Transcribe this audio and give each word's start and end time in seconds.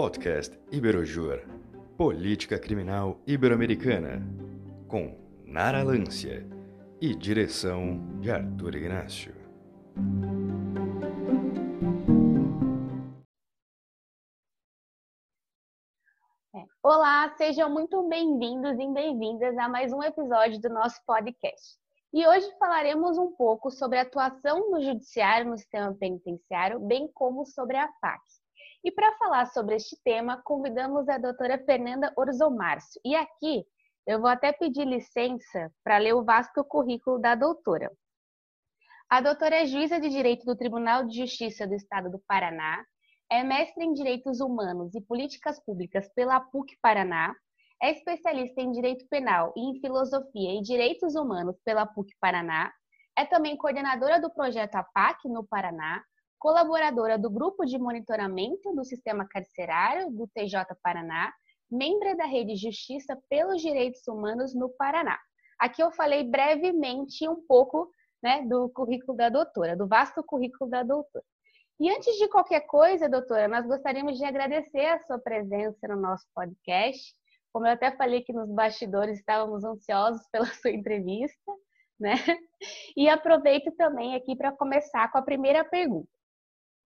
Podcast 0.00 0.56
Iberojur 0.70 1.40
Política 1.96 2.56
Criminal 2.56 3.20
Ibero-Americana 3.26 4.22
com 4.86 5.18
Nara 5.44 5.82
Lância 5.82 6.46
e 7.00 7.16
direção 7.16 7.98
de 8.20 8.30
Arthur 8.30 8.76
Ignacio. 8.76 9.34
É. 16.54 16.64
Olá, 16.80 17.34
sejam 17.36 17.68
muito 17.68 18.08
bem-vindos 18.08 18.78
e 18.78 18.92
bem-vindas 18.92 19.58
a 19.58 19.68
mais 19.68 19.92
um 19.92 20.00
episódio 20.00 20.60
do 20.60 20.68
nosso 20.68 21.04
podcast. 21.04 21.76
E 22.12 22.24
hoje 22.24 22.48
falaremos 22.60 23.18
um 23.18 23.32
pouco 23.32 23.68
sobre 23.68 23.98
a 23.98 24.02
atuação 24.02 24.70
do 24.70 24.80
judiciário 24.80 25.50
no 25.50 25.58
sistema 25.58 25.92
penitenciário, 25.92 26.78
bem 26.78 27.10
como 27.12 27.44
sobre 27.44 27.76
a 27.76 27.88
PAC. 28.00 28.22
E 28.84 28.92
para 28.92 29.16
falar 29.16 29.46
sobre 29.46 29.74
este 29.74 29.96
tema, 30.04 30.40
convidamos 30.44 31.08
a 31.08 31.18
doutora 31.18 31.58
Fernanda 31.64 32.12
Orzomárcio. 32.16 33.00
E 33.04 33.14
aqui 33.14 33.64
eu 34.06 34.20
vou 34.20 34.30
até 34.30 34.52
pedir 34.52 34.86
licença 34.86 35.70
para 35.84 35.98
ler 35.98 36.14
o 36.14 36.24
vasto 36.24 36.64
currículo 36.64 37.18
da 37.18 37.34
doutora. 37.34 37.90
A 39.10 39.20
doutora 39.20 39.56
é 39.56 39.66
juíza 39.66 39.98
de 39.98 40.08
Direito 40.08 40.44
do 40.44 40.56
Tribunal 40.56 41.04
de 41.06 41.18
Justiça 41.18 41.66
do 41.66 41.74
Estado 41.74 42.10
do 42.10 42.18
Paraná, 42.26 42.84
é 43.30 43.42
mestre 43.42 43.84
em 43.84 43.92
Direitos 43.92 44.40
Humanos 44.40 44.94
e 44.94 45.00
Políticas 45.00 45.62
Públicas 45.64 46.08
pela 46.14 46.40
PUC 46.40 46.76
Paraná, 46.80 47.34
é 47.82 47.92
especialista 47.92 48.60
em 48.60 48.70
Direito 48.70 49.06
Penal 49.08 49.52
e 49.56 49.60
em 49.60 49.80
Filosofia 49.80 50.58
e 50.58 50.62
Direitos 50.62 51.14
Humanos 51.14 51.56
pela 51.64 51.86
PUC 51.86 52.12
Paraná. 52.20 52.72
É 53.16 53.24
também 53.24 53.56
coordenadora 53.56 54.20
do 54.20 54.32
projeto 54.32 54.76
APAC 54.76 55.28
no 55.28 55.46
Paraná, 55.46 56.02
colaboradora 56.38 57.18
do 57.18 57.30
Grupo 57.30 57.64
de 57.64 57.78
Monitoramento 57.78 58.74
do 58.74 58.84
Sistema 58.84 59.26
Carcerário 59.28 60.10
do 60.10 60.26
TJ 60.28 60.64
Paraná, 60.82 61.32
membro 61.70 62.16
da 62.16 62.24
Rede 62.24 62.56
Justiça 62.56 63.18
pelos 63.28 63.60
Direitos 63.60 64.06
Humanos 64.06 64.54
no 64.54 64.68
Paraná. 64.70 65.18
Aqui 65.58 65.82
eu 65.82 65.90
falei 65.90 66.24
brevemente 66.24 67.28
um 67.28 67.44
pouco 67.46 67.90
né, 68.22 68.42
do 68.42 68.68
currículo 68.70 69.16
da 69.16 69.28
doutora, 69.28 69.76
do 69.76 69.86
vasto 69.86 70.22
currículo 70.22 70.70
da 70.70 70.82
doutora. 70.82 71.24
E 71.80 71.90
antes 71.90 72.16
de 72.16 72.28
qualquer 72.28 72.60
coisa, 72.62 73.08
doutora, 73.08 73.46
nós 73.48 73.66
gostaríamos 73.66 74.18
de 74.18 74.24
agradecer 74.24 74.86
a 74.86 74.98
sua 75.04 75.18
presença 75.18 75.86
no 75.88 75.96
nosso 75.96 76.24
podcast 76.34 77.12
como 77.52 77.66
eu 77.66 77.72
até 77.72 77.90
falei 77.90 78.22
que 78.22 78.32
nos 78.32 78.50
bastidores 78.50 79.18
estávamos 79.18 79.64
ansiosos 79.64 80.26
pela 80.30 80.46
sua 80.46 80.70
entrevista, 80.70 81.52
né? 81.98 82.14
E 82.96 83.08
aproveito 83.08 83.72
também 83.72 84.14
aqui 84.14 84.36
para 84.36 84.52
começar 84.52 85.10
com 85.10 85.18
a 85.18 85.22
primeira 85.22 85.64
pergunta. 85.64 86.08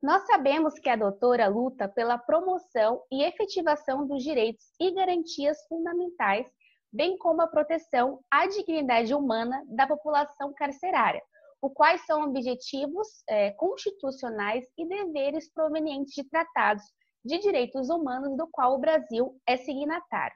Nós 0.03 0.27
sabemos 0.27 0.75
que 0.81 0.89
a 0.89 0.97
doutora 0.97 1.47
luta 1.47 1.89
pela 1.89 2.19
promoção 2.19 3.01
e 3.09 3.23
efetivação 3.23 4.05
dos 4.05 4.25
direitos 4.25 4.65
e 4.81 4.91
garantias 4.91 5.65
fundamentais, 5.69 6.45
bem 6.93 7.17
como 7.17 7.41
a 7.41 7.47
proteção 7.47 8.19
à 8.29 8.49
dignidade 8.49 9.15
humana 9.15 9.63
da 9.69 9.87
população 9.87 10.53
carcerária, 10.55 11.23
o 11.63 11.71
quais 11.71 12.05
são 12.05 12.25
objetivos 12.25 13.07
é, 13.29 13.53
constitucionais 13.53 14.67
e 14.77 14.85
deveres 14.89 15.49
provenientes 15.53 16.15
de 16.15 16.29
tratados 16.29 16.83
de 17.25 17.39
direitos 17.39 17.89
humanos 17.89 18.37
do 18.37 18.49
qual 18.49 18.75
o 18.75 18.81
Brasil 18.81 19.41
é 19.47 19.57
signatário. 19.57 20.35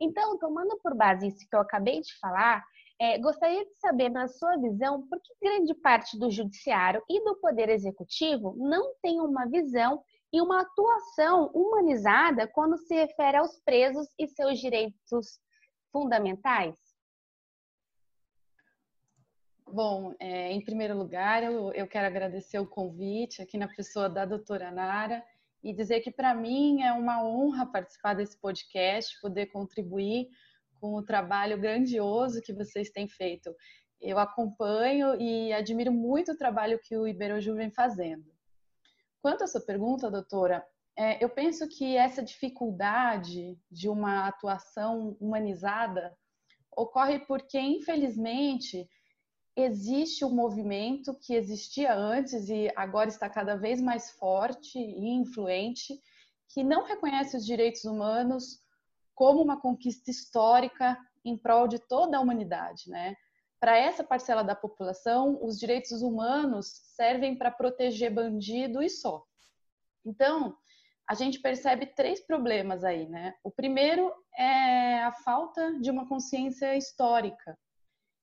Então, 0.00 0.38
tomando 0.38 0.78
por 0.82 0.96
base 0.96 1.28
isso 1.28 1.46
que 1.50 1.54
eu 1.54 1.60
acabei 1.60 2.00
de 2.00 2.18
falar, 2.18 2.64
é, 3.02 3.18
gostaria 3.18 3.64
de 3.64 3.74
saber, 3.80 4.10
na 4.10 4.28
sua 4.28 4.56
visão, 4.58 5.04
por 5.08 5.20
que 5.20 5.34
grande 5.42 5.74
parte 5.74 6.16
do 6.16 6.30
judiciário 6.30 7.02
e 7.10 7.24
do 7.24 7.34
poder 7.40 7.68
executivo 7.68 8.54
não 8.56 8.94
tem 9.02 9.20
uma 9.20 9.44
visão 9.46 10.00
e 10.32 10.40
uma 10.40 10.60
atuação 10.60 11.50
humanizada 11.52 12.46
quando 12.46 12.78
se 12.78 12.94
refere 12.94 13.38
aos 13.38 13.58
presos 13.64 14.06
e 14.16 14.28
seus 14.28 14.60
direitos 14.60 15.40
fundamentais? 15.90 16.76
Bom, 19.66 20.14
é, 20.20 20.52
em 20.52 20.64
primeiro 20.64 20.96
lugar, 20.96 21.42
eu, 21.42 21.72
eu, 21.72 21.88
quero 21.88 22.06
agradecer 22.06 22.60
o 22.60 22.68
convite 22.68 23.42
aqui 23.42 23.58
na 23.58 23.66
pessoa 23.66 24.08
da 24.08 24.24
doutora 24.24 24.70
Nara 24.70 25.24
e 25.60 25.74
dizer 25.74 26.02
que 26.02 26.12
para 26.12 26.34
mim 26.36 26.82
é 26.82 26.92
uma 26.92 27.24
honra 27.24 27.66
participar 27.66 28.14
desse 28.14 28.38
podcast, 28.38 29.20
poder 29.20 29.46
contribuir 29.46 30.28
com 30.82 30.96
o 30.96 31.04
trabalho 31.04 31.56
grandioso 31.56 32.42
que 32.42 32.52
vocês 32.52 32.90
têm 32.90 33.06
feito. 33.06 33.54
Eu 34.00 34.18
acompanho 34.18 35.14
e 35.14 35.52
admiro 35.52 35.92
muito 35.92 36.32
o 36.32 36.36
trabalho 36.36 36.80
que 36.82 36.96
o 36.96 37.06
Iberoju 37.06 37.54
vem 37.54 37.70
fazendo. 37.70 38.28
Quanto 39.22 39.44
à 39.44 39.46
sua 39.46 39.60
pergunta, 39.60 40.10
doutora, 40.10 40.66
é, 40.98 41.22
eu 41.24 41.28
penso 41.28 41.68
que 41.68 41.96
essa 41.96 42.20
dificuldade 42.20 43.56
de 43.70 43.88
uma 43.88 44.26
atuação 44.26 45.16
humanizada 45.20 46.12
ocorre 46.76 47.20
porque, 47.20 47.60
infelizmente, 47.60 48.88
existe 49.56 50.24
um 50.24 50.34
movimento 50.34 51.16
que 51.20 51.34
existia 51.34 51.94
antes 51.94 52.48
e 52.48 52.72
agora 52.74 53.08
está 53.08 53.30
cada 53.30 53.54
vez 53.54 53.80
mais 53.80 54.10
forte 54.10 54.80
e 54.80 55.10
influente, 55.10 55.96
que 56.48 56.64
não 56.64 56.82
reconhece 56.82 57.36
os 57.36 57.46
direitos 57.46 57.84
humanos 57.84 58.61
como 59.14 59.42
uma 59.42 59.60
conquista 59.60 60.10
histórica 60.10 60.98
em 61.24 61.36
prol 61.36 61.68
de 61.68 61.78
toda 61.78 62.16
a 62.16 62.20
humanidade, 62.20 62.88
né? 62.88 63.14
Para 63.60 63.76
essa 63.76 64.02
parcela 64.02 64.42
da 64.42 64.56
população, 64.56 65.38
os 65.42 65.58
direitos 65.58 66.02
humanos 66.02 66.66
servem 66.96 67.36
para 67.36 67.50
proteger 67.50 68.12
bandido 68.12 68.82
e 68.82 68.90
só. 68.90 69.24
Então, 70.04 70.56
a 71.08 71.14
gente 71.14 71.40
percebe 71.40 71.86
três 71.86 72.20
problemas 72.26 72.82
aí, 72.82 73.08
né? 73.08 73.34
O 73.44 73.50
primeiro 73.50 74.12
é 74.36 75.02
a 75.04 75.12
falta 75.12 75.78
de 75.80 75.90
uma 75.90 76.08
consciência 76.08 76.76
histórica 76.76 77.56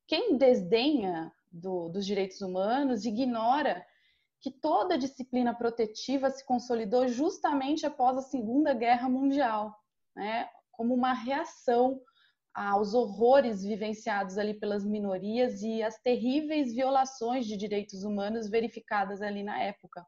quem 0.10 0.38
desdenha 0.38 1.32
do, 1.52 1.88
dos 1.88 2.04
direitos 2.04 2.42
humanos 2.42 3.06
ignora 3.06 3.86
que 4.42 4.50
toda 4.50 4.96
a 4.96 4.98
disciplina 4.98 5.54
protetiva 5.54 6.32
se 6.32 6.44
consolidou 6.44 7.08
justamente 7.08 7.86
após 7.86 8.18
a 8.18 8.22
Segunda 8.24 8.74
Guerra 8.74 9.08
Mundial, 9.08 9.78
né? 10.16 10.50
Como 10.80 10.94
uma 10.94 11.12
reação 11.12 12.02
aos 12.54 12.94
horrores 12.94 13.62
vivenciados 13.66 14.38
ali 14.38 14.54
pelas 14.54 14.86
minorias 14.86 15.62
e 15.62 15.84
as 15.84 16.00
terríveis 16.02 16.74
violações 16.74 17.46
de 17.46 17.58
direitos 17.58 18.06
humanos 18.06 18.50
verificadas 18.50 19.22
ali 19.22 19.44
na 19.44 19.62
época. 19.62 20.08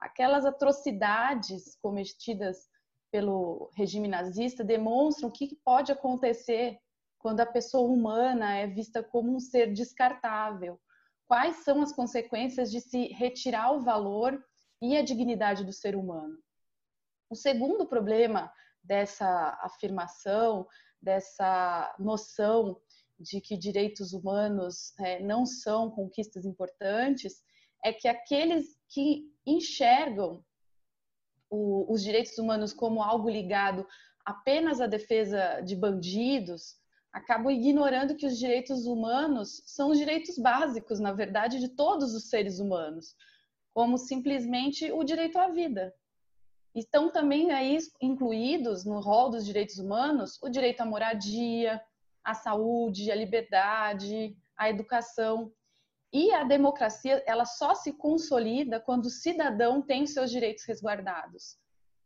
Aquelas 0.00 0.46
atrocidades 0.46 1.76
cometidas 1.82 2.70
pelo 3.10 3.70
regime 3.76 4.08
nazista 4.08 4.64
demonstram 4.64 5.28
o 5.28 5.32
que 5.32 5.54
pode 5.62 5.92
acontecer 5.92 6.78
quando 7.18 7.40
a 7.40 7.46
pessoa 7.46 7.86
humana 7.86 8.56
é 8.56 8.66
vista 8.66 9.02
como 9.02 9.36
um 9.36 9.40
ser 9.40 9.74
descartável? 9.74 10.80
Quais 11.26 11.56
são 11.56 11.82
as 11.82 11.92
consequências 11.92 12.70
de 12.70 12.80
se 12.80 13.08
retirar 13.08 13.72
o 13.72 13.82
valor 13.82 14.42
e 14.80 14.96
a 14.96 15.02
dignidade 15.02 15.66
do 15.66 15.72
ser 15.72 15.94
humano? 15.94 16.38
O 17.28 17.34
segundo 17.34 17.86
problema 17.86 18.50
dessa 18.88 19.58
afirmação, 19.60 20.66
dessa 21.00 21.94
noção 21.98 22.80
de 23.20 23.40
que 23.40 23.56
direitos 23.56 24.14
humanos 24.14 24.94
é, 24.98 25.20
não 25.20 25.44
são 25.44 25.90
conquistas 25.90 26.46
importantes, 26.46 27.42
é 27.84 27.92
que 27.92 28.08
aqueles 28.08 28.78
que 28.88 29.30
enxergam 29.46 30.42
o, 31.50 31.92
os 31.92 32.02
direitos 32.02 32.38
humanos 32.38 32.72
como 32.72 33.02
algo 33.02 33.28
ligado 33.28 33.86
apenas 34.24 34.80
à 34.80 34.86
defesa 34.86 35.60
de 35.60 35.76
bandidos, 35.76 36.76
acabam 37.12 37.50
ignorando 37.50 38.16
que 38.16 38.26
os 38.26 38.38
direitos 38.38 38.86
humanos 38.86 39.62
são 39.66 39.90
os 39.90 39.98
direitos 39.98 40.38
básicos, 40.38 41.00
na 41.00 41.12
verdade, 41.12 41.58
de 41.58 41.68
todos 41.68 42.14
os 42.14 42.28
seres 42.28 42.58
humanos, 42.58 43.14
como 43.72 43.96
simplesmente 43.96 44.90
o 44.92 45.02
direito 45.04 45.38
à 45.38 45.48
vida. 45.48 45.94
Estão 46.74 47.10
também 47.10 47.50
aí 47.50 47.78
incluídos 48.00 48.84
no 48.84 49.00
rol 49.00 49.30
dos 49.30 49.44
direitos 49.44 49.78
humanos 49.78 50.38
o 50.42 50.48
direito 50.48 50.80
à 50.80 50.84
moradia, 50.84 51.80
à 52.22 52.34
saúde, 52.34 53.10
à 53.10 53.14
liberdade, 53.14 54.36
à 54.56 54.68
educação. 54.68 55.52
E 56.12 56.32
a 56.32 56.44
democracia, 56.44 57.22
ela 57.26 57.44
só 57.44 57.74
se 57.74 57.92
consolida 57.92 58.80
quando 58.80 59.06
o 59.06 59.10
cidadão 59.10 59.82
tem 59.82 60.06
seus 60.06 60.30
direitos 60.30 60.64
resguardados. 60.64 61.58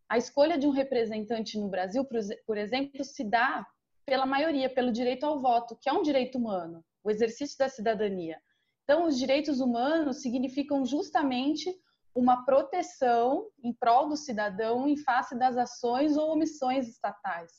A 0.08 0.18
escolha 0.18 0.58
de 0.58 0.66
um 0.66 0.70
representante 0.70 1.58
no 1.58 1.68
Brasil, 1.68 2.06
por 2.46 2.58
exemplo, 2.58 3.04
se 3.04 3.24
dá 3.24 3.66
pela 4.04 4.26
maioria, 4.26 4.68
pelo 4.68 4.92
direito 4.92 5.24
ao 5.24 5.40
voto, 5.40 5.76
que 5.80 5.88
é 5.88 5.92
um 5.92 6.02
direito 6.02 6.36
humano, 6.36 6.84
o 7.02 7.10
exercício 7.10 7.56
da 7.56 7.68
cidadania. 7.68 8.38
Então, 8.84 9.06
os 9.06 9.16
direitos 9.16 9.60
humanos 9.60 10.20
significam 10.20 10.84
justamente 10.84 11.72
uma 12.14 12.44
proteção 12.44 13.48
em 13.62 13.72
prol 13.72 14.08
do 14.08 14.16
cidadão 14.16 14.86
em 14.86 14.96
face 14.96 15.36
das 15.38 15.56
ações 15.56 16.16
ou 16.16 16.32
omissões 16.32 16.88
estatais. 16.88 17.50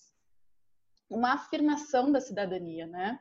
Uma 1.10 1.34
afirmação 1.34 2.12
da 2.12 2.22
cidadania, 2.22 2.88
né? 2.88 3.20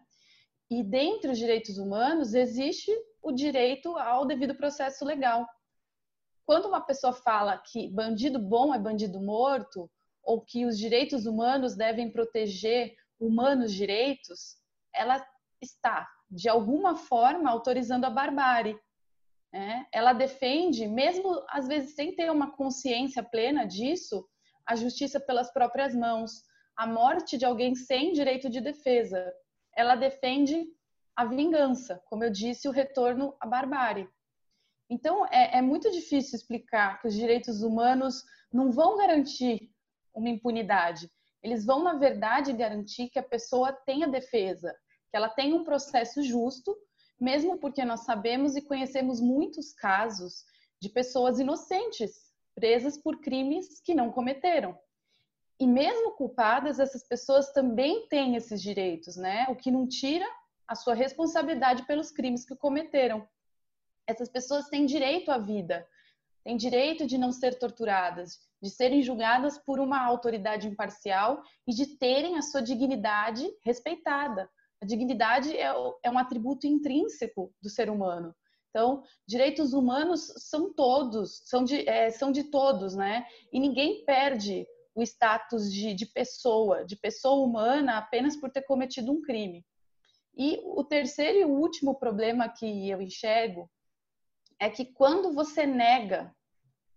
E 0.70 0.82
dentre 0.82 1.30
os 1.30 1.38
direitos 1.38 1.78
humanos 1.78 2.34
existe 2.34 2.90
o 3.22 3.32
direito 3.32 3.96
ao 3.96 4.26
devido 4.26 4.54
processo 4.54 5.04
legal. 5.04 5.46
Quando 6.44 6.66
uma 6.66 6.80
pessoa 6.80 7.12
fala 7.12 7.58
que 7.58 7.88
bandido 7.88 8.38
bom 8.38 8.74
é 8.74 8.78
bandido 8.78 9.20
morto, 9.20 9.90
ou 10.22 10.40
que 10.40 10.64
os 10.64 10.78
direitos 10.78 11.26
humanos 11.26 11.74
devem 11.74 12.10
proteger 12.10 12.94
humanos 13.18 13.72
direitos, 13.72 14.56
ela 14.94 15.24
está, 15.60 16.08
de 16.30 16.48
alguma 16.48 16.96
forma, 16.96 17.50
autorizando 17.50 18.04
a 18.04 18.10
barbárie. 18.10 18.78
Né? 19.52 19.86
Ela 19.92 20.12
defende, 20.12 20.86
mesmo 20.86 21.44
às 21.48 21.68
vezes 21.68 21.94
sem 21.94 22.14
ter 22.14 22.30
uma 22.30 22.52
consciência 22.56 23.22
plena 23.22 23.64
disso, 23.66 24.26
a 24.66 24.74
justiça 24.74 25.20
pelas 25.20 25.52
próprias 25.52 25.94
mãos, 25.94 26.42
a 26.76 26.86
morte 26.86 27.36
de 27.36 27.44
alguém 27.44 27.74
sem 27.74 28.12
direito 28.12 28.48
de 28.48 28.60
defesa. 28.60 29.32
Ela 29.76 29.94
defende 29.94 30.64
a 31.14 31.24
vingança, 31.24 32.02
como 32.06 32.24
eu 32.24 32.30
disse, 32.30 32.68
o 32.68 32.72
retorno 32.72 33.36
à 33.40 33.46
barbárie. 33.46 34.08
Então, 34.88 35.26
é, 35.26 35.58
é 35.58 35.62
muito 35.62 35.90
difícil 35.90 36.36
explicar 36.36 37.00
que 37.00 37.08
os 37.08 37.14
direitos 37.14 37.62
humanos 37.62 38.24
não 38.52 38.70
vão 38.70 38.96
garantir 38.96 39.70
uma 40.14 40.28
impunidade. 40.28 41.10
Eles 41.42 41.64
vão, 41.64 41.82
na 41.82 41.94
verdade, 41.94 42.52
garantir 42.52 43.08
que 43.08 43.18
a 43.18 43.22
pessoa 43.22 43.72
tenha 43.72 44.06
defesa, 44.06 44.74
que 45.10 45.16
ela 45.16 45.28
tenha 45.28 45.54
um 45.56 45.64
processo 45.64 46.22
justo, 46.22 46.76
mesmo 47.22 47.56
porque 47.56 47.84
nós 47.84 48.00
sabemos 48.00 48.56
e 48.56 48.60
conhecemos 48.60 49.20
muitos 49.20 49.72
casos 49.72 50.44
de 50.80 50.88
pessoas 50.88 51.38
inocentes 51.38 52.10
presas 52.52 52.98
por 52.98 53.20
crimes 53.20 53.80
que 53.80 53.94
não 53.94 54.10
cometeram. 54.10 54.76
E 55.58 55.66
mesmo 55.66 56.16
culpadas, 56.16 56.80
essas 56.80 57.06
pessoas 57.06 57.52
também 57.52 58.08
têm 58.08 58.34
esses 58.34 58.60
direitos, 58.60 59.16
né? 59.16 59.46
O 59.48 59.54
que 59.54 59.70
não 59.70 59.86
tira 59.86 60.26
a 60.66 60.74
sua 60.74 60.94
responsabilidade 60.94 61.86
pelos 61.86 62.10
crimes 62.10 62.44
que 62.44 62.56
cometeram. 62.56 63.24
Essas 64.04 64.28
pessoas 64.28 64.68
têm 64.68 64.84
direito 64.84 65.30
à 65.30 65.38
vida, 65.38 65.86
têm 66.42 66.56
direito 66.56 67.06
de 67.06 67.16
não 67.16 67.30
ser 67.30 67.56
torturadas, 67.56 68.40
de 68.60 68.68
serem 68.68 69.00
julgadas 69.00 69.56
por 69.58 69.78
uma 69.78 70.04
autoridade 70.04 70.66
imparcial 70.66 71.40
e 71.68 71.72
de 71.72 71.86
terem 71.98 72.36
a 72.36 72.42
sua 72.42 72.60
dignidade 72.60 73.48
respeitada. 73.64 74.50
A 74.82 74.84
dignidade 74.84 75.56
é, 75.56 75.72
é 76.02 76.10
um 76.10 76.18
atributo 76.18 76.66
intrínseco 76.66 77.54
do 77.62 77.70
ser 77.70 77.88
humano. 77.88 78.34
Então, 78.68 79.04
direitos 79.24 79.72
humanos 79.72 80.34
são 80.38 80.74
todos, 80.74 81.40
são 81.44 81.62
de, 81.62 81.88
é, 81.88 82.10
são 82.10 82.32
de 82.32 82.44
todos, 82.44 82.96
né? 82.96 83.24
E 83.52 83.60
ninguém 83.60 84.04
perde 84.04 84.66
o 84.92 85.00
status 85.02 85.72
de, 85.72 85.94
de 85.94 86.06
pessoa, 86.06 86.84
de 86.84 86.96
pessoa 86.96 87.46
humana, 87.46 87.96
apenas 87.96 88.36
por 88.36 88.50
ter 88.50 88.62
cometido 88.62 89.12
um 89.12 89.22
crime. 89.22 89.64
E 90.36 90.60
o 90.64 90.82
terceiro 90.82 91.38
e 91.38 91.44
último 91.44 91.94
problema 91.94 92.48
que 92.48 92.90
eu 92.90 93.00
enxergo 93.00 93.70
é 94.58 94.68
que 94.68 94.84
quando 94.84 95.32
você 95.32 95.64
nega 95.64 96.34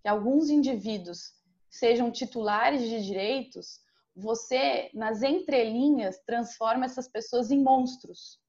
que 0.01 0.07
alguns 0.07 0.49
indivíduos 0.49 1.33
sejam 1.69 2.09
titulares 2.09 2.81
de 2.81 3.05
direitos, 3.05 3.84
você, 4.15 4.89
nas 4.93 5.21
entrelinhas, 5.21 6.19
transforma 6.25 6.85
essas 6.85 7.07
pessoas 7.07 7.51
em 7.51 7.61
monstros. 7.61 8.39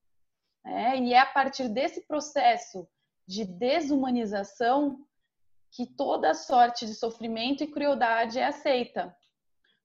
É, 0.65 0.99
e 0.99 1.13
é 1.13 1.19
a 1.19 1.27
partir 1.27 1.69
desse 1.69 2.07
processo 2.07 2.89
de 3.27 3.45
desumanização 3.45 4.99
que 5.71 5.87
toda 5.87 6.35
sorte 6.35 6.87
de 6.87 6.95
sofrimento 6.95 7.63
e 7.63 7.67
crueldade 7.67 8.39
é 8.39 8.47
aceita. 8.47 9.15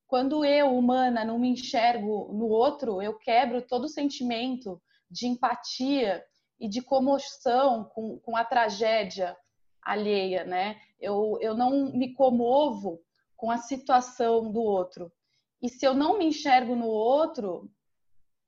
Quando 0.08 0.46
eu, 0.46 0.76
humana, 0.76 1.26
não 1.26 1.40
me 1.40 1.50
enxergo 1.50 2.32
no 2.34 2.48
outro, 2.48 3.02
eu 3.02 3.18
quebro 3.18 3.62
todo 3.62 3.86
o 3.86 3.90
sentimento 3.90 4.82
de 5.10 5.28
empatia 5.28 6.24
e 6.60 6.68
de 6.68 6.82
comoção 6.82 7.86
com, 7.86 8.20
com 8.20 8.38
a 8.38 8.46
tragédia 8.46 9.36
alheia, 9.82 10.44
né? 10.44 10.80
Eu, 11.00 11.38
eu 11.42 11.56
não 11.56 11.92
me 11.92 12.14
comovo 12.14 13.02
com 13.36 13.50
a 13.50 13.58
situação 13.58 14.52
do 14.52 14.62
outro. 14.62 15.12
E 15.62 15.70
se 15.70 15.86
eu 15.86 15.94
não 15.94 16.18
me 16.18 16.26
enxergo 16.26 16.76
no 16.76 16.88
outro, 16.88 17.72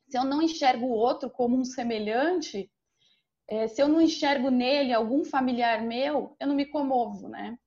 se 0.09 0.17
eu 0.17 0.23
não 0.23 0.41
enxergo 0.41 0.85
o 0.85 0.91
outro 0.91 1.29
como 1.29 1.57
um 1.57 1.63
semelhante, 1.63 2.71
é, 3.47 3.67
se 3.67 3.81
eu 3.81 3.87
não 3.87 4.01
enxergo 4.01 4.49
nele 4.49 4.93
algum 4.93 5.23
familiar 5.23 5.81
meu, 5.81 6.35
eu 6.39 6.47
não 6.47 6.55
me 6.55 6.65
comovo, 6.65 7.27
né? 7.27 7.57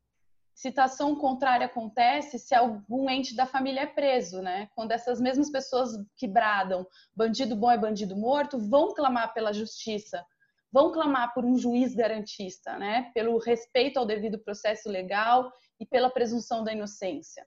Situação 0.54 1.14
contrária 1.14 1.66
acontece 1.66 2.38
se 2.38 2.54
algum 2.54 3.10
ente 3.10 3.36
da 3.36 3.44
família 3.44 3.82
é 3.82 3.86
preso, 3.86 4.40
né? 4.40 4.68
Quando 4.74 4.92
essas 4.92 5.20
mesmas 5.20 5.50
pessoas 5.50 5.90
que 6.16 6.26
bradam 6.26 6.86
bandido 7.14 7.54
bom 7.54 7.70
é 7.70 7.76
bandido 7.76 8.16
morto 8.16 8.58
vão 8.58 8.94
clamar 8.94 9.34
pela 9.34 9.52
justiça, 9.52 10.24
vão 10.72 10.90
clamar 10.92 11.34
por 11.34 11.44
um 11.44 11.58
juiz 11.58 11.94
garantista, 11.94 12.78
né? 12.78 13.10
Pelo 13.14 13.38
respeito 13.38 13.98
ao 13.98 14.06
devido 14.06 14.38
processo 14.38 14.88
legal 14.88 15.52
e 15.78 15.84
pela 15.84 16.10
presunção 16.10 16.64
da 16.64 16.72
inocência. 16.72 17.46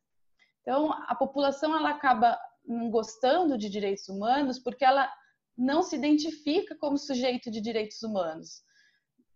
Então, 0.70 0.92
a 1.08 1.16
população 1.16 1.76
ela 1.76 1.90
acaba 1.90 2.40
não 2.64 2.92
gostando 2.92 3.58
de 3.58 3.68
direitos 3.68 4.08
humanos 4.08 4.60
porque 4.60 4.86
ela 4.86 5.12
não 5.58 5.82
se 5.82 5.96
identifica 5.96 6.78
como 6.78 6.96
sujeito 6.96 7.50
de 7.50 7.60
direitos 7.60 8.04
humanos. 8.04 8.62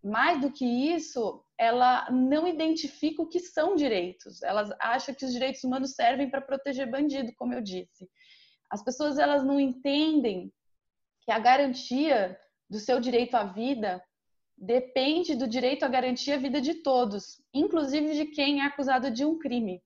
Mais 0.03 0.39
do 0.39 0.51
que 0.51 0.63
isso, 0.63 1.43
ela 1.57 2.07
não 2.11 2.47
identifica 2.47 3.23
o 3.23 3.27
que 3.27 3.39
são 3.39 3.75
direitos. 3.75 4.43
Ela 4.43 4.77
acha 4.79 5.11
que 5.11 5.25
os 5.25 5.33
direitos 5.33 5.63
humanos 5.63 5.95
servem 5.95 6.29
para 6.29 6.39
proteger 6.39 6.91
bandido, 6.91 7.33
como 7.35 7.55
eu 7.55 7.61
disse. 7.63 8.07
As 8.69 8.83
pessoas 8.83 9.17
elas 9.17 9.43
não 9.43 9.59
entendem 9.59 10.53
que 11.23 11.31
a 11.31 11.39
garantia 11.39 12.39
do 12.69 12.79
seu 12.79 12.99
direito 12.99 13.33
à 13.33 13.43
vida 13.43 14.03
depende 14.55 15.33
do 15.33 15.47
direito 15.47 15.81
à 15.81 15.87
garantia 15.87 16.35
à 16.35 16.37
vida 16.37 16.61
de 16.61 16.75
todos, 16.75 17.41
inclusive 17.51 18.13
de 18.13 18.25
quem 18.27 18.61
é 18.61 18.65
acusado 18.65 19.09
de 19.09 19.25
um 19.25 19.39
crime. 19.39 19.81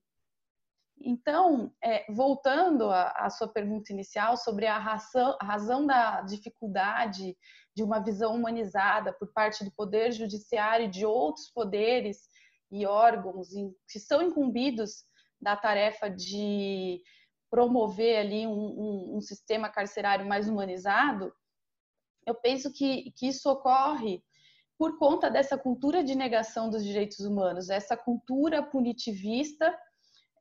Então, 1.00 1.72
é, 1.82 2.04
voltando 2.12 2.90
à, 2.90 3.30
sua 3.30 3.48
pergunta 3.48 3.92
inicial 3.92 4.36
sobre 4.36 4.66
a 4.66 4.78
razão, 4.78 5.36
a 5.40 5.44
razão 5.44 5.86
da 5.86 6.22
dificuldade 6.22 7.36
de 7.74 7.82
uma 7.82 8.00
visão 8.00 8.34
humanizada 8.34 9.12
por 9.12 9.32
parte 9.32 9.64
do 9.64 9.72
Poder 9.72 10.12
Judiciário 10.12 10.86
e 10.86 10.90
de 10.90 11.06
outros 11.06 11.50
poderes 11.50 12.28
e 12.70 12.84
órgãos 12.86 13.48
que 13.88 14.00
são 14.00 14.22
incumbidos 14.22 15.04
da 15.40 15.56
tarefa 15.56 16.10
de 16.10 17.00
promover 17.50 18.18
ali 18.18 18.46
um, 18.46 18.52
um, 18.52 19.16
um 19.16 19.20
sistema 19.20 19.68
carcerário 19.68 20.26
mais 20.26 20.48
humanizado, 20.48 21.32
eu 22.26 22.34
penso 22.34 22.72
que, 22.72 23.10
que 23.12 23.28
isso 23.28 23.48
ocorre 23.50 24.22
por 24.76 24.98
conta 24.98 25.30
dessa 25.30 25.56
cultura 25.56 26.04
de 26.04 26.14
negação 26.14 26.68
dos 26.68 26.84
direitos 26.84 27.20
humanos, 27.20 27.70
essa 27.70 27.96
cultura 27.96 28.62
punitivista 28.62 29.76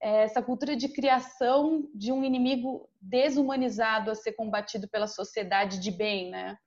essa 0.01 0.41
cultura 0.41 0.75
de 0.75 0.89
criação 0.89 1.89
de 1.93 2.11
um 2.11 2.23
inimigo 2.23 2.89
desumanizado 3.01 4.11
a 4.11 4.15
ser 4.15 4.33
combatido 4.33 4.87
pela 4.87 5.07
sociedade 5.07 5.79
de 5.79 5.91
bem, 5.91 6.29
né? 6.29 6.57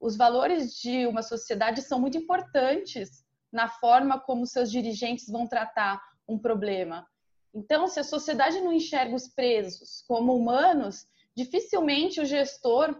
Os 0.00 0.16
valores 0.16 0.74
de 0.74 1.06
uma 1.06 1.22
sociedade 1.22 1.82
são 1.82 2.00
muito 2.00 2.18
importantes 2.18 3.24
na 3.52 3.68
forma 3.68 4.20
como 4.20 4.46
seus 4.46 4.70
dirigentes 4.70 5.26
vão 5.28 5.46
tratar 5.46 6.00
um 6.28 6.38
problema. 6.38 7.06
Então, 7.54 7.88
se 7.88 7.98
a 7.98 8.04
sociedade 8.04 8.60
não 8.60 8.72
enxerga 8.72 9.14
os 9.14 9.28
presos 9.28 10.04
como 10.06 10.36
humanos, 10.36 11.06
dificilmente 11.34 12.20
o 12.20 12.24
gestor 12.24 12.94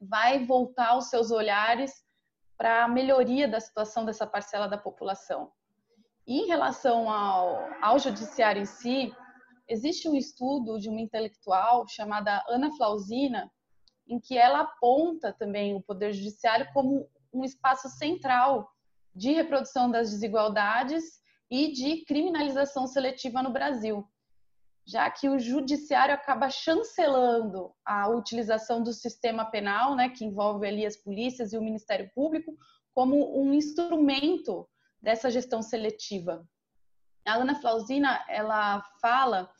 vai 0.00 0.44
voltar 0.44 0.98
os 0.98 1.08
seus 1.08 1.30
olhares 1.30 1.92
para 2.58 2.84
a 2.84 2.88
melhoria 2.88 3.48
da 3.48 3.60
situação 3.60 4.04
dessa 4.04 4.26
parcela 4.26 4.66
da 4.66 4.76
população. 4.76 5.50
Em 6.26 6.46
relação 6.46 7.10
ao, 7.10 7.68
ao 7.82 7.98
judiciário 7.98 8.62
em 8.62 8.66
si, 8.66 9.14
existe 9.68 10.08
um 10.08 10.16
estudo 10.16 10.78
de 10.78 10.88
uma 10.88 11.00
intelectual 11.00 11.86
chamada 11.86 12.42
Ana 12.48 12.74
Flausina, 12.76 13.50
em 14.08 14.18
que 14.18 14.36
ela 14.36 14.60
aponta 14.60 15.34
também 15.38 15.74
o 15.74 15.82
poder 15.82 16.12
judiciário 16.12 16.66
como 16.72 17.06
um 17.32 17.44
espaço 17.44 17.88
central 17.90 18.70
de 19.14 19.32
reprodução 19.32 19.90
das 19.90 20.10
desigualdades 20.10 21.04
e 21.50 21.72
de 21.72 22.04
criminalização 22.04 22.86
seletiva 22.86 23.42
no 23.42 23.52
Brasil, 23.52 24.06
já 24.86 25.10
que 25.10 25.28
o 25.28 25.38
judiciário 25.38 26.14
acaba 26.14 26.48
chancelando 26.48 27.72
a 27.84 28.08
utilização 28.08 28.82
do 28.82 28.92
sistema 28.92 29.44
penal, 29.44 29.94
né, 29.94 30.08
que 30.08 30.24
envolve 30.24 30.66
ali 30.66 30.86
as 30.86 30.96
polícias 30.96 31.52
e 31.52 31.58
o 31.58 31.62
Ministério 31.62 32.10
Público, 32.14 32.56
como 32.94 33.38
um 33.38 33.52
instrumento 33.52 34.66
dessa 35.04 35.30
gestão 35.30 35.60
seletiva. 35.60 36.44
A 37.26 37.34
Ana 37.34 37.54
Flausina, 37.54 38.24
ela 38.28 38.82
fala 39.00 39.50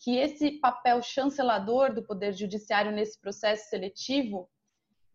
que 0.00 0.16
esse 0.16 0.52
papel 0.52 1.02
chancelador 1.02 1.94
do 1.94 2.02
Poder 2.02 2.32
Judiciário 2.32 2.90
nesse 2.90 3.20
processo 3.20 3.68
seletivo 3.68 4.48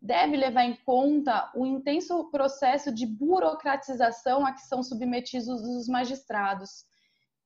deve 0.01 0.37
levar 0.37 0.63
em 0.63 0.75
conta 0.85 1.51
o 1.55 1.65
intenso 1.65 2.29
processo 2.31 2.93
de 2.93 3.05
burocratização 3.05 4.45
a 4.45 4.53
que 4.53 4.61
são 4.61 4.81
submetidos 4.81 5.47
os 5.47 5.87
magistrados. 5.87 6.85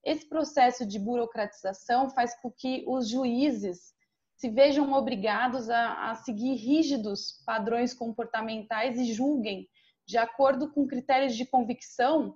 Esse 0.04 0.28
processo 0.28 0.86
de 0.86 1.00
burocratização 1.00 2.10
faz 2.10 2.40
com 2.42 2.52
que 2.52 2.84
os 2.88 3.10
juízes 3.10 3.94
se 4.36 4.50
vejam 4.50 4.92
obrigados 4.92 5.70
a, 5.70 6.12
a 6.12 6.16
seguir 6.16 6.56
rígidos 6.56 7.42
padrões 7.46 7.94
comportamentais 7.94 9.00
e 9.00 9.14
julguem 9.14 9.68
de 10.06 10.18
acordo 10.18 10.72
com 10.72 10.88
critérios 10.88 11.36
de 11.36 11.46
convicção 11.46 12.36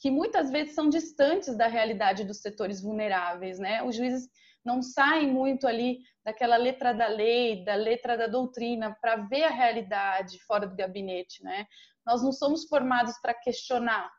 que 0.00 0.10
muitas 0.10 0.50
vezes 0.50 0.74
são 0.74 0.88
distantes 0.88 1.56
da 1.56 1.66
realidade 1.66 2.24
dos 2.24 2.40
setores 2.40 2.82
vulneráveis, 2.82 3.58
né? 3.58 3.82
Os 3.82 3.96
juízes 3.96 4.28
não 4.64 4.82
saem 4.82 5.30
muito 5.30 5.66
ali 5.66 5.98
daquela 6.24 6.56
letra 6.56 6.92
da 6.92 7.06
lei, 7.06 7.64
da 7.64 7.74
letra 7.74 8.16
da 8.16 8.26
doutrina, 8.26 8.96
para 9.00 9.16
ver 9.16 9.44
a 9.44 9.50
realidade 9.50 10.38
fora 10.44 10.66
do 10.66 10.76
gabinete, 10.76 11.42
né? 11.42 11.66
Nós 12.04 12.22
não 12.22 12.32
somos 12.32 12.64
formados 12.66 13.18
para 13.20 13.34
questionar, 13.34 14.10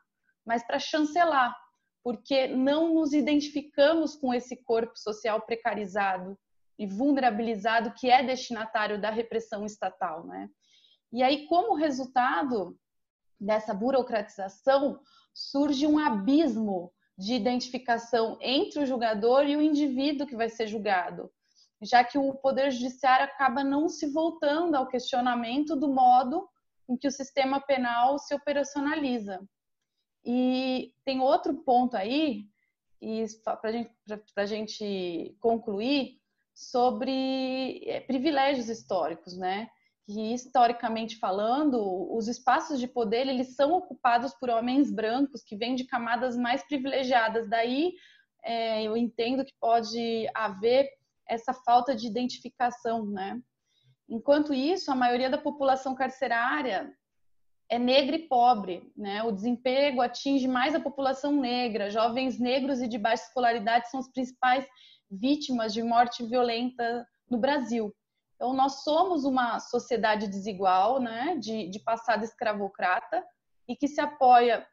mas 0.44 0.66
para 0.66 0.78
chancelar, 0.78 1.54
porque 2.02 2.46
não 2.46 2.94
nos 2.94 3.12
identificamos 3.12 4.16
com 4.16 4.32
esse 4.32 4.62
corpo 4.64 4.96
social 4.96 5.42
precarizado 5.42 6.38
e 6.78 6.86
vulnerabilizado 6.86 7.92
que 7.94 8.10
é 8.10 8.22
destinatário 8.22 9.00
da 9.00 9.10
repressão 9.10 9.64
estatal, 9.64 10.26
né? 10.26 10.48
E 11.12 11.22
aí, 11.22 11.46
como 11.46 11.74
resultado 11.74 12.76
dessa 13.40 13.74
burocratização, 13.74 15.00
surge 15.32 15.86
um 15.86 15.98
abismo 15.98 16.92
de 17.18 17.34
identificação 17.34 18.38
entre 18.40 18.80
o 18.80 18.86
julgador 18.86 19.44
e 19.44 19.56
o 19.56 19.62
indivíduo 19.62 20.26
que 20.26 20.36
vai 20.36 20.48
ser 20.48 20.66
julgado, 20.66 21.30
já 21.80 22.04
que 22.04 22.18
o 22.18 22.34
Poder 22.34 22.70
Judiciário 22.70 23.24
acaba 23.24 23.64
não 23.64 23.88
se 23.88 24.06
voltando 24.06 24.74
ao 24.74 24.88
questionamento 24.88 25.76
do 25.76 25.88
modo 25.88 26.48
em 26.88 26.96
que 26.96 27.08
o 27.08 27.12
sistema 27.12 27.60
penal 27.60 28.18
se 28.18 28.34
operacionaliza. 28.34 29.46
E 30.24 30.94
tem 31.04 31.20
outro 31.20 31.54
ponto 31.54 31.96
aí, 31.96 32.48
para 33.60 33.72
gente, 33.72 33.90
a 34.36 34.46
gente 34.46 35.36
concluir, 35.40 36.20
sobre 36.56 37.82
é, 37.84 38.00
privilégios 38.00 38.70
históricos, 38.70 39.36
né? 39.36 39.68
Que 40.06 40.32
historicamente 40.32 41.18
falando, 41.18 42.14
os 42.14 42.28
espaços 42.28 42.78
de 42.78 42.86
poder 42.86 43.26
eles 43.26 43.56
são 43.56 43.72
ocupados 43.72 44.32
por 44.34 44.48
homens 44.48 44.92
brancos 44.92 45.42
que 45.42 45.56
vêm 45.56 45.74
de 45.74 45.84
camadas 45.84 46.36
mais 46.36 46.62
privilegiadas. 46.64 47.48
Daí 47.48 47.92
é, 48.44 48.84
eu 48.84 48.96
entendo 48.96 49.44
que 49.44 49.52
pode 49.60 50.28
haver 50.32 50.88
essa 51.28 51.52
falta 51.52 51.94
de 51.94 52.06
identificação, 52.06 53.04
né? 53.04 53.40
Enquanto 54.08 54.54
isso, 54.54 54.92
a 54.92 54.94
maioria 54.94 55.28
da 55.28 55.38
população 55.38 55.94
carcerária 55.94 56.92
é 57.68 57.78
negra 57.78 58.14
e 58.14 58.28
pobre, 58.28 58.92
né? 58.96 59.24
O 59.24 59.32
desemprego 59.32 60.00
atinge 60.00 60.46
mais 60.46 60.74
a 60.74 60.80
população 60.80 61.32
negra, 61.32 61.90
jovens 61.90 62.38
negros 62.38 62.80
e 62.80 62.86
de 62.86 62.96
baixa 62.96 63.24
escolaridade 63.24 63.90
são 63.90 63.98
os 63.98 64.08
principais 64.08 64.64
vítimas 65.10 65.72
de 65.72 65.82
morte 65.82 66.24
violenta 66.24 67.06
no 67.28 67.38
Brasil. 67.38 67.92
Então, 68.36 68.54
nós 68.54 68.84
somos 68.84 69.24
uma 69.24 69.58
sociedade 69.58 70.28
desigual, 70.28 71.00
né, 71.00 71.36
de, 71.38 71.68
de 71.68 71.80
passado 71.80 72.22
escravocrata, 72.22 73.24
e 73.66 73.74
que 73.74 73.88
se 73.88 74.00
apoia 74.00 74.66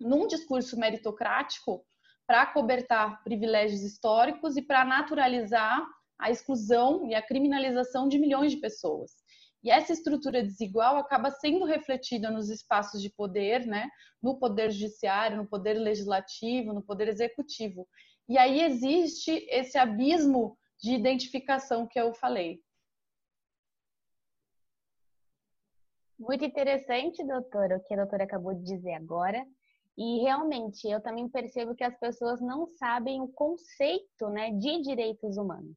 num 0.00 0.26
discurso 0.26 0.78
meritocrático 0.78 1.84
para 2.26 2.46
cobertar 2.46 3.22
privilégios 3.24 3.82
históricos 3.82 4.56
e 4.56 4.62
para 4.62 4.84
naturalizar 4.84 5.84
a 6.18 6.30
exclusão 6.30 7.06
e 7.06 7.14
a 7.14 7.22
criminalização 7.22 8.08
de 8.08 8.18
milhões 8.18 8.52
de 8.52 8.58
pessoas. 8.58 9.10
E 9.62 9.70
essa 9.70 9.92
estrutura 9.92 10.42
desigual 10.42 10.96
acaba 10.96 11.30
sendo 11.30 11.64
refletida 11.64 12.30
nos 12.30 12.48
espaços 12.48 13.00
de 13.00 13.10
poder, 13.10 13.64
né? 13.66 13.88
no 14.20 14.38
poder 14.38 14.70
judiciário, 14.70 15.36
no 15.36 15.46
poder 15.46 15.74
legislativo, 15.74 16.72
no 16.72 16.82
poder 16.82 17.08
executivo. 17.08 17.86
E 18.28 18.38
aí 18.38 18.60
existe 18.62 19.30
esse 19.48 19.78
abismo 19.78 20.56
de 20.80 20.94
identificação 20.94 21.86
que 21.86 22.00
eu 22.00 22.12
falei. 22.12 22.60
Muito 26.22 26.44
interessante, 26.44 27.24
doutora, 27.24 27.76
o 27.76 27.80
que 27.80 27.94
a 27.94 27.96
doutora 27.96 28.24
acabou 28.24 28.54
de 28.54 28.62
dizer 28.62 28.94
agora. 28.94 29.44
E 29.98 30.20
realmente, 30.22 30.88
eu 30.88 31.02
também 31.02 31.28
percebo 31.28 31.74
que 31.74 31.84
as 31.84 31.98
pessoas 31.98 32.40
não 32.40 32.66
sabem 32.78 33.20
o 33.20 33.28
conceito 33.28 34.28
né, 34.30 34.50
de 34.52 34.80
direitos 34.82 35.36
humanos. 35.36 35.76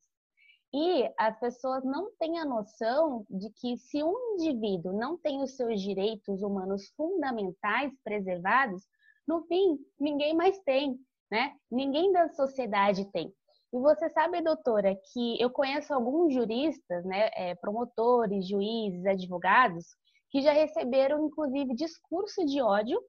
E 0.74 1.10
as 1.18 1.38
pessoas 1.40 1.84
não 1.84 2.12
têm 2.20 2.38
a 2.40 2.46
noção 2.46 3.25
de 3.30 3.50
que 3.60 3.78
se 3.78 4.04
um 4.04 4.36
indivíduo 4.36 4.94
não 4.94 5.18
tem 5.18 5.42
os 5.42 5.56
seus 5.56 5.82
direitos 5.82 6.42
humanos 6.42 6.90
fundamentais 6.96 7.92
preservados, 8.04 8.84
no 9.28 9.44
fim, 9.48 9.78
ninguém 10.00 10.34
mais 10.34 10.60
tem 10.60 11.00
né? 11.30 11.54
Ninguém 11.72 12.12
da 12.12 12.30
sociedade 12.30 13.06
tem. 13.12 13.34
E 13.74 13.80
você 13.80 14.10
sabe, 14.10 14.42
doutora, 14.42 14.96
que 15.12 15.42
eu 15.42 15.50
conheço 15.50 15.94
alguns 15.94 16.34
juristas, 16.34 17.04
né, 17.04 17.30
é, 17.34 17.56
promotores, 17.56 18.48
juízes, 18.48 19.06
advogados, 19.06 19.86
que 20.29 20.41
já 20.41 20.51
receberam, 20.51 21.25
inclusive, 21.25 21.75
discurso 21.75 22.46
de 22.46 22.62
ódio 22.62 23.01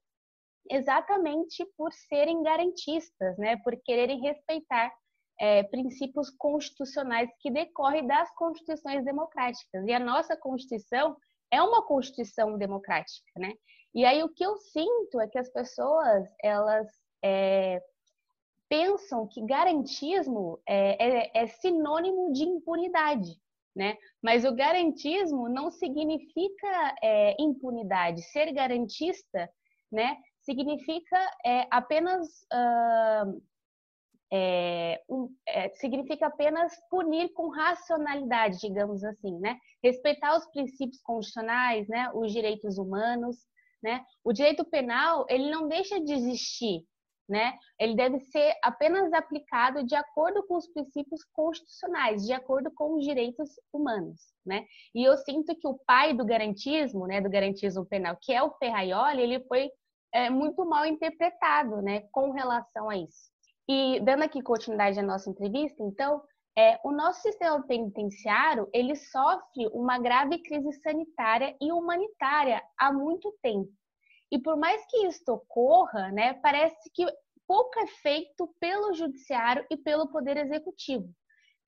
exatamente 0.69 1.65
por 1.77 1.91
serem 1.93 2.43
garantistas, 2.43 3.37
né, 3.37 3.57
por 3.63 3.75
quererem 3.83 4.19
respeitar 4.19 4.91
é, 5.39 5.63
princípios 5.63 6.29
constitucionais 6.31 7.29
que 7.39 7.51
decorrem 7.51 8.05
das 8.05 8.29
constituições 8.35 9.05
democráticas. 9.05 9.85
E 9.85 9.93
a 9.93 9.99
nossa 9.99 10.35
Constituição 10.35 11.15
é 11.51 11.61
uma 11.61 11.85
Constituição 11.85 12.57
democrática, 12.57 13.31
né? 13.37 13.53
E 13.93 14.03
aí 14.03 14.23
o 14.23 14.29
que 14.29 14.43
eu 14.43 14.57
sinto 14.57 15.21
é 15.21 15.27
que 15.27 15.37
as 15.37 15.49
pessoas, 15.49 16.27
elas 16.43 16.87
é, 17.23 17.81
pensam 18.67 19.27
que 19.27 19.45
garantismo 19.45 20.59
é, 20.67 21.27
é, 21.27 21.43
é 21.43 21.47
sinônimo 21.47 22.33
de 22.33 22.43
impunidade. 22.43 23.39
Né? 23.77 23.95
Mas 24.23 24.43
o 24.43 24.55
garantismo 24.55 25.47
não 25.47 25.69
significa 25.69 26.95
é, 27.03 27.35
impunidade. 27.39 28.23
Ser 28.31 28.51
garantista, 28.51 29.47
né, 29.91 30.17
significa 30.41 31.17
é, 31.45 31.67
apenas 31.69 32.27
uh, 32.51 33.39
é, 34.33 34.99
um, 35.07 35.29
é, 35.47 35.69
significa 35.75 36.25
apenas 36.25 36.73
punir 36.89 37.31
com 37.33 37.49
racionalidade, 37.49 38.57
digamos 38.59 39.03
assim, 39.03 39.37
né? 39.39 39.57
Respeitar 39.83 40.35
os 40.35 40.45
princípios 40.47 41.01
constitucionais, 41.01 41.87
né? 41.87 42.09
Os 42.13 42.33
direitos 42.33 42.77
humanos, 42.77 43.37
né? 43.81 44.03
O 44.23 44.33
direito 44.33 44.65
penal 44.65 45.25
ele 45.29 45.49
não 45.49 45.67
deixa 45.67 45.99
de 46.01 46.13
existir, 46.13 46.83
né? 47.27 47.53
Ele 47.79 47.95
deve 47.95 48.19
ser 48.19 48.55
apenas 48.63 49.11
aplicado 49.13 49.83
de 49.83 49.95
acordo 49.95 50.45
com 50.47 50.55
os 50.55 50.67
princípios 50.67 51.23
constitucionais, 51.33 52.25
de 52.25 52.33
acordo 52.33 52.71
com 52.71 52.95
os 52.95 53.03
direitos 53.03 53.49
humanos, 53.73 54.21
né? 54.45 54.65
E 54.95 55.03
eu 55.03 55.17
sinto 55.17 55.55
que 55.55 55.67
o 55.67 55.77
pai 55.85 56.13
do 56.13 56.25
garantismo, 56.25 57.05
né, 57.05 57.19
do 57.19 57.29
garantismo 57.29 57.85
penal, 57.85 58.17
que 58.21 58.33
é 58.33 58.41
o 58.41 58.51
Ferraioli, 58.57 59.21
ele 59.21 59.43
foi 59.45 59.69
é, 60.13 60.29
muito 60.29 60.65
mal 60.65 60.85
interpretado, 60.85 61.81
né, 61.81 62.01
com 62.11 62.31
relação 62.31 62.89
a 62.89 62.97
isso. 62.97 63.29
E 63.69 63.99
dando 63.99 64.23
aqui 64.23 64.41
continuidade 64.41 64.99
à 64.99 65.03
nossa 65.03 65.29
entrevista, 65.29 65.83
então, 65.83 66.21
é, 66.57 66.79
o 66.83 66.91
nosso 66.91 67.21
sistema 67.21 67.61
penitenciário 67.67 68.67
ele 68.73 68.95
sofre 68.95 69.67
uma 69.73 69.99
grave 69.99 70.39
crise 70.39 70.71
sanitária 70.81 71.55
e 71.61 71.71
humanitária 71.71 72.63
há 72.79 72.91
muito 72.91 73.31
tempo. 73.43 73.69
E 74.31 74.39
por 74.39 74.57
mais 74.57 74.85
que 74.87 75.05
isso 75.07 75.23
ocorra, 75.31 76.11
né, 76.11 76.33
parece 76.35 76.89
que 76.93 77.05
pouco 77.47 77.79
é 77.79 77.87
feito 77.87 78.47
pelo 78.59 78.93
judiciário 78.93 79.65
e 79.69 79.77
pelo 79.77 80.09
poder 80.09 80.37
executivo 80.37 81.09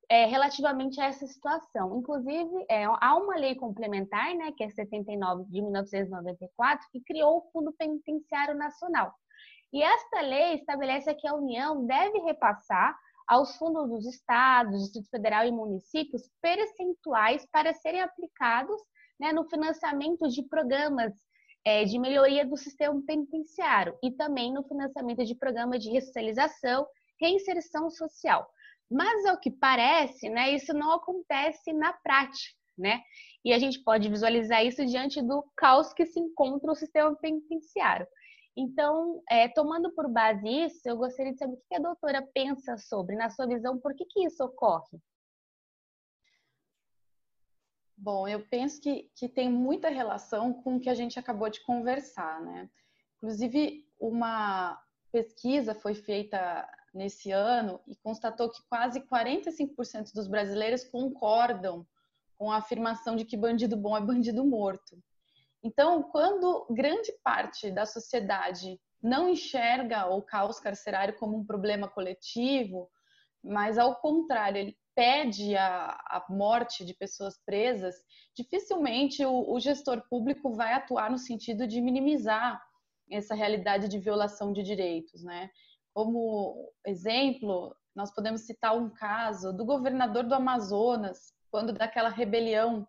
é, 0.09 0.25
relativamente 0.25 0.99
a 0.99 1.05
essa 1.05 1.27
situação. 1.27 1.97
Inclusive, 1.97 2.65
é, 2.67 2.85
há 2.85 3.15
uma 3.15 3.35
lei 3.35 3.55
complementar, 3.55 4.33
né, 4.35 4.51
que 4.57 4.63
é 4.63 4.69
79 4.69 5.45
de 5.45 5.61
1994, 5.61 6.87
que 6.91 7.01
criou 7.01 7.37
o 7.37 7.51
Fundo 7.51 7.71
Penitenciário 7.73 8.55
Nacional. 8.55 9.13
E 9.71 9.83
esta 9.83 10.21
lei 10.21 10.55
estabelece 10.55 11.13
que 11.13 11.27
a 11.27 11.35
União 11.35 11.85
deve 11.85 12.17
repassar 12.21 12.97
aos 13.27 13.55
fundos 13.57 13.87
dos 13.87 14.07
estados, 14.07 14.81
Distrito 14.81 15.09
Federal 15.11 15.45
e 15.45 15.51
municípios 15.51 16.23
percentuais 16.41 17.45
para 17.51 17.71
serem 17.75 18.01
aplicados 18.01 18.81
né, 19.19 19.31
no 19.31 19.47
financiamento 19.47 20.27
de 20.27 20.41
programas 20.49 21.13
é, 21.65 21.83
de 21.83 21.99
melhoria 21.99 22.45
do 22.45 22.57
sistema 22.57 23.01
penitenciário 23.05 23.97
e 24.03 24.11
também 24.11 24.53
no 24.53 24.63
financiamento 24.63 25.25
de 25.25 25.35
programas 25.35 25.83
de 25.83 25.91
ressocialização, 25.91 26.87
reinserção 27.19 27.89
social. 27.89 28.49
Mas, 28.89 29.25
ao 29.25 29.39
que 29.39 29.51
parece, 29.51 30.29
né, 30.29 30.51
isso 30.51 30.73
não 30.73 30.91
acontece 30.91 31.71
na 31.73 31.93
prática, 31.93 32.55
né? 32.77 33.01
E 33.45 33.53
a 33.53 33.59
gente 33.59 33.83
pode 33.83 34.09
visualizar 34.09 34.65
isso 34.65 34.85
diante 34.85 35.21
do 35.21 35.43
caos 35.55 35.93
que 35.93 36.05
se 36.05 36.19
encontra 36.19 36.71
o 36.71 36.75
sistema 36.75 37.15
penitenciário. 37.15 38.07
Então, 38.57 39.21
é, 39.29 39.47
tomando 39.47 39.93
por 39.93 40.09
base 40.11 40.47
isso, 40.47 40.81
eu 40.85 40.97
gostaria 40.97 41.31
de 41.31 41.37
saber 41.37 41.53
o 41.53 41.61
que 41.69 41.75
a 41.75 41.79
doutora 41.79 42.27
pensa 42.33 42.77
sobre, 42.77 43.15
na 43.15 43.29
sua 43.29 43.47
visão, 43.47 43.79
por 43.79 43.95
que, 43.95 44.05
que 44.05 44.25
isso 44.25 44.43
ocorre? 44.43 44.99
Bom, 48.01 48.25
eu 48.29 48.39
penso 48.47 48.79
que, 48.79 49.11
que 49.13 49.27
tem 49.27 49.51
muita 49.51 49.89
relação 49.89 50.53
com 50.53 50.77
o 50.77 50.79
que 50.79 50.89
a 50.89 50.93
gente 50.93 51.19
acabou 51.19 51.49
de 51.49 51.59
conversar, 51.65 52.39
né? 52.41 52.69
Inclusive, 53.17 53.85
uma 53.99 54.81
pesquisa 55.11 55.75
foi 55.75 55.93
feita 55.93 56.65
nesse 56.93 57.29
ano 57.29 57.77
e 57.85 57.97
constatou 57.97 58.49
que 58.49 58.63
quase 58.69 59.01
45% 59.01 60.13
dos 60.13 60.29
brasileiros 60.29 60.85
concordam 60.85 61.85
com 62.37 62.49
a 62.49 62.57
afirmação 62.59 63.17
de 63.17 63.25
que 63.25 63.35
bandido 63.35 63.75
bom 63.75 63.97
é 63.97 64.01
bandido 64.01 64.45
morto. 64.45 64.97
Então, 65.61 66.01
quando 66.03 66.67
grande 66.69 67.11
parte 67.21 67.69
da 67.69 67.85
sociedade 67.85 68.79
não 69.03 69.27
enxerga 69.27 70.07
o 70.07 70.21
caos 70.21 70.57
carcerário 70.57 71.17
como 71.17 71.37
um 71.37 71.45
problema 71.45 71.89
coletivo, 71.89 72.89
mas 73.43 73.77
ao 73.77 73.97
contrário, 73.97 74.57
ele 74.57 74.77
pede 74.99 75.55
a, 75.55 75.91
a 76.09 76.25
morte 76.29 76.83
de 76.83 76.93
pessoas 76.93 77.39
presas, 77.45 77.95
dificilmente 78.35 79.23
o, 79.23 79.53
o 79.53 79.57
gestor 79.57 80.03
público 80.09 80.51
vai 80.51 80.73
atuar 80.73 81.09
no 81.09 81.17
sentido 81.17 81.65
de 81.65 81.79
minimizar 81.79 82.61
essa 83.09 83.33
realidade 83.33 83.87
de 83.87 83.97
violação 83.97 84.51
de 84.51 84.61
direitos, 84.61 85.23
né? 85.23 85.49
Como 85.93 86.69
exemplo, 86.85 87.73
nós 87.95 88.13
podemos 88.13 88.41
citar 88.41 88.77
um 88.77 88.89
caso 88.89 89.53
do 89.53 89.63
governador 89.63 90.25
do 90.25 90.35
Amazonas, 90.35 91.33
quando 91.49 91.71
daquela 91.71 92.09
rebelião 92.09 92.85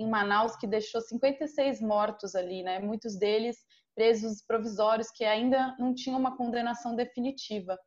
em 0.00 0.10
Manaus 0.10 0.56
que 0.56 0.66
deixou 0.66 1.00
56 1.00 1.80
mortos 1.80 2.34
ali, 2.34 2.64
né? 2.64 2.80
Muitos 2.80 3.16
deles 3.16 3.56
presos 3.94 4.42
provisórios 4.44 5.12
que 5.12 5.24
ainda 5.24 5.76
não 5.78 5.94
tinham 5.94 6.18
uma 6.18 6.36
condenação 6.36 6.96
definitiva. 6.96 7.78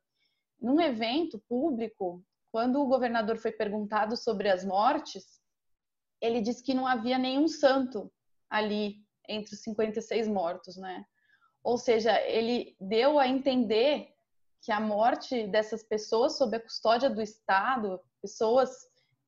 Num 0.61 0.79
evento 0.79 1.43
público, 1.49 2.23
quando 2.55 2.81
o 2.81 2.87
governador 2.87 3.35
foi 3.37 3.51
perguntado 3.51 4.15
sobre 4.15 4.47
as 4.47 4.63
mortes, 4.63 5.41
ele 6.21 6.39
disse 6.39 6.63
que 6.63 6.73
não 6.73 6.87
havia 6.87 7.17
nenhum 7.17 7.49
santo 7.49 8.09
ali 8.49 8.95
entre 9.27 9.53
os 9.53 9.61
56 9.61 10.25
mortos, 10.29 10.77
né? 10.77 11.03
Ou 11.61 11.77
seja, 11.77 12.17
ele 12.21 12.73
deu 12.79 13.19
a 13.19 13.27
entender 13.27 14.07
que 14.61 14.71
a 14.71 14.79
morte 14.79 15.45
dessas 15.47 15.83
pessoas 15.83 16.37
sob 16.37 16.55
a 16.55 16.61
custódia 16.61 17.09
do 17.09 17.21
Estado, 17.21 17.99
pessoas 18.21 18.71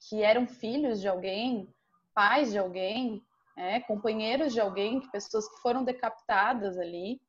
que 0.07 0.23
eram 0.23 0.47
filhos 0.47 1.01
de 1.01 1.09
alguém, 1.09 1.75
pais 2.13 2.53
de 2.53 2.57
alguém, 2.57 3.21
é, 3.57 3.81
companheiros 3.81 4.53
de 4.53 4.61
alguém, 4.61 5.01
pessoas 5.11 5.49
que 5.49 5.61
foram 5.61 5.83
decapitadas 5.83 6.77
ali, 6.77 7.19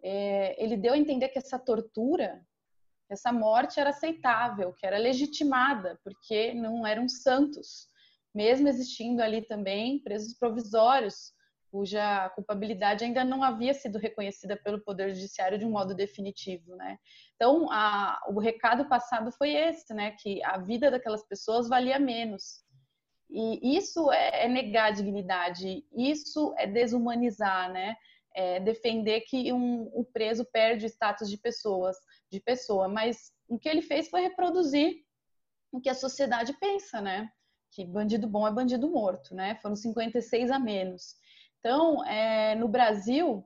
é, 0.00 0.62
ele 0.62 0.76
deu 0.76 0.92
a 0.92 0.98
entender 0.98 1.28
que 1.30 1.38
essa 1.38 1.58
tortura, 1.58 2.40
essa 3.12 3.32
morte 3.32 3.80
era 3.80 3.90
aceitável, 3.90 4.72
que 4.72 4.86
era 4.86 4.98
legitimada, 4.98 5.98
porque 6.04 6.54
não 6.54 6.86
eram 6.86 7.08
santos, 7.08 7.88
mesmo 8.34 8.68
existindo 8.68 9.22
ali 9.22 9.42
também 9.42 9.98
presos 10.02 10.34
provisórios, 10.34 11.32
cuja 11.70 12.28
culpabilidade 12.30 13.04
ainda 13.04 13.24
não 13.24 13.42
havia 13.42 13.72
sido 13.72 13.98
reconhecida 13.98 14.56
pelo 14.56 14.82
Poder 14.82 15.14
Judiciário 15.14 15.58
de 15.58 15.64
um 15.64 15.70
modo 15.70 15.94
definitivo, 15.94 16.74
né? 16.76 16.98
Então, 17.36 17.70
a, 17.70 18.20
o 18.28 18.40
recado 18.40 18.88
passado 18.88 19.30
foi 19.32 19.52
esse, 19.52 19.94
né? 19.94 20.16
Que 20.20 20.42
a 20.44 20.58
vida 20.58 20.90
daquelas 20.90 21.26
pessoas 21.26 21.68
valia 21.68 21.98
menos. 21.98 22.64
E 23.30 23.76
isso 23.76 24.10
é, 24.10 24.46
é 24.46 24.48
negar 24.48 24.88
a 24.88 24.90
dignidade, 24.90 25.84
isso 25.96 26.52
é 26.58 26.66
desumanizar, 26.66 27.72
né? 27.72 27.94
É 28.34 28.58
defender 28.60 29.20
que 29.22 29.52
um, 29.52 29.90
o 29.94 30.04
preso 30.04 30.44
perde 30.52 30.84
o 30.84 30.88
status 30.88 31.30
de 31.30 31.38
pessoas, 31.38 31.96
de 32.30 32.40
pessoa. 32.40 32.88
Mas 32.88 33.32
o 33.48 33.58
que 33.58 33.68
ele 33.68 33.82
fez 33.82 34.08
foi 34.08 34.22
reproduzir 34.22 35.04
o 35.72 35.80
que 35.80 35.88
a 35.88 35.94
sociedade 35.94 36.52
pensa, 36.54 37.00
né? 37.00 37.30
Que 37.72 37.84
bandido 37.84 38.26
bom 38.26 38.46
é 38.46 38.52
bandido 38.52 38.90
morto, 38.90 39.34
né? 39.34 39.56
Foram 39.56 39.76
56 39.76 40.50
a 40.50 40.58
menos. 40.58 41.14
Então, 41.58 42.04
é, 42.06 42.54
no 42.54 42.68
Brasil, 42.68 43.44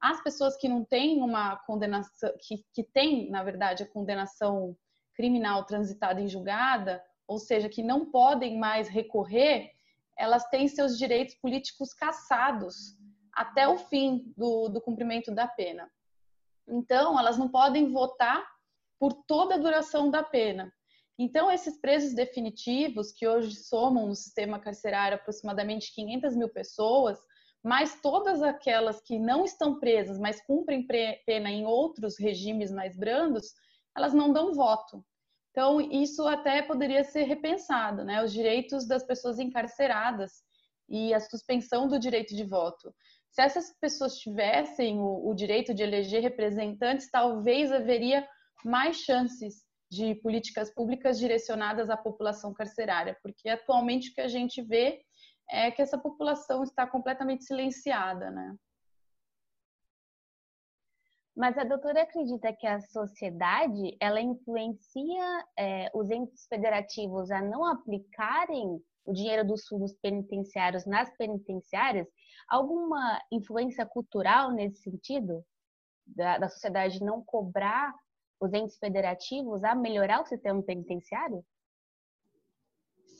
as 0.00 0.22
pessoas 0.22 0.56
que 0.56 0.68
não 0.68 0.84
têm 0.84 1.22
uma 1.22 1.56
condenação, 1.58 2.32
que, 2.40 2.64
que 2.72 2.82
têm, 2.82 3.30
na 3.30 3.42
verdade, 3.42 3.82
a 3.82 3.88
condenação 3.88 4.76
criminal 5.14 5.64
transitada 5.64 6.20
em 6.20 6.28
julgada, 6.28 7.02
ou 7.26 7.38
seja, 7.38 7.68
que 7.68 7.82
não 7.82 8.10
podem 8.10 8.58
mais 8.58 8.88
recorrer, 8.88 9.72
elas 10.18 10.48
têm 10.48 10.68
seus 10.68 10.98
direitos 10.98 11.34
políticos 11.36 11.94
cassados 11.94 12.96
até 13.32 13.66
o 13.68 13.78
fim 13.78 14.32
do, 14.36 14.68
do 14.68 14.80
cumprimento 14.80 15.32
da 15.32 15.46
pena. 15.46 15.90
Então, 16.68 17.18
elas 17.18 17.38
não 17.38 17.48
podem 17.48 17.90
votar 17.92 18.44
por 18.98 19.12
toda 19.26 19.54
a 19.54 19.58
duração 19.58 20.10
da 20.10 20.22
pena. 20.22 20.72
Então, 21.18 21.50
esses 21.50 21.80
presos 21.80 22.14
definitivos, 22.14 23.12
que 23.12 23.26
hoje 23.26 23.54
somam 23.54 24.06
no 24.06 24.14
sistema 24.14 24.58
carcerário 24.58 25.16
aproximadamente 25.16 25.94
500 25.94 26.36
mil 26.36 26.48
pessoas, 26.48 27.18
mas 27.62 28.00
todas 28.00 28.42
aquelas 28.42 29.00
que 29.00 29.18
não 29.18 29.44
estão 29.44 29.78
presas, 29.78 30.18
mas 30.18 30.44
cumprem 30.44 30.86
pena 30.86 31.50
em 31.50 31.64
outros 31.64 32.18
regimes 32.18 32.70
mais 32.70 32.96
brandos, 32.96 33.54
elas 33.96 34.12
não 34.12 34.32
dão 34.32 34.52
voto. 34.52 35.04
Então, 35.50 35.80
isso 35.80 36.26
até 36.26 36.62
poderia 36.62 37.04
ser 37.04 37.22
repensado, 37.22 38.04
né? 38.04 38.22
Os 38.24 38.32
direitos 38.32 38.88
das 38.88 39.04
pessoas 39.04 39.38
encarceradas 39.38 40.42
e 40.88 41.14
a 41.14 41.20
suspensão 41.20 41.86
do 41.86 41.98
direito 41.98 42.34
de 42.34 42.44
voto. 42.44 42.92
Se 43.34 43.42
essas 43.42 43.76
pessoas 43.80 44.16
tivessem 44.16 45.00
o, 45.00 45.28
o 45.28 45.34
direito 45.34 45.74
de 45.74 45.82
eleger 45.82 46.22
representantes, 46.22 47.10
talvez 47.10 47.72
haveria 47.72 48.26
mais 48.64 48.98
chances 48.98 49.64
de 49.90 50.14
políticas 50.14 50.72
públicas 50.72 51.18
direcionadas 51.18 51.90
à 51.90 51.96
população 51.96 52.54
carcerária, 52.54 53.18
porque 53.20 53.48
atualmente 53.48 54.10
o 54.10 54.14
que 54.14 54.20
a 54.20 54.28
gente 54.28 54.62
vê 54.62 55.02
é 55.50 55.68
que 55.72 55.82
essa 55.82 55.98
população 55.98 56.62
está 56.62 56.86
completamente 56.86 57.44
silenciada, 57.44 58.30
né? 58.30 58.54
Mas 61.36 61.58
a 61.58 61.64
doutora 61.64 62.02
acredita 62.02 62.52
que 62.52 62.66
a 62.66 62.80
sociedade 62.80 63.96
ela 63.98 64.20
influencia 64.20 65.44
é, 65.58 65.90
os 65.92 66.08
entes 66.10 66.46
federativos 66.46 67.30
a 67.30 67.42
não 67.42 67.64
aplicarem 67.64 68.80
o 69.04 69.12
dinheiro 69.12 69.46
dos 69.46 69.66
fundos 69.66 69.92
penitenciários 69.94 70.86
nas 70.86 71.10
penitenciárias? 71.16 72.06
Alguma 72.48 73.20
influência 73.32 73.84
cultural 73.84 74.52
nesse 74.52 74.82
sentido? 74.82 75.44
Da, 76.06 76.38
da 76.38 76.48
sociedade 76.48 77.02
não 77.02 77.24
cobrar 77.24 77.92
os 78.40 78.52
entes 78.52 78.78
federativos 78.78 79.64
a 79.64 79.74
melhorar 79.74 80.20
o 80.20 80.26
sistema 80.26 80.62
penitenciário? 80.62 81.44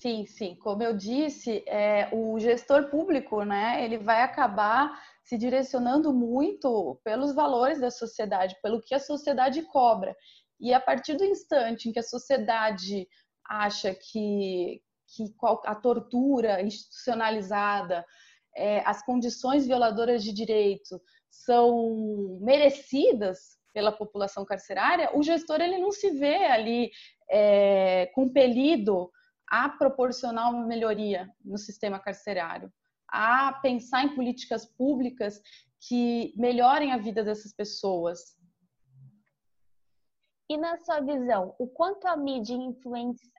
Sim, 0.01 0.27
sim. 0.27 0.55
Como 0.57 0.83
eu 0.83 0.95
disse, 0.95 1.65
é, 1.67 2.11
o 2.13 2.39
gestor 2.39 2.91
público, 2.91 3.43
né, 3.43 3.83
ele 3.83 3.97
vai 3.97 4.23
acabar 4.23 5.03
se 5.25 5.39
direcionando 5.39 6.13
muito 6.13 7.01
pelos 7.03 7.35
valores 7.35 7.81
da 7.81 7.91
sociedade, 7.91 8.57
pelo 8.63 8.81
que 8.81 8.95
a 8.95 9.01
sociedade 9.01 9.63
cobra. 9.63 10.15
E 10.61 10.73
a 10.73 10.81
partir 10.81 11.17
do 11.17 11.25
instante 11.25 11.89
em 11.89 11.93
que 11.93 11.99
a 11.99 12.03
sociedade 12.03 13.09
acha 13.49 13.95
que, 13.95 14.83
que 15.09 15.35
a 15.65 15.75
tortura 15.75 16.63
institucionalizada, 16.63 18.05
é, 18.55 18.81
as 18.87 19.05
condições 19.05 19.67
violadoras 19.67 20.23
de 20.23 20.33
direito 20.33 21.01
são 21.31 22.39
merecidas 22.41 23.59
pela 23.73 23.91
população 23.91 24.45
carcerária, 24.45 25.11
o 25.17 25.23
gestor 25.23 25.61
ele 25.61 25.79
não 25.79 25.91
se 25.91 26.11
vê 26.11 26.45
ali 26.45 26.91
é, 27.29 28.07
compelido 28.15 29.11
a 29.49 29.69
proporcionar 29.69 30.51
uma 30.51 30.67
melhoria 30.67 31.29
no 31.45 31.59
sistema 31.59 31.99
carcerário, 31.99 32.73
a 33.15 33.53
pensar 33.63 34.05
em 34.05 34.15
políticas 34.17 34.67
públicas 34.67 35.41
que 35.89 36.35
melhorem 36.37 36.93
a 36.93 36.97
vida 36.97 37.23
dessas 37.23 37.53
pessoas. 37.53 38.37
E 40.51 40.57
na 40.57 40.77
sua 40.79 41.01
visão, 41.01 41.55
o 41.57 41.69
quanto 41.69 42.07
a 42.09 42.17
mídia 42.17 42.57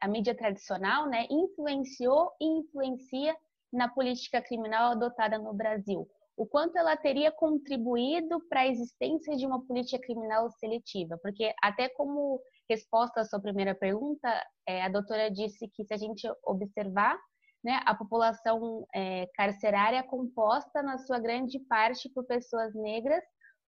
a 0.01 0.07
mídia 0.07 0.33
tradicional, 0.33 1.09
né, 1.09 1.27
influenciou 1.29 2.31
e 2.39 2.45
influencia 2.45 3.35
na 3.71 3.89
política 3.89 4.41
criminal 4.41 4.93
adotada 4.93 5.37
no 5.37 5.53
Brasil? 5.53 6.07
O 6.37 6.45
quanto 6.45 6.77
ela 6.77 6.95
teria 6.95 7.31
contribuído 7.31 8.39
para 8.47 8.61
a 8.61 8.67
existência 8.67 9.35
de 9.35 9.45
uma 9.45 9.61
política 9.65 10.01
criminal 10.01 10.49
seletiva? 10.51 11.17
Porque 11.21 11.53
até 11.61 11.89
como 11.89 12.41
resposta 12.69 13.21
à 13.21 13.25
sua 13.25 13.41
primeira 13.41 13.75
pergunta, 13.75 14.29
é, 14.65 14.83
a 14.83 14.89
doutora 14.89 15.29
disse 15.29 15.67
que 15.67 15.83
se 15.83 15.93
a 15.93 15.97
gente 15.97 16.25
observar, 16.43 17.17
né, 17.65 17.81
a 17.83 17.95
população 17.95 18.85
é, 18.93 19.25
carcerária 19.33 19.97
é 19.97 20.03
composta, 20.03 20.83
na 20.83 20.99
sua 20.99 21.17
grande 21.17 21.59
parte, 21.61 22.07
por 22.09 22.23
pessoas 22.23 22.75
negras, 22.75 23.23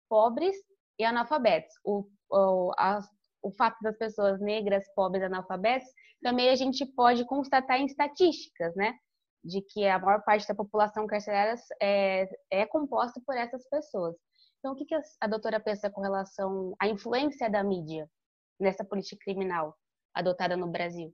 pobres 0.10 0.56
e 0.98 1.06
analfabetos. 1.06 1.72
O, 1.86 2.10
o, 2.32 2.72
a, 2.76 3.02
o 3.44 3.52
fato 3.52 3.78
das 3.84 3.96
pessoas 3.96 4.42
negras, 4.42 4.84
pobres 4.96 5.22
e 5.22 5.28
analfabetos, 5.28 5.88
também 6.24 6.50
a 6.50 6.56
gente 6.56 6.84
pode 6.88 7.24
constatar 7.26 7.80
em 7.80 7.86
estatísticas, 7.86 8.76
né? 8.76 8.96
De 9.44 9.62
que 9.62 9.86
a 9.86 10.00
maior 10.00 10.24
parte 10.24 10.48
da 10.48 10.56
população 10.56 11.06
carcerária 11.06 11.54
é, 11.80 12.28
é 12.50 12.66
composta 12.66 13.22
por 13.24 13.38
essas 13.38 13.64
pessoas. 13.70 14.16
Então, 14.58 14.72
o 14.72 14.76
que, 14.76 14.86
que 14.86 14.96
a 15.22 15.28
doutora 15.28 15.60
pensa 15.60 15.92
com 15.92 16.02
relação 16.02 16.74
à 16.80 16.88
influência 16.88 17.48
da 17.48 17.64
mídia 17.64 18.10
nessa 18.60 18.84
política 18.84 19.24
criminal 19.24 19.76
adotada 20.16 20.58
no 20.58 20.72
Brasil? 20.72 21.14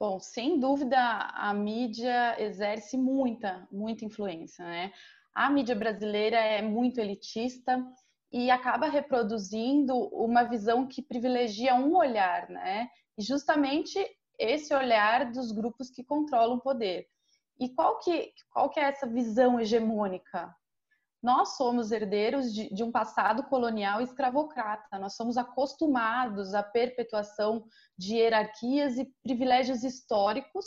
Bom, 0.00 0.18
sem 0.18 0.58
dúvida 0.58 0.98
a 0.98 1.52
mídia 1.52 2.34
exerce 2.42 2.96
muita, 2.96 3.68
muita 3.70 4.02
influência, 4.02 4.64
né? 4.64 4.94
A 5.34 5.50
mídia 5.50 5.74
brasileira 5.76 6.38
é 6.38 6.62
muito 6.62 6.98
elitista 6.98 7.86
e 8.32 8.50
acaba 8.50 8.88
reproduzindo 8.88 9.94
uma 9.94 10.44
visão 10.44 10.86
que 10.86 11.02
privilegia 11.02 11.74
um 11.74 11.94
olhar, 11.94 12.48
né? 12.48 12.88
E 13.18 13.22
justamente 13.22 13.98
esse 14.38 14.72
olhar 14.74 15.30
dos 15.30 15.52
grupos 15.52 15.90
que 15.90 16.02
controlam 16.02 16.56
o 16.56 16.62
poder. 16.62 17.06
E 17.58 17.68
qual 17.68 17.98
que, 17.98 18.32
qual 18.48 18.70
que 18.70 18.80
é 18.80 18.84
essa 18.84 19.06
visão 19.06 19.60
hegemônica? 19.60 20.50
Nós 21.22 21.56
somos 21.56 21.92
herdeiros 21.92 22.52
de, 22.52 22.72
de, 22.72 22.82
um 22.82 22.90
passado 22.90 23.42
colonial 23.44 24.00
escravocrata. 24.00 24.98
Nós 24.98 25.14
somos 25.16 25.36
acostumados 25.36 26.54
à 26.54 26.62
perpetuação 26.62 27.64
de 27.96 28.16
hierarquias 28.16 28.96
e 28.96 29.04
privilégios 29.22 29.84
históricos 29.84 30.64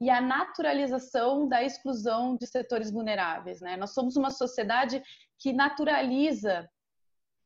e 0.00 0.08
à 0.08 0.20
naturalização 0.20 1.48
da 1.48 1.62
exclusão 1.62 2.36
de 2.36 2.46
setores 2.46 2.90
vulneráveis. 2.90 3.60
Né? 3.60 3.76
Nós 3.76 3.94
somos 3.94 4.16
uma 4.16 4.30
sociedade 4.30 5.02
que 5.38 5.52
naturaliza 5.52 6.68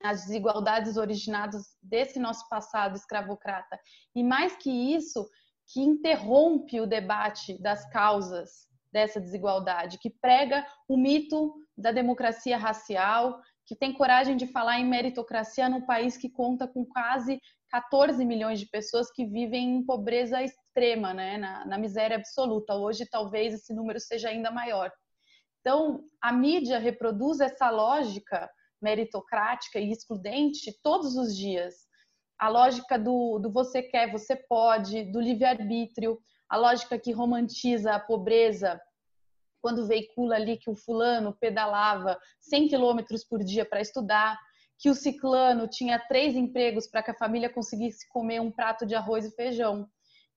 as 0.03 0.23
desigualdades 0.23 0.97
originadas 0.97 1.77
desse 1.83 2.19
nosso 2.19 2.49
passado 2.49 2.97
escravocrata. 2.97 3.79
E 4.15 4.23
mais 4.23 4.57
que 4.57 4.71
isso, 4.71 5.29
que 5.73 5.81
interrompe 5.81 6.81
o 6.81 6.87
debate 6.87 7.61
das 7.61 7.89
causas 7.91 8.69
dessa 8.93 9.21
desigualdade, 9.21 9.99
que 9.99 10.11
prega 10.11 10.67
o 10.89 10.97
mito 10.97 11.55
da 11.77 11.93
democracia 11.93 12.57
racial, 12.57 13.41
que 13.67 13.77
tem 13.77 13.93
coragem 13.93 14.37
de 14.37 14.47
falar 14.47 14.81
em 14.81 14.89
meritocracia 14.89 15.69
num 15.69 15.87
país 15.87 16.17
que 16.17 16.29
conta 16.29 16.67
com 16.67 16.85
quase 16.85 17.41
14 17.71 18.25
milhões 18.25 18.59
de 18.59 18.67
pessoas 18.67 19.11
que 19.13 19.25
vivem 19.25 19.77
em 19.77 19.87
pobreza 19.87 20.43
extrema, 20.43 21.15
né? 21.15 21.39
na, 21.39 21.65
na 21.65 21.79
miséria 21.79 22.17
absoluta. 22.17 22.75
Hoje, 22.75 23.07
talvez 23.09 23.55
esse 23.55 23.73
número 23.73 24.01
seja 24.01 24.29
ainda 24.29 24.51
maior. 24.51 24.91
Então, 25.61 26.03
a 26.21 26.33
mídia 26.33 26.79
reproduz 26.79 27.39
essa 27.39 27.71
lógica 27.71 28.51
meritocrática 28.83 29.79
e 29.79 29.93
excludente 29.93 30.77
todos 30.83 31.17
os 31.17 31.37
dias. 31.37 31.75
A 32.39 32.49
lógica 32.49 32.99
do, 32.99 33.39
do 33.39 33.53
você 33.53 33.83
quer, 33.83 34.11
você 34.11 34.35
pode, 34.35 35.05
do 35.13 35.21
livre-arbítrio, 35.21 36.19
a 36.51 36.57
lógica 36.57 36.99
que 36.99 37.13
romantiza 37.13 37.95
a 37.95 38.01
pobreza, 38.01 38.81
quando 39.63 39.87
veicula 39.87 40.35
ali 40.35 40.57
que 40.57 40.69
o 40.69 40.75
fulano 40.75 41.33
pedalava 41.39 42.19
100 42.41 42.69
quilômetros 42.69 43.25
por 43.25 43.45
dia 43.45 43.65
para 43.65 43.81
estudar, 43.81 44.37
que 44.77 44.91
o 44.91 44.95
ciclano 44.95 45.69
tinha 45.69 45.99
três 45.99 46.35
empregos 46.35 46.89
para 46.89 47.03
que 47.03 47.13
a 47.13 47.17
família 47.17 47.49
conseguisse 47.49 48.09
comer 48.09 48.41
um 48.41 48.51
prato 48.51 48.85
de 48.85 48.97
arroz 48.97 49.25
e 49.25 49.31
feijão. 49.31 49.89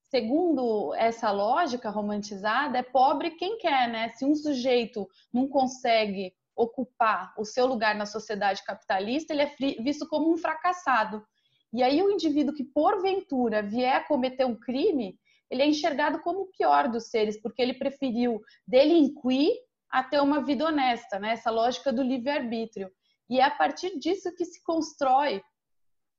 Segundo 0.10 0.94
essa 0.94 1.32
lógica 1.32 1.90
romantizada, 1.90 2.78
é 2.78 2.84
pobre 2.84 3.32
quem 3.32 3.58
quer, 3.58 3.90
né? 3.90 4.10
Se 4.10 4.24
um 4.24 4.36
sujeito 4.36 5.10
não 5.34 5.48
consegue 5.48 6.36
ocupar 6.56 7.34
o 7.36 7.46
seu 7.46 7.66
lugar 7.66 7.96
na 7.96 8.06
sociedade 8.06 8.64
capitalista, 8.64 9.34
ele 9.34 9.42
é 9.42 9.56
visto 9.82 10.08
como 10.08 10.32
um 10.32 10.38
fracassado. 10.38 11.26
E 11.72 11.82
aí 11.82 12.04
o 12.04 12.12
indivíduo 12.12 12.54
que 12.54 12.64
porventura 12.64 13.64
vier 13.64 13.96
a 13.96 14.08
cometer 14.08 14.46
um 14.46 14.56
crime, 14.56 15.18
ele 15.50 15.62
é 15.62 15.68
enxergado 15.68 16.20
como 16.22 16.42
o 16.42 16.52
pior 16.52 16.90
dos 16.90 17.10
seres, 17.10 17.42
porque 17.42 17.62
ele 17.62 17.74
preferiu 17.74 18.42
delinquir 18.68 19.52
a 19.92 20.04
ter 20.04 20.20
uma 20.22 20.44
vida 20.44 20.66
honesta, 20.66 21.20
né? 21.20 21.34
Essa 21.34 21.52
lógica 21.52 21.94
do 21.94 22.02
livre-arbítrio. 22.02 22.90
E 23.30 23.40
é 23.40 23.44
a 23.44 23.52
partir 23.52 24.00
disso 24.00 24.34
que 24.36 24.46
se 24.46 24.62
constrói 24.64 25.42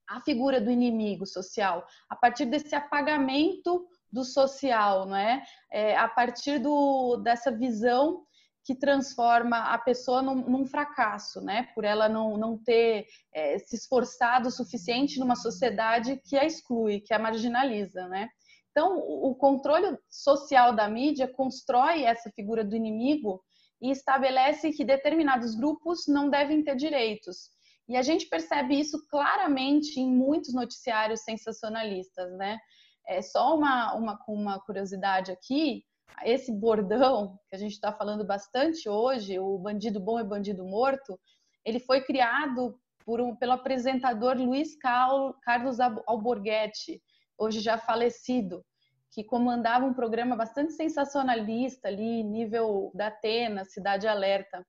a 0.09 0.21
figura 0.21 0.61
do 0.61 0.71
inimigo 0.71 1.27
social, 1.27 1.87
a 2.09 2.17
partir 2.17 2.47
desse 2.47 2.75
apagamento 2.75 3.87
do 4.13 4.23
social, 4.23 5.07
não 5.07 5.17
é? 5.17 5.43
é 5.73 5.97
a 5.97 6.09
partir 6.09 6.59
do, 6.59 7.17
dessa 7.17 7.51
visão 7.51 8.23
que 8.65 8.75
transforma 8.75 9.59
a 9.59 9.79
pessoa 9.79 10.23
num, 10.23 10.37
num, 10.37 10.65
fracasso, 10.65 11.41
né? 11.43 11.69
Por 11.75 11.85
ela 11.85 12.09
não, 12.09 12.39
não 12.39 12.57
ter 12.57 13.07
é, 13.33 13.59
se 13.59 13.77
esforçado 13.77 14.49
o 14.49 14.53
suficiente 14.53 15.21
numa 15.21 15.37
sociedade 15.37 16.21
que 16.25 16.37
a 16.37 16.47
exclui, 16.47 17.01
que 17.01 17.13
a 17.13 17.19
marginaliza, 17.19 18.09
né? 18.09 18.29
Então, 18.75 18.99
o 18.99 19.37
controle 19.37 19.97
social 20.11 20.75
da 20.75 20.89
mídia 20.89 21.33
constrói 21.33 22.03
essa 22.03 22.29
figura 22.31 22.65
do 22.65 22.75
inimigo 22.75 23.41
e 23.81 23.89
estabelece 23.89 24.73
que 24.73 24.85
determinados 24.85 25.55
grupos 25.55 26.09
não 26.09 26.29
devem 26.29 26.65
ter 26.65 26.75
direitos. 26.75 27.51
E 27.89 27.97
a 27.97 28.03
gente 28.03 28.27
percebe 28.27 28.77
isso 28.77 29.07
claramente 29.09 30.01
em 30.01 30.11
muitos 30.11 30.53
noticiários 30.53 31.21
sensacionalistas, 31.21 32.37
né? 32.37 32.59
É 33.07 33.23
só 33.23 33.57
uma, 33.57 33.95
uma, 33.95 34.19
uma 34.27 34.59
curiosidade 34.59 35.31
aqui, 35.31 35.85
esse 36.25 36.51
bordão 36.51 37.39
que 37.49 37.55
a 37.55 37.59
gente 37.59 37.75
está 37.75 37.93
falando 37.93 38.27
bastante 38.27 38.89
hoje, 38.89 39.39
o 39.39 39.57
bandido 39.57 40.01
bom 40.01 40.19
é 40.19 40.25
bandido 40.25 40.65
morto, 40.65 41.17
ele 41.65 41.79
foi 41.79 42.01
criado 42.01 42.77
por 43.05 43.21
um, 43.21 43.37
pelo 43.37 43.53
apresentador 43.53 44.37
Luiz 44.37 44.77
Carlos 44.77 45.79
Alborguete, 46.07 47.01
hoje 47.39 47.61
já 47.61 47.79
falecido, 47.79 48.65
que 49.11 49.23
comandava 49.23 49.85
um 49.85 49.95
programa 49.95 50.35
bastante 50.35 50.73
sensacionalista 50.73 51.89
ali, 51.89 52.23
nível 52.23 52.91
da 52.95 53.07
Atena, 53.07 53.65
Cidade 53.65 54.09
Alerta. 54.09 54.67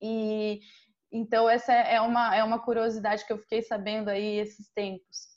E 0.00 0.60
então 1.10 1.48
essa 1.48 1.72
é 1.72 2.00
uma, 2.00 2.34
é 2.34 2.44
uma 2.44 2.58
curiosidade 2.58 3.24
que 3.24 3.32
eu 3.32 3.38
fiquei 3.38 3.62
sabendo 3.62 4.08
aí 4.08 4.36
esses 4.36 4.70
tempos. 4.74 5.28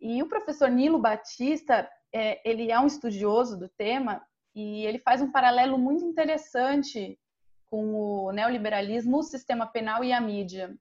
E 0.00 0.22
o 0.22 0.28
professor 0.28 0.68
Nilo 0.70 0.98
Batista, 0.98 1.88
é, 2.12 2.40
ele 2.48 2.72
é 2.72 2.80
um 2.80 2.86
estudioso 2.86 3.58
do 3.58 3.68
tema 3.68 4.20
e 4.54 4.84
ele 4.86 4.98
faz 4.98 5.20
um 5.20 5.30
paralelo 5.30 5.78
muito 5.78 6.04
interessante 6.04 7.18
com 7.66 7.94
o 7.94 8.32
neoliberalismo, 8.32 9.18
o 9.18 9.22
sistema 9.22 9.66
penal 9.66 10.02
e 10.02 10.12
a 10.12 10.20
mídia. 10.20 10.74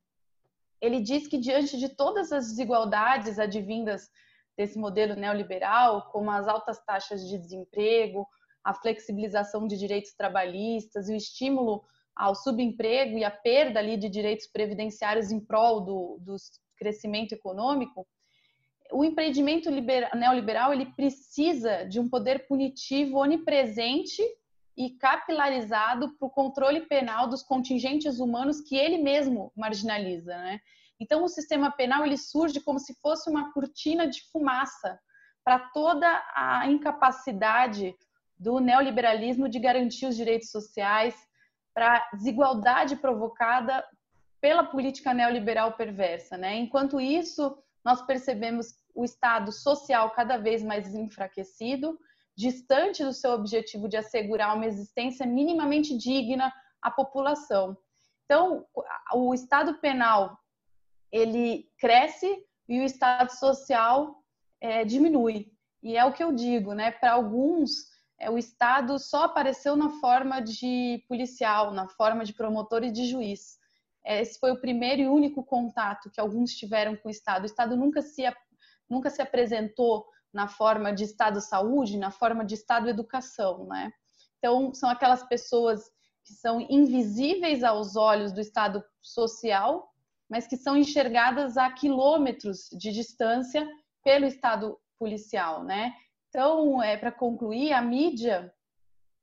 Ele 0.81 0.99
diz 1.01 1.27
que 1.27 1.37
diante 1.37 1.77
de 1.77 1.89
todas 1.89 2.31
as 2.31 2.47
desigualdades 2.47 3.37
advindas 3.37 4.09
desse 4.59 4.77
modelo 4.77 5.15
neoliberal, 5.15 6.09
como 6.11 6.29
as 6.29 6.45
altas 6.45 6.83
taxas 6.83 7.25
de 7.25 7.37
desemprego, 7.37 8.27
a 8.61 8.73
flexibilização 8.73 9.65
de 9.65 9.77
direitos 9.77 10.11
trabalhistas 10.11 11.07
e 11.07 11.13
o 11.13 11.15
estímulo 11.15 11.81
ao 12.13 12.35
subemprego 12.35 13.17
e 13.17 13.23
a 13.23 13.31
perda 13.31 13.79
ali 13.79 13.95
de 13.95 14.09
direitos 14.09 14.47
previdenciários 14.47 15.31
em 15.31 15.39
prol 15.39 15.79
do, 15.79 16.17
do 16.19 16.35
crescimento 16.75 17.31
econômico, 17.31 18.05
o 18.91 19.05
empreendimento 19.05 19.71
neoliberal 19.71 20.73
ele 20.73 20.87
precisa 20.87 21.85
de 21.85 21.97
um 21.97 22.09
poder 22.09 22.45
punitivo 22.45 23.17
onipresente 23.17 24.21
e 24.75 24.89
capilarizado 24.89 26.17
para 26.17 26.27
o 26.27 26.31
controle 26.31 26.81
penal 26.81 27.29
dos 27.29 27.43
contingentes 27.43 28.19
humanos 28.19 28.59
que 28.59 28.75
ele 28.75 28.97
mesmo 28.97 29.53
marginaliza, 29.55 30.37
né? 30.37 30.59
Então 30.99 31.23
o 31.23 31.29
sistema 31.29 31.71
penal 31.71 32.05
ele 32.05 32.17
surge 32.17 32.59
como 32.59 32.79
se 32.79 32.93
fosse 33.01 33.29
uma 33.29 33.53
cortina 33.53 34.07
de 34.07 34.21
fumaça 34.31 34.99
para 35.43 35.59
toda 35.69 36.07
a 36.35 36.67
incapacidade 36.67 37.95
do 38.37 38.59
neoliberalismo 38.59 39.49
de 39.49 39.59
garantir 39.59 40.05
os 40.05 40.15
direitos 40.15 40.49
sociais, 40.49 41.15
para 41.73 41.97
a 41.97 42.15
desigualdade 42.15 42.95
provocada 42.95 43.85
pela 44.41 44.63
política 44.63 45.13
neoliberal 45.13 45.73
perversa, 45.73 46.37
né? 46.37 46.55
Enquanto 46.57 46.99
isso, 46.99 47.57
nós 47.83 48.01
percebemos 48.01 48.73
o 48.95 49.03
Estado 49.03 49.51
social 49.51 50.11
cada 50.11 50.37
vez 50.37 50.63
mais 50.63 50.93
enfraquecido, 50.93 51.97
distante 52.35 53.03
do 53.03 53.13
seu 53.13 53.31
objetivo 53.31 53.87
de 53.87 53.97
assegurar 53.97 54.55
uma 54.55 54.65
existência 54.65 55.25
minimamente 55.25 55.97
digna 55.97 56.53
à 56.81 56.89
população. 56.89 57.77
Então, 58.25 58.65
o 59.13 59.33
Estado 59.33 59.75
penal 59.79 60.37
ele 61.11 61.69
cresce 61.77 62.43
e 62.67 62.79
o 62.79 62.83
Estado 62.83 63.31
social 63.31 64.15
é, 64.61 64.85
diminui. 64.85 65.51
E 65.81 65.95
é 65.97 66.05
o 66.05 66.13
que 66.13 66.23
eu 66.23 66.31
digo, 66.31 66.73
né? 66.73 66.91
Para 66.91 67.13
alguns, 67.13 67.71
é, 68.19 68.29
o 68.29 68.37
Estado 68.37 68.99
só 68.99 69.23
apareceu 69.23 69.75
na 69.75 69.89
forma 69.99 70.41
de 70.41 71.03
policial, 71.07 71.71
na 71.71 71.87
forma 71.87 72.23
de 72.25 72.33
promotor 72.33 72.83
e 72.83 72.91
de 72.91 73.05
juiz. 73.05 73.57
É, 74.05 74.21
esse 74.21 74.39
foi 74.39 74.51
o 74.51 74.59
primeiro 74.59 75.01
e 75.01 75.07
único 75.07 75.43
contato 75.43 76.09
que 76.09 76.19
alguns 76.19 76.51
tiveram 76.55 76.95
com 76.95 77.07
o 77.07 77.11
Estado. 77.11 77.43
O 77.43 77.45
Estado 77.45 77.75
nunca 77.75 78.01
se 78.01 78.23
nunca 78.89 79.09
se 79.09 79.21
apresentou 79.21 80.07
na 80.33 80.47
forma 80.47 80.91
de 80.91 81.03
Estado 81.03 81.39
saúde, 81.39 81.97
na 81.97 82.11
forma 82.11 82.43
de 82.43 82.55
Estado 82.55 82.89
educação, 82.89 83.65
né? 83.65 83.91
Então, 84.37 84.73
são 84.73 84.89
aquelas 84.89 85.23
pessoas 85.23 85.91
que 86.23 86.33
são 86.33 86.61
invisíveis 86.61 87.63
aos 87.63 87.95
olhos 87.95 88.31
do 88.31 88.41
Estado 88.41 88.83
social, 89.01 89.88
mas 90.29 90.45
que 90.45 90.55
são 90.55 90.77
enxergadas 90.77 91.57
a 91.57 91.71
quilômetros 91.71 92.69
de 92.71 92.91
distância 92.91 93.67
pelo 94.03 94.25
Estado 94.25 94.77
policial, 94.97 95.63
né? 95.63 95.93
Então, 96.29 96.81
é, 96.81 96.95
para 96.95 97.11
concluir, 97.11 97.73
a 97.73 97.81
mídia, 97.81 98.53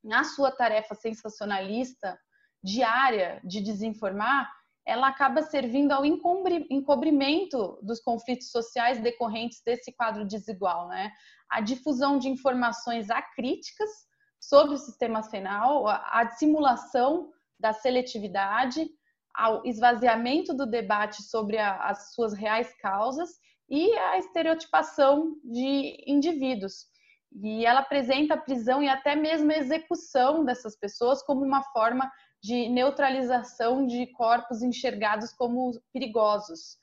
na 0.02 0.24
sua 0.24 0.50
tarefa 0.50 0.94
sensacionalista 0.94 2.18
diária 2.62 3.40
de 3.44 3.60
desinformar, 3.60 4.50
ela 4.84 5.08
acaba 5.08 5.42
servindo 5.42 5.92
ao 5.92 6.04
encobrimento 6.04 7.78
dos 7.82 8.00
conflitos 8.00 8.50
sociais 8.50 9.00
decorrentes 9.00 9.60
desse 9.64 9.92
quadro 9.92 10.24
desigual, 10.24 10.88
né? 10.88 11.12
A 11.50 11.60
difusão 11.60 12.18
de 12.18 12.28
informações 12.28 13.10
acríticas 13.10 13.90
sobre 14.40 14.74
o 14.74 14.78
sistema 14.78 15.28
penal, 15.28 15.86
a 15.88 16.24
dissimulação 16.24 17.32
da 17.58 17.72
seletividade, 17.72 18.88
ao 19.36 19.64
esvaziamento 19.66 20.54
do 20.54 20.66
debate 20.66 21.22
sobre 21.22 21.58
a, 21.58 21.76
as 21.88 22.14
suas 22.14 22.32
reais 22.32 22.74
causas 22.80 23.30
e 23.68 23.92
a 23.92 24.18
estereotipação 24.18 25.36
de 25.44 26.02
indivíduos. 26.06 26.86
E 27.42 27.66
ela 27.66 27.80
apresenta 27.80 28.34
a 28.34 28.40
prisão 28.40 28.82
e 28.82 28.88
até 28.88 29.14
mesmo 29.14 29.52
a 29.52 29.56
execução 29.56 30.44
dessas 30.44 30.76
pessoas 30.76 31.22
como 31.22 31.44
uma 31.44 31.62
forma 31.64 32.10
de 32.42 32.68
neutralização 32.68 33.86
de 33.86 34.06
corpos 34.12 34.62
enxergados 34.62 35.32
como 35.32 35.72
perigosos. 35.92 36.78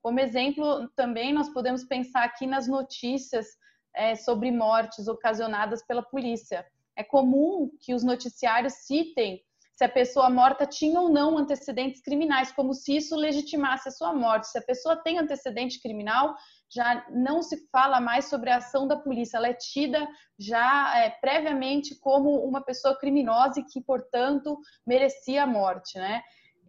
Como 0.00 0.20
exemplo, 0.20 0.88
também 0.96 1.32
nós 1.32 1.48
podemos 1.50 1.84
pensar 1.84 2.24
aqui 2.24 2.46
nas 2.46 2.68
notícias 2.68 3.46
é, 3.94 4.14
sobre 4.14 4.50
mortes 4.50 5.08
ocasionadas 5.08 5.84
pela 5.84 6.02
polícia. 6.02 6.64
É 6.96 7.02
comum 7.02 7.70
que 7.80 7.92
os 7.92 8.04
noticiários 8.04 8.74
citem 8.74 9.42
se 9.78 9.84
a 9.84 9.88
pessoa 9.88 10.28
morta 10.28 10.66
tinha 10.66 11.00
ou 11.00 11.08
não 11.08 11.38
antecedentes 11.38 12.02
criminais, 12.02 12.50
como 12.50 12.74
se 12.74 12.96
isso 12.96 13.14
legitimasse 13.14 13.88
a 13.88 13.92
sua 13.92 14.12
morte. 14.12 14.48
Se 14.48 14.58
a 14.58 14.62
pessoa 14.62 14.96
tem 14.96 15.20
antecedente 15.20 15.80
criminal, 15.80 16.34
já 16.68 17.06
não 17.10 17.44
se 17.44 17.68
fala 17.70 18.00
mais 18.00 18.24
sobre 18.24 18.50
a 18.50 18.56
ação 18.56 18.88
da 18.88 18.96
polícia, 18.96 19.36
ela 19.36 19.46
é 19.46 19.54
tida 19.54 20.04
já 20.36 20.98
é, 20.98 21.10
previamente 21.10 21.94
como 22.00 22.44
uma 22.44 22.60
pessoa 22.60 22.98
criminosa 22.98 23.60
e 23.60 23.64
que, 23.64 23.80
portanto, 23.80 24.58
merecia 24.84 25.44
a 25.44 25.46
morte, 25.46 25.96
né? 25.96 26.22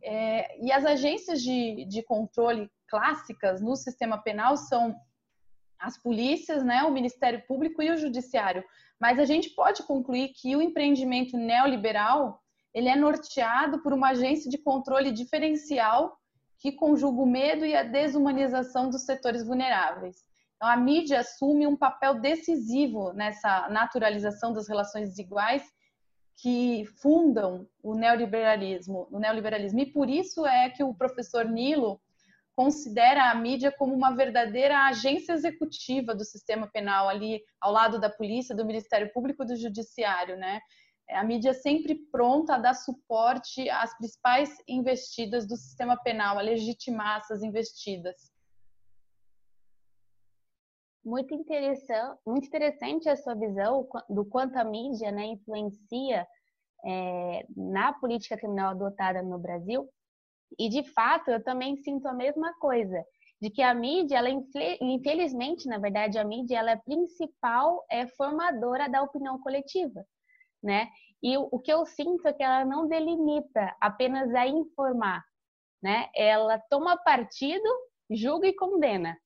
É, 0.03 0.63
e 0.63 0.71
as 0.71 0.85
agências 0.85 1.41
de, 1.41 1.85
de 1.85 2.03
controle 2.03 2.69
clássicas 2.87 3.59
no 3.59 3.75
sistema 3.75 4.21
penal 4.21 4.55
são 4.55 4.95
as 5.79 5.97
polícias, 5.97 6.63
né, 6.63 6.83
o 6.83 6.91
Ministério 6.91 7.41
Público 7.47 7.81
e 7.81 7.89
o 7.89 7.97
Judiciário. 7.97 8.63
Mas 9.01 9.17
a 9.17 9.25
gente 9.25 9.49
pode 9.55 9.81
concluir 9.81 10.29
que 10.29 10.55
o 10.55 10.61
empreendimento 10.61 11.35
neoliberal 11.35 12.39
ele 12.73 12.89
é 12.89 12.95
norteado 12.95 13.81
por 13.81 13.93
uma 13.93 14.09
agência 14.09 14.49
de 14.49 14.57
controle 14.57 15.11
diferencial 15.11 16.17
que 16.59 16.71
conjuga 16.71 17.21
o 17.21 17.25
medo 17.25 17.65
e 17.65 17.75
a 17.75 17.83
desumanização 17.83 18.89
dos 18.89 19.05
setores 19.05 19.45
vulneráveis. 19.45 20.17
Então, 20.55 20.67
a 20.67 20.75
mídia 20.75 21.21
assume 21.21 21.65
um 21.65 21.77
papel 21.77 22.19
decisivo 22.19 23.13
nessa 23.13 23.69
naturalização 23.69 24.51
das 24.51 24.67
relações 24.67 25.09
desiguais 25.09 25.63
que 26.41 26.85
fundam 27.01 27.67
o 27.81 27.95
neoliberalismo, 27.95 29.07
o 29.09 29.19
neoliberalismo. 29.19 29.79
E 29.79 29.91
por 29.91 30.09
isso 30.09 30.45
é 30.45 30.69
que 30.69 30.83
o 30.83 30.93
professor 30.93 31.45
Nilo 31.45 31.99
considera 32.55 33.31
a 33.31 33.35
mídia 33.35 33.71
como 33.71 33.93
uma 33.93 34.13
verdadeira 34.13 34.85
agência 34.87 35.31
executiva 35.31 36.13
do 36.13 36.25
sistema 36.25 36.67
penal 36.67 37.07
ali 37.07 37.41
ao 37.61 37.71
lado 37.71 37.97
da 37.97 38.09
polícia, 38.09 38.53
do 38.53 38.65
Ministério 38.65 39.11
Público 39.13 39.43
e 39.43 39.47
do 39.47 39.55
Judiciário, 39.55 40.35
né? 40.35 40.59
É 41.09 41.17
a 41.17 41.23
mídia 41.23 41.55
sempre 41.55 41.95
pronta 41.95 42.53
a 42.53 42.59
dar 42.59 42.75
suporte 42.75 43.67
às 43.67 43.97
principais 43.97 44.55
investidas 44.67 45.47
do 45.47 45.57
sistema 45.57 45.97
penal, 45.97 46.37
a 46.37 46.41
legitimar 46.41 47.17
essas 47.17 47.41
investidas. 47.41 48.31
Muito 51.03 51.33
interessante, 51.33 52.19
muito 52.27 52.45
interessante 52.45 53.09
a 53.09 53.15
sua 53.15 53.33
visão 53.33 53.89
do 54.07 54.23
quanto 54.23 54.55
a 54.57 54.63
mídia 54.63 55.11
né, 55.11 55.25
influencia 55.25 56.27
é, 56.85 57.47
na 57.57 57.91
política 57.91 58.37
criminal 58.37 58.71
adotada 58.71 59.23
no 59.23 59.39
Brasil. 59.39 59.89
E, 60.59 60.69
de 60.69 60.83
fato, 60.91 61.31
eu 61.31 61.43
também 61.43 61.75
sinto 61.77 62.07
a 62.07 62.13
mesma 62.13 62.53
coisa, 62.59 63.03
de 63.41 63.49
que 63.49 63.63
a 63.63 63.73
mídia, 63.73 64.17
ela, 64.17 64.29
infelizmente, 64.79 65.67
na 65.67 65.79
verdade, 65.79 66.19
a 66.19 66.23
mídia 66.23 66.59
ela 66.59 66.71
é 66.71 66.73
a 66.75 66.81
principal 66.81 67.83
é, 67.89 68.05
formadora 68.05 68.87
da 68.87 69.01
opinião 69.01 69.39
coletiva 69.39 70.05
né? 70.61 70.89
E 71.21 71.37
o 71.37 71.59
que 71.59 71.71
eu 71.71 71.85
sinto 71.85 72.27
é 72.27 72.33
que 72.33 72.43
ela 72.43 72.63
não 72.63 72.87
delimita 72.87 73.75
apenas 73.81 74.33
a 74.33 74.47
informar, 74.47 75.23
né? 75.81 76.09
Ela 76.15 76.59
toma 76.69 76.97
partido, 76.97 77.67
julga 78.09 78.47
e 78.47 78.55
condena, 78.55 79.17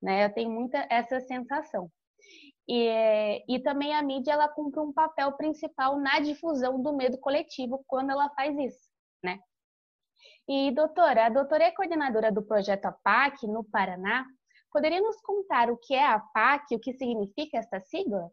né? 0.00 0.24
Eu 0.24 0.34
tenho 0.34 0.50
muita 0.50 0.86
essa 0.90 1.20
sensação. 1.20 1.90
E, 2.68 3.44
e 3.48 3.60
também 3.60 3.94
a 3.94 4.02
mídia 4.02 4.32
ela 4.32 4.48
cumpre 4.48 4.80
um 4.80 4.92
papel 4.92 5.32
principal 5.32 5.98
na 5.98 6.20
difusão 6.20 6.80
do 6.80 6.92
medo 6.96 7.18
coletivo 7.18 7.82
quando 7.88 8.10
ela 8.10 8.30
faz 8.30 8.56
isso, 8.56 8.88
né? 9.22 9.40
E 10.48 10.70
doutora, 10.72 11.26
a 11.26 11.28
doutora 11.28 11.64
é 11.64 11.70
coordenadora 11.72 12.30
do 12.30 12.42
projeto 12.42 12.86
APAC 12.86 13.46
no 13.46 13.64
Paraná. 13.64 14.26
Poderia 14.70 15.00
nos 15.00 15.20
contar 15.20 15.70
o 15.70 15.76
que 15.76 15.94
é 15.94 16.04
a 16.04 16.14
APAC, 16.14 16.74
o 16.74 16.80
que 16.80 16.92
significa 16.92 17.58
essa 17.58 17.80
sigla? 17.80 18.30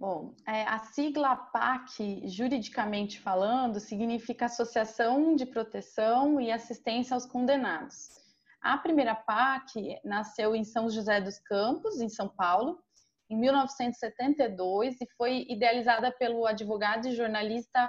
Bom, 0.00 0.34
é, 0.48 0.62
a 0.62 0.78
sigla 0.78 1.36
PAC, 1.36 2.26
juridicamente 2.26 3.20
falando, 3.20 3.78
significa 3.78 4.46
Associação 4.46 5.36
de 5.36 5.44
Proteção 5.44 6.40
e 6.40 6.50
Assistência 6.50 7.12
aos 7.12 7.26
Condenados. 7.26 8.08
A 8.62 8.78
primeira 8.78 9.14
PAC 9.14 10.00
nasceu 10.02 10.56
em 10.56 10.64
São 10.64 10.88
José 10.88 11.20
dos 11.20 11.38
Campos, 11.38 12.00
em 12.00 12.08
São 12.08 12.30
Paulo, 12.30 12.82
em 13.28 13.36
1972 13.36 15.02
e 15.02 15.06
foi 15.18 15.44
idealizada 15.50 16.10
pelo 16.10 16.46
advogado 16.46 17.06
e 17.06 17.14
jornalista 17.14 17.86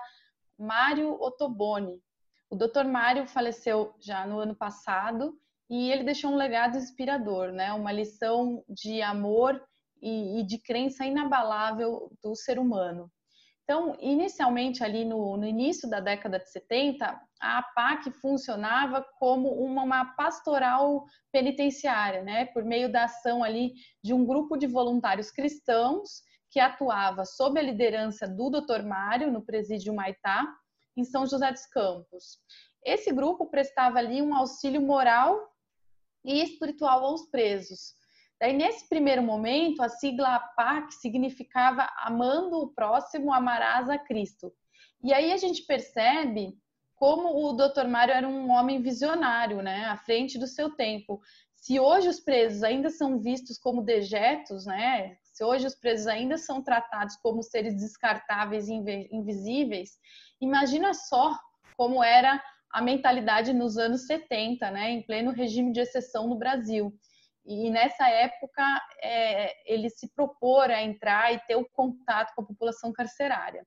Mário 0.60 1.13
Ottoboni. 1.13 2.04
O 2.50 2.58
Dr. 2.58 2.84
Mário 2.84 3.26
faleceu 3.26 3.95
já 4.02 4.28
no 4.28 4.38
ano 4.38 4.54
passado 4.54 5.34
e 5.69 5.89
ele 5.89 6.04
deixou 6.04 6.30
um 6.30 6.36
legado 6.36 6.78
inspirador, 6.78 7.54
né? 7.54 7.71
Uma 7.71 7.93
lição 7.93 8.65
de 8.67 9.02
amor 9.02 9.65
e, 10.02 10.40
e 10.40 10.44
de 10.44 10.58
crença 10.58 11.06
inabalável 11.06 12.12
do 12.24 12.36
ser 12.36 12.58
humano. 12.60 13.12
Então, 13.64 13.96
inicialmente, 14.02 14.84
ali 14.84 15.06
no, 15.06 15.38
no, 15.38 15.46
início 15.46 15.90
da 15.90 16.00
década 16.02 16.40
de 16.40 16.50
70, 16.52 17.06
a 17.40 17.58
APAC 17.60 18.12
funcionava 18.12 19.06
como 19.18 19.50
uma, 19.50 19.84
uma, 19.84 20.06
pastoral 20.16 21.06
penitenciária, 21.32 22.22
né? 22.22 22.48
por 22.48 22.66
meio 22.66 22.92
da 22.92 23.06
ação 23.06 23.44
ali 23.44 23.74
de 24.04 24.14
um 24.14 24.26
grupo 24.26 24.58
de 24.58 24.68
voluntários 24.68 25.32
cristãos 25.32 26.22
que 26.50 26.60
atuava 26.60 27.24
sob 27.24 27.58
a 27.60 27.64
liderança 27.64 28.28
do 28.28 28.50
Dr. 28.50 28.84
Mário, 28.84 29.32
no 29.32 29.42
presídio 29.42 29.94
Maitá, 29.94 30.46
em 30.98 31.06
São 31.06 31.26
José 31.26 31.50
dos 31.50 31.66
Campos. 31.68 32.40
Esse 32.84 33.14
grupo 33.14 33.50
prestava 33.50 34.00
ali 34.00 34.22
um 34.22 34.36
auxílio 34.36 34.82
moral 34.82 35.40
e 36.26 36.44
espiritual 36.44 37.06
aos 37.06 37.30
presos, 37.30 37.94
Daí, 38.41 38.54
nesse 38.54 38.89
primeiro 38.89 39.21
momento, 39.21 39.84
a 39.84 39.88
sigla 39.88 40.34
APAC 40.34 40.95
significava 40.95 41.88
amando 41.97 42.58
o 42.58 42.73
próximo, 42.73 43.32
amarás 43.32 43.88
a 43.88 43.99
Cristo. 43.99 44.51
E 45.04 45.13
aí 45.13 45.32
a 45.32 45.38
gente 45.38 45.62
percebe 45.62 46.58
como 46.95 47.45
o 47.45 47.54
Dr. 47.54 47.88
Mário 47.88 48.15
era 48.15 48.27
um 48.27 48.49
homem 48.49 48.82
visionário, 48.82 49.62
né, 49.62 49.86
à 49.86 49.95
frente 49.95 50.39
do 50.39 50.47
seu 50.47 50.71
tempo. 50.71 51.21
Se 51.56 51.80
hoje 51.80 52.10
os 52.10 52.19
presos 52.19 52.63
ainda 52.63 52.89
são 52.89 53.19
vistos 53.19 53.60
como 53.60 53.84
dejetos, 53.84 54.65
né, 54.65 55.17
se 55.21 55.43
hoje 55.43 55.67
os 55.67 55.75
presos 55.75 56.08
ainda 56.08 56.36
são 56.36 56.63
tratados 56.63 57.15
como 57.17 57.43
seres 57.43 57.75
descartáveis 57.75 58.67
e 58.67 58.73
invisíveis, 59.12 59.99
imagina 60.41 60.95
só 60.95 61.38
como 61.77 62.04
era 62.04 62.43
a 62.71 62.82
mentalidade 62.82 63.54
nos 63.54 63.77
anos 63.77 64.08
70, 64.08 64.71
né, 64.71 64.89
em 64.89 65.04
pleno 65.04 65.32
regime 65.32 65.71
de 65.71 65.82
exceção 65.82 66.27
no 66.27 66.39
Brasil. 66.39 66.91
E 67.45 67.69
nessa 67.69 68.08
época, 68.08 68.63
é, 69.01 69.73
ele 69.73 69.89
se 69.89 70.08
propor 70.13 70.69
a 70.69 70.82
entrar 70.82 71.34
e 71.34 71.39
ter 71.39 71.56
o 71.56 71.67
contato 71.69 72.34
com 72.36 72.43
a 72.43 72.45
população 72.45 72.93
carcerária. 72.93 73.65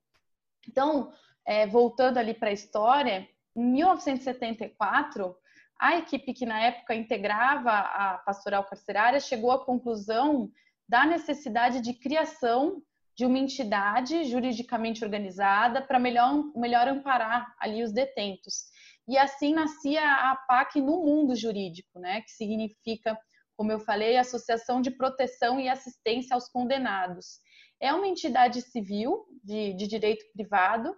Então, 0.68 1.12
é, 1.44 1.66
voltando 1.66 2.18
ali 2.18 2.34
para 2.34 2.50
a 2.50 2.52
história, 2.52 3.28
em 3.56 3.64
1974, 3.64 5.36
a 5.78 5.96
equipe 5.96 6.32
que 6.32 6.46
na 6.46 6.60
época 6.60 6.94
integrava 6.94 7.70
a 7.70 8.18
pastoral 8.24 8.64
carcerária 8.64 9.20
chegou 9.20 9.50
à 9.50 9.64
conclusão 9.64 10.50
da 10.88 11.04
necessidade 11.04 11.80
de 11.80 11.94
criação 11.94 12.82
de 13.16 13.24
uma 13.24 13.38
entidade 13.38 14.24
juridicamente 14.24 15.04
organizada 15.04 15.80
para 15.80 15.98
melhor, 15.98 16.44
melhor 16.56 16.88
amparar 16.88 17.54
ali 17.60 17.82
os 17.82 17.92
detentos. 17.92 18.64
E 19.06 19.16
assim 19.16 19.54
nascia 19.54 20.02
a 20.02 20.36
PAC 20.48 20.80
no 20.80 21.04
mundo 21.04 21.36
jurídico, 21.36 21.98
né, 21.98 22.22
que 22.22 22.30
significa 22.30 23.18
como 23.56 23.72
eu 23.72 23.80
falei, 23.80 24.16
Associação 24.16 24.80
de 24.80 24.90
Proteção 24.90 25.60
e 25.60 25.68
Assistência 25.68 26.34
aos 26.34 26.48
Condenados. 26.48 27.40
É 27.80 27.92
uma 27.92 28.06
entidade 28.06 28.60
civil 28.62 29.24
de, 29.42 29.74
de 29.74 29.86
direito 29.86 30.24
privado, 30.32 30.94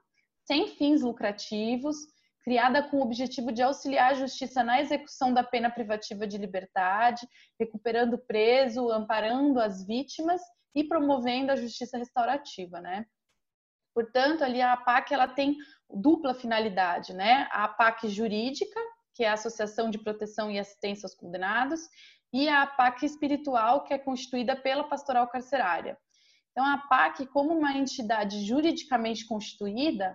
sem 0.47 0.69
fins 0.69 1.03
lucrativos, 1.03 1.97
criada 2.47 2.83
com 2.83 2.99
o 2.99 3.03
objetivo 3.03 3.51
de 3.51 3.61
auxiliar 3.61 4.13
a 4.13 4.15
justiça 4.15 4.63
na 4.63 4.81
execução 4.81 5.35
da 5.35 5.43
pena 5.43 5.69
privativa 5.69 6.27
de 6.27 6.39
liberdade, 6.39 7.27
recuperando 7.59 8.15
o 8.15 8.25
preso, 8.25 8.89
amparando 8.91 9.59
as 9.61 9.85
vítimas 9.85 10.41
e 10.73 10.85
promovendo 10.85 11.51
a 11.51 11.57
justiça 11.57 11.99
restaurativa, 11.99 12.81
né? 12.81 13.05
Portanto, 13.93 14.45
ali 14.45 14.63
a 14.63 14.75
APAC 14.75 15.13
ela 15.13 15.27
tem 15.27 15.57
dupla 15.91 16.35
finalidade, 16.35 17.13
né? 17.15 17.49
A 17.51 17.65
APAC 17.65 18.09
jurídica, 18.09 18.79
que 19.15 19.25
é 19.25 19.29
a 19.29 19.33
Associação 19.33 19.91
de 19.91 19.99
Proteção 19.99 20.51
e 20.51 20.59
Assistência 20.59 21.07
aos 21.07 21.15
Condenados, 21.15 21.81
e 22.37 22.51
a 22.51 22.67
PAC 22.67 23.07
espiritual, 23.07 23.83
que 23.85 23.95
é 23.95 23.99
constituída 23.99 24.55
pela 24.55 24.85
pastoral 24.85 25.27
carcerária. 25.27 25.97
Então, 26.51 26.63
a 26.67 26.77
PAC, 26.77 27.27
como 27.29 27.57
uma 27.57 27.73
entidade 27.73 28.45
juridicamente 28.45 29.27
constituída, 29.27 30.15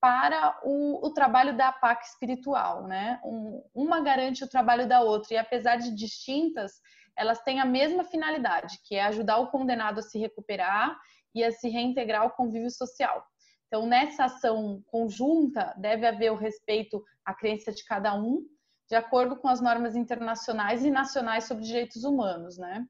para 0.00 0.60
o, 0.62 1.04
o 1.04 1.10
trabalho 1.12 1.56
da 1.56 1.72
PAC 1.72 2.04
espiritual, 2.04 2.86
né? 2.86 3.18
Um, 3.24 3.64
uma 3.74 4.00
garante 4.00 4.44
o 4.44 4.48
trabalho 4.48 4.86
da 4.86 5.00
outra, 5.00 5.34
e 5.34 5.36
apesar 5.36 5.76
de 5.76 5.92
distintas, 5.92 6.70
elas 7.16 7.42
têm 7.42 7.58
a 7.58 7.64
mesma 7.64 8.04
finalidade, 8.04 8.78
que 8.84 8.94
é 8.94 9.02
ajudar 9.02 9.38
o 9.38 9.50
condenado 9.50 9.98
a 9.98 10.02
se 10.02 10.20
recuperar 10.20 10.96
e 11.34 11.42
a 11.42 11.50
se 11.50 11.68
reintegrar 11.68 12.22
ao 12.22 12.30
convívio 12.30 12.70
social. 12.70 13.26
Então, 13.66 13.86
nessa 13.86 14.26
ação 14.26 14.84
conjunta, 14.86 15.74
deve 15.78 16.06
haver 16.06 16.30
o 16.30 16.36
respeito 16.36 17.02
à 17.24 17.34
crença 17.34 17.72
de 17.72 17.84
cada 17.84 18.14
um, 18.14 18.46
de 18.88 18.94
acordo 18.94 19.36
com 19.36 19.48
as 19.48 19.60
normas 19.60 19.94
internacionais 19.94 20.84
e 20.84 20.90
nacionais 20.90 21.44
sobre 21.44 21.64
direitos 21.64 22.04
humanos, 22.04 22.56
né? 22.56 22.86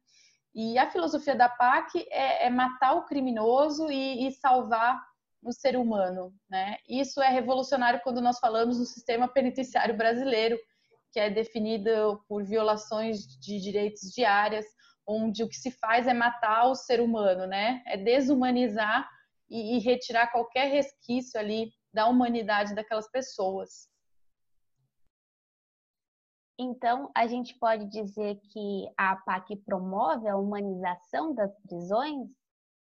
E 0.55 0.79
a 0.79 0.91
filosofia 0.91 1.35
da 1.35 1.49
PAC 1.49 2.07
é, 2.11 2.47
é 2.47 2.51
matar 2.51 2.95
o 2.95 3.05
criminoso 3.05 3.91
e, 3.91 4.27
e, 4.27 4.33
salvar 4.33 5.01
o 5.43 5.53
ser 5.53 5.77
humano, 5.77 6.33
né? 6.49 6.77
Isso 6.89 7.21
é 7.21 7.29
revolucionário 7.29 8.01
quando 8.03 8.21
nós 8.21 8.39
falamos 8.39 8.79
no 8.79 8.85
sistema 8.85 9.29
penitenciário 9.29 9.97
brasileiro, 9.97 10.59
que 11.13 11.21
é 11.21 11.31
definido 11.31 12.23
por 12.29 12.45
violações 12.45 13.21
de 13.41 13.61
direitos 13.61 14.11
diárias, 14.13 14.67
onde 15.07 15.43
o 15.43 15.49
que 15.49 15.57
se 15.57 15.71
faz 15.71 16.07
é 16.07 16.15
matar 16.15 16.67
o 16.67 16.75
ser 16.75 17.01
humano, 17.01 17.47
né? 17.47 17.83
É 17.87 17.97
desumanizar 17.97 19.09
e, 19.51 19.77
e 19.77 19.79
retirar 19.81 20.31
qualquer 20.31 20.71
resquício 20.71 21.41
ali 21.41 21.73
da 21.93 22.07
humanidade 22.07 22.75
daquelas 22.75 23.11
pessoas. 23.11 23.89
Então, 26.59 27.11
a 27.14 27.27
gente 27.29 27.55
pode 27.55 27.87
dizer 27.87 28.40
que 28.53 28.88
a 28.97 29.12
APAC 29.12 29.55
promove 29.59 30.27
a 30.29 30.37
humanização 30.37 31.33
das 31.33 31.57
prisões, 31.61 32.29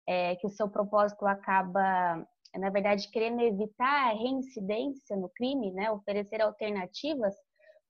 é, 0.07 0.35
que 0.35 0.45
o 0.45 0.51
seu 0.51 0.69
propósito 0.69 1.25
acaba, 1.25 2.23
na 2.53 2.69
verdade, 2.69 3.09
querendo 3.09 3.41
evitar 3.41 4.11
a 4.11 4.13
reincidência 4.13 5.17
no 5.17 5.29
crime, 5.29 5.71
né? 5.71 5.89
oferecer 5.89 6.43
alternativas 6.43 7.33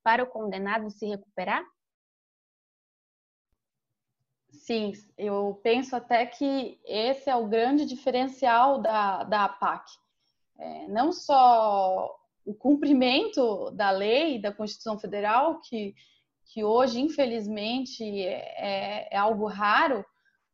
para 0.01 0.23
o 0.23 0.27
condenado 0.27 0.89
se 0.89 1.05
recuperar? 1.05 1.61
Sim, 4.49 4.93
eu 5.17 5.59
penso 5.61 5.93
até 5.93 6.25
que 6.25 6.79
esse 6.85 7.29
é 7.29 7.35
o 7.35 7.47
grande 7.47 7.85
diferencial 7.85 8.81
da, 8.81 9.23
da 9.25 9.43
APAC. 9.43 9.91
É, 10.57 10.87
não 10.87 11.11
só 11.11 12.17
o 12.45 12.53
cumprimento 12.53 13.71
da 13.71 13.89
lei, 13.89 14.39
da 14.39 14.53
Constituição 14.53 14.99
Federal, 14.99 15.59
que, 15.61 15.95
que 16.45 16.63
hoje, 16.63 17.01
infelizmente, 17.01 18.03
é, 18.03 19.09
é 19.11 19.17
algo 19.17 19.47
raro, 19.47 20.05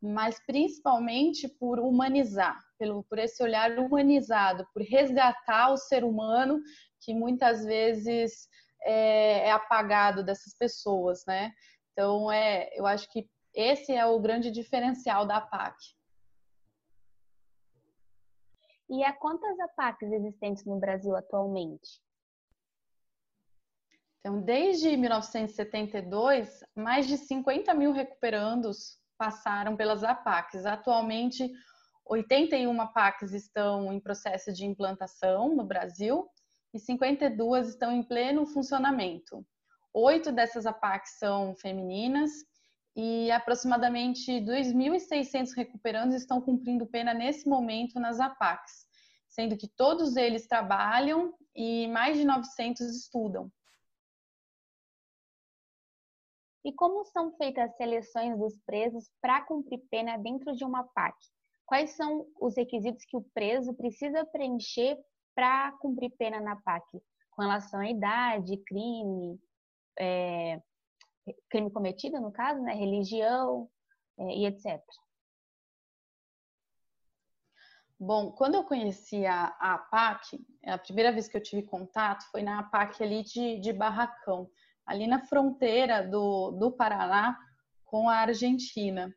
mas 0.01 0.39
principalmente 0.45 1.47
por 1.47 1.79
humanizar, 1.79 2.57
pelo, 2.79 3.03
por 3.03 3.19
esse 3.19 3.43
olhar 3.43 3.77
humanizado, 3.77 4.65
por 4.73 4.81
resgatar 4.81 5.71
o 5.71 5.77
ser 5.77 6.03
humano 6.03 6.59
que 7.01 7.13
muitas 7.13 7.63
vezes 7.65 8.47
é, 8.83 9.47
é 9.47 9.51
apagado 9.51 10.23
dessas 10.23 10.55
pessoas, 10.55 11.23
né? 11.27 11.51
Então, 11.91 12.31
é, 12.31 12.69
eu 12.73 12.87
acho 12.87 13.11
que 13.11 13.27
esse 13.53 13.91
é 13.93 14.05
o 14.05 14.19
grande 14.19 14.49
diferencial 14.49 15.25
da 15.25 15.37
APAC. 15.37 15.75
E 18.91 19.05
há 19.05 19.13
quantas 19.13 19.57
APACs 19.57 20.11
existentes 20.11 20.65
no 20.65 20.77
Brasil 20.77 21.15
atualmente? 21.15 22.01
Então, 24.19 24.41
desde 24.41 24.97
1972, 24.97 26.61
mais 26.75 27.07
de 27.07 27.17
50 27.17 27.73
mil 27.73 27.93
recuperandos 27.93 28.99
passaram 29.17 29.77
pelas 29.77 30.03
APACs. 30.03 30.65
Atualmente, 30.65 31.49
81 32.05 32.81
APACs 32.81 33.31
estão 33.31 33.93
em 33.93 33.99
processo 33.99 34.51
de 34.51 34.65
implantação 34.65 35.55
no 35.55 35.63
Brasil 35.63 36.29
e 36.73 36.79
52 36.79 37.69
estão 37.69 37.93
em 37.93 38.03
pleno 38.03 38.45
funcionamento. 38.45 39.47
Oito 39.93 40.33
dessas 40.33 40.65
APACs 40.65 41.17
são 41.17 41.55
femininas 41.55 42.29
e 42.95 43.31
aproximadamente 43.31 44.31
2.600 44.41 45.53
recuperandos 45.55 46.15
estão 46.15 46.41
cumprindo 46.41 46.85
pena 46.85 47.13
nesse 47.13 47.47
momento 47.47 47.99
nas 47.99 48.19
APACs, 48.19 48.85
sendo 49.29 49.57
que 49.57 49.67
todos 49.67 50.15
eles 50.15 50.47
trabalham 50.47 51.33
e 51.55 51.87
mais 51.87 52.17
de 52.17 52.25
900 52.25 52.81
estudam. 52.95 53.51
E 56.63 56.71
como 56.73 57.03
são 57.05 57.31
feitas 57.37 57.71
as 57.71 57.77
seleções 57.77 58.37
dos 58.37 58.57
presos 58.65 59.09
para 59.19 59.41
cumprir 59.41 59.79
pena 59.89 60.17
dentro 60.17 60.53
de 60.53 60.63
uma 60.63 60.83
PAC? 60.83 61.15
Quais 61.65 61.91
são 61.91 62.27
os 62.39 62.55
requisitos 62.55 63.03
que 63.05 63.17
o 63.17 63.23
preso 63.33 63.73
precisa 63.73 64.25
preencher 64.25 64.99
para 65.33 65.71
cumprir 65.79 66.11
pena 66.17 66.39
na 66.39 66.55
PAC? 66.57 67.01
Com 67.31 67.41
relação 67.41 67.79
à 67.79 67.89
idade, 67.89 68.57
crime, 68.57 69.39
é, 69.97 70.61
crime 71.49 71.71
cometido, 71.71 72.19
no 72.19 72.31
caso, 72.31 72.61
né, 72.61 72.73
religião 72.73 73.69
é, 74.17 74.35
e 74.35 74.45
etc. 74.45 74.81
Bom, 77.99 78.31
quando 78.31 78.55
eu 78.55 78.63
conheci 78.63 79.25
a, 79.27 79.55
a 79.59 79.75
APAC, 79.75 80.43
a 80.65 80.77
primeira 80.77 81.11
vez 81.11 81.27
que 81.27 81.37
eu 81.37 81.43
tive 81.43 81.61
contato 81.61 82.23
foi 82.31 82.41
na 82.41 82.59
APAC 82.59 83.03
ali 83.03 83.23
de, 83.23 83.59
de 83.59 83.71
Barracão, 83.71 84.49
ali 84.85 85.05
na 85.05 85.19
fronteira 85.19 86.07
do, 86.07 86.51
do 86.51 86.71
Paraná 86.71 87.37
com 87.85 88.09
a 88.09 88.15
Argentina. 88.15 89.13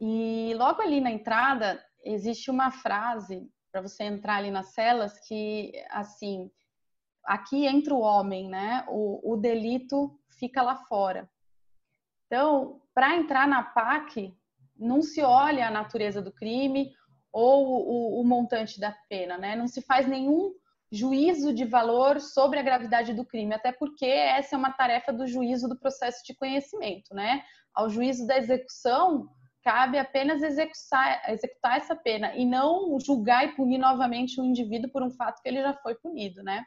E 0.00 0.52
logo 0.56 0.82
ali 0.82 1.00
na 1.00 1.10
entrada 1.10 1.80
existe 2.02 2.50
uma 2.50 2.72
frase 2.72 3.48
para 3.70 3.82
você 3.82 4.04
entrar 4.04 4.36
ali 4.36 4.50
nas 4.50 4.72
celas 4.72 5.20
que, 5.20 5.72
assim, 5.90 6.50
aqui 7.24 7.66
entra 7.66 7.94
o 7.94 8.00
homem, 8.00 8.48
né? 8.48 8.84
O, 8.88 9.32
o 9.34 9.36
delito 9.36 10.18
fica 10.38 10.62
lá 10.62 10.76
fora. 10.76 11.28
Então, 12.26 12.80
para 12.94 13.16
entrar 13.16 13.46
na 13.46 13.62
PAC, 13.62 14.34
não 14.76 15.02
se 15.02 15.22
olha 15.22 15.66
a 15.66 15.70
natureza 15.70 16.22
do 16.22 16.32
crime 16.32 16.92
ou 17.32 17.66
o, 17.66 18.20
o, 18.20 18.24
montante 18.24 18.80
da 18.80 18.92
pena, 19.08 19.36
né? 19.36 19.54
Não 19.54 19.68
se 19.68 19.82
faz 19.82 20.06
nenhum 20.06 20.52
juízo 20.90 21.52
de 21.52 21.64
valor 21.64 22.20
sobre 22.20 22.58
a 22.58 22.62
gravidade 22.62 23.14
do 23.14 23.24
crime, 23.24 23.54
até 23.54 23.70
porque 23.70 24.06
essa 24.06 24.56
é 24.56 24.58
uma 24.58 24.72
tarefa 24.72 25.12
do 25.12 25.26
juízo 25.26 25.68
do 25.68 25.78
processo 25.78 26.24
de 26.24 26.34
conhecimento, 26.34 27.14
né? 27.14 27.42
Ao 27.74 27.88
juízo 27.88 28.26
da 28.26 28.36
execução, 28.36 29.28
cabe 29.62 29.98
apenas 29.98 30.42
executar, 30.42 31.30
executar 31.30 31.76
essa 31.76 31.94
pena 31.94 32.34
e 32.34 32.44
não 32.44 32.98
julgar 32.98 33.44
e 33.44 33.54
punir 33.54 33.78
novamente 33.78 34.40
o 34.40 34.44
indivíduo 34.44 34.90
por 34.90 35.02
um 35.02 35.10
fato 35.10 35.40
que 35.42 35.48
ele 35.48 35.62
já 35.62 35.74
foi 35.74 35.94
punido, 35.94 36.42
né? 36.42 36.64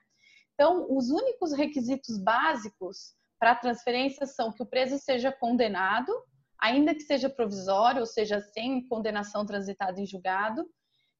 Então, 0.53 0.87
os 0.89 1.09
únicos 1.09 1.53
requisitos 1.53 2.17
básicos 2.17 3.13
para 3.39 3.55
transferência 3.55 4.25
são 4.25 4.51
que 4.51 4.63
o 4.63 4.65
preso 4.65 4.97
seja 4.97 5.31
condenado, 5.31 6.11
ainda 6.59 6.93
que 6.93 7.01
seja 7.01 7.29
provisório, 7.29 8.01
ou 8.01 8.05
seja, 8.05 8.39
sem 8.39 8.87
condenação 8.87 9.45
transitada 9.45 9.99
em 9.99 10.05
julgado, 10.05 10.65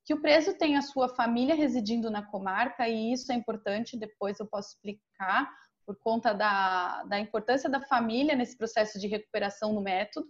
que 0.05 0.13
o 0.13 0.21
preso 0.21 0.57
tenha 0.57 0.81
sua 0.81 1.09
família 1.09 1.55
residindo 1.55 2.09
na 2.11 2.25
comarca, 2.25 2.87
e 2.87 3.11
isso 3.11 3.31
é 3.31 3.35
importante, 3.35 3.97
depois 3.97 4.39
eu 4.39 4.47
posso 4.47 4.75
explicar, 4.75 5.51
por 5.85 5.97
conta 5.99 6.33
da, 6.33 7.03
da 7.03 7.19
importância 7.19 7.69
da 7.69 7.81
família 7.81 8.35
nesse 8.35 8.57
processo 8.57 8.99
de 8.99 9.07
recuperação 9.07 9.73
no 9.73 9.81
método, 9.81 10.27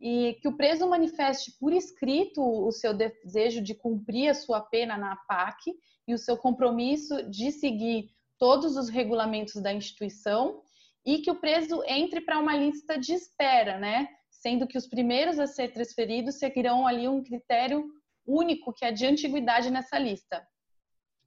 e 0.00 0.34
que 0.42 0.48
o 0.48 0.56
preso 0.56 0.88
manifeste 0.88 1.56
por 1.58 1.72
escrito 1.72 2.42
o 2.42 2.72
seu 2.72 2.92
desejo 2.92 3.62
de 3.62 3.74
cumprir 3.74 4.30
a 4.30 4.34
sua 4.34 4.60
pena 4.60 4.98
na 4.98 5.16
PAC 5.28 5.72
e 6.06 6.14
o 6.14 6.18
seu 6.18 6.36
compromisso 6.36 7.22
de 7.30 7.50
seguir 7.50 8.10
todos 8.38 8.76
os 8.76 8.88
regulamentos 8.88 9.60
da 9.62 9.72
instituição 9.72 10.62
e 11.04 11.18
que 11.18 11.30
o 11.30 11.40
preso 11.40 11.82
entre 11.86 12.20
para 12.20 12.38
uma 12.38 12.56
lista 12.56 12.98
de 12.98 13.12
espera, 13.12 13.78
né? 13.78 14.08
Sendo 14.30 14.66
que 14.66 14.78
os 14.78 14.86
primeiros 14.86 15.38
a 15.38 15.46
ser 15.46 15.72
transferidos 15.72 16.36
seguirão 16.36 16.86
ali 16.86 17.08
um 17.08 17.22
critério 17.22 17.84
único 18.26 18.72
que 18.72 18.84
é 18.84 18.92
de 18.92 19.06
antiguidade 19.06 19.70
nessa 19.70 19.98
lista. 19.98 20.46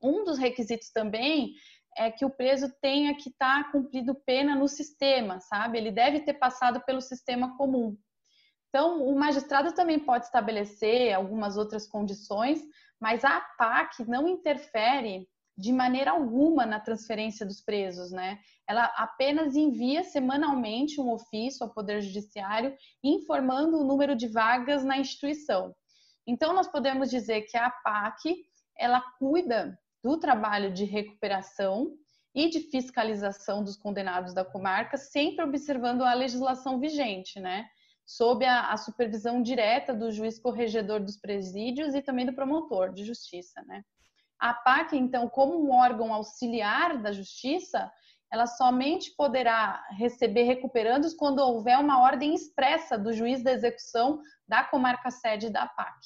Um 0.02 0.24
dos 0.24 0.38
requisitos 0.38 0.92
também 0.92 1.54
é 1.98 2.12
que 2.12 2.26
o 2.26 2.30
preso 2.30 2.72
tenha 2.82 3.16
que 3.16 3.30
estar 3.30 3.64
tá 3.64 3.72
cumprido 3.72 4.14
pena 4.14 4.56
no 4.56 4.68
sistema, 4.68 5.40
sabe? 5.40 5.78
Ele 5.78 5.92
deve 5.92 6.20
ter 6.20 6.34
passado 6.34 6.82
pelo 6.82 7.02
sistema 7.02 7.58
comum. 7.58 7.98
Então, 8.70 9.04
o 9.04 9.18
magistrado 9.18 9.74
também 9.74 10.00
pode 10.00 10.26
estabelecer 10.26 11.14
algumas 11.14 11.58
outras 11.58 11.88
condições, 11.88 12.62
mas 13.00 13.24
a 13.24 13.40
PAC 13.40 14.06
não 14.08 14.28
interfere 14.28 15.28
de 15.58 15.74
maneira 15.74 16.12
alguma 16.12 16.66
na 16.66 16.80
transferência 16.80 17.46
dos 17.46 17.62
presos, 17.62 18.12
né? 18.12 18.40
Ela 18.68 18.86
apenas 18.96 19.56
envia 19.56 20.04
semanalmente 20.04 21.02
um 21.02 21.12
ofício 21.12 21.66
ao 21.66 21.74
Poder 21.74 22.02
Judiciário 22.02 22.76
informando 23.04 23.80
o 23.80 23.84
número 23.84 24.16
de 24.16 24.28
vagas 24.28 24.84
na 24.84 25.00
instituição. 25.00 25.76
Então, 26.28 26.54
nós 26.54 26.68
podemos 26.68 27.10
dizer 27.10 27.44
que 27.44 27.58
a 27.58 27.72
PAC, 27.72 28.36
ela 28.78 29.02
cuida 29.18 29.80
do 30.04 30.20
trabalho 30.20 30.72
de 30.72 30.84
recuperação 30.84 31.92
e 32.36 32.50
de 32.50 32.60
fiscalização 32.60 33.64
dos 33.64 33.76
condenados 33.76 34.34
da 34.34 34.46
comarca, 34.46 34.96
sempre 34.96 35.44
observando 35.44 36.04
a 36.04 36.14
legislação 36.14 36.80
vigente, 36.80 37.40
né? 37.40 37.68
Sob 38.08 38.46
a, 38.46 38.72
a 38.72 38.78
supervisão 38.78 39.44
direta 39.44 39.94
do 39.94 40.12
juiz 40.12 40.40
corregedor 40.40 41.02
dos 41.02 41.18
presídios 41.18 41.94
e 41.94 42.02
também 42.02 42.26
do 42.26 42.34
promotor 42.34 42.94
de 42.94 43.04
justiça, 43.04 43.62
né? 43.64 43.84
A 44.40 44.54
PAC, 44.54 44.96
então, 44.96 45.28
como 45.28 45.62
um 45.62 45.74
órgão 45.74 46.14
auxiliar 46.14 47.02
da 47.02 47.12
justiça, 47.12 47.92
ela 48.32 48.46
somente 48.46 49.14
poderá 49.16 49.86
receber 49.92 50.44
recuperandos 50.44 51.14
quando 51.14 51.40
houver 51.40 51.78
uma 51.80 52.02
ordem 52.02 52.34
expressa 52.34 52.98
do 52.98 53.12
juiz 53.12 53.44
da 53.44 53.52
execução 53.52 54.22
da 54.48 54.64
comarca 54.64 55.12
sede 55.12 55.50
da 55.50 55.68
PAC. 55.68 55.98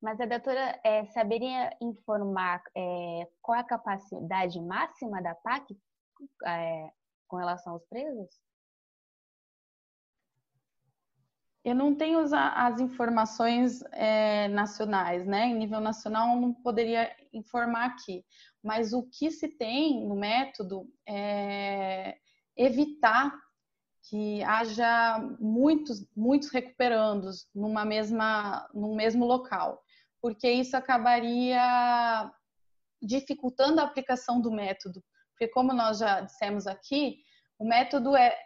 Mas 0.00 0.20
a 0.20 0.26
doutora 0.26 0.80
é, 0.82 1.04
saberia 1.06 1.76
informar 1.80 2.60
é, 2.76 3.28
qual 3.40 3.58
a 3.58 3.64
capacidade 3.64 4.60
máxima 4.60 5.22
da 5.22 5.34
PAC 5.34 5.76
é, 6.44 6.90
com 7.28 7.36
relação 7.36 7.74
aos 7.74 7.86
presos? 7.86 8.28
Eu 11.64 11.74
não 11.74 11.94
tenho 11.94 12.18
as, 12.18 12.32
as 12.32 12.80
informações 12.80 13.82
é, 13.92 14.48
nacionais, 14.48 15.26
né? 15.26 15.46
Em 15.46 15.54
nível 15.54 15.80
nacional, 15.80 16.36
não 16.36 16.52
poderia 16.52 17.14
informar 17.32 17.86
aqui. 17.86 18.24
Mas 18.62 18.92
o 18.92 19.02
que 19.04 19.30
se 19.30 19.48
tem 19.48 20.06
no 20.06 20.16
método 20.16 20.88
é 21.06 22.16
evitar 22.56 23.32
que 24.08 24.42
haja 24.42 25.18
muitos, 25.38 26.04
muitos 26.16 26.50
recuperandos 26.50 27.48
numa 27.54 27.84
mesma, 27.84 28.68
num 28.74 28.94
mesmo 28.96 29.24
local, 29.24 29.80
porque 30.20 30.50
isso 30.50 30.76
acabaria 30.76 32.30
dificultando 33.00 33.80
a 33.80 33.84
aplicação 33.84 34.40
do 34.40 34.50
método. 34.50 35.02
Porque, 35.30 35.48
como 35.48 35.72
nós 35.72 35.98
já 35.98 36.20
dissemos 36.20 36.66
aqui, 36.66 37.18
o 37.58 37.66
método 37.66 38.16
é 38.16 38.36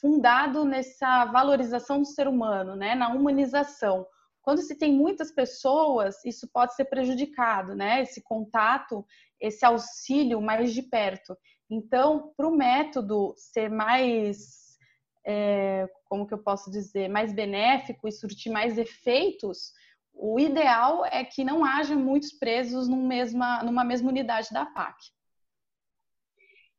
fundado 0.00 0.64
nessa 0.64 1.24
valorização 1.26 2.00
do 2.00 2.06
ser 2.06 2.28
humano, 2.28 2.74
né, 2.76 2.94
na 2.94 3.08
humanização. 3.08 4.06
Quando 4.42 4.62
se 4.62 4.76
tem 4.76 4.92
muitas 4.92 5.30
pessoas, 5.30 6.24
isso 6.24 6.48
pode 6.52 6.74
ser 6.74 6.86
prejudicado, 6.86 7.74
né? 7.74 8.02
Esse 8.02 8.22
contato, 8.22 9.04
esse 9.38 9.64
auxílio 9.64 10.40
mais 10.40 10.72
de 10.72 10.82
perto. 10.82 11.36
Então, 11.68 12.32
para 12.36 12.48
o 12.48 12.56
método 12.56 13.34
ser 13.36 13.68
mais, 13.68 14.78
é, 15.26 15.86
como 16.06 16.26
que 16.26 16.32
eu 16.32 16.42
posso 16.42 16.70
dizer, 16.70 17.08
mais 17.08 17.32
benéfico 17.32 18.08
e 18.08 18.12
surtir 18.12 18.50
mais 18.50 18.78
efeitos, 18.78 19.72
o 20.12 20.40
ideal 20.40 21.04
é 21.06 21.24
que 21.24 21.44
não 21.44 21.64
haja 21.64 21.94
muitos 21.94 22.32
presos 22.32 22.88
num 22.88 23.06
mesma, 23.06 23.62
numa 23.62 23.84
mesma 23.84 24.08
unidade 24.08 24.48
da 24.52 24.66
PAC. 24.66 24.96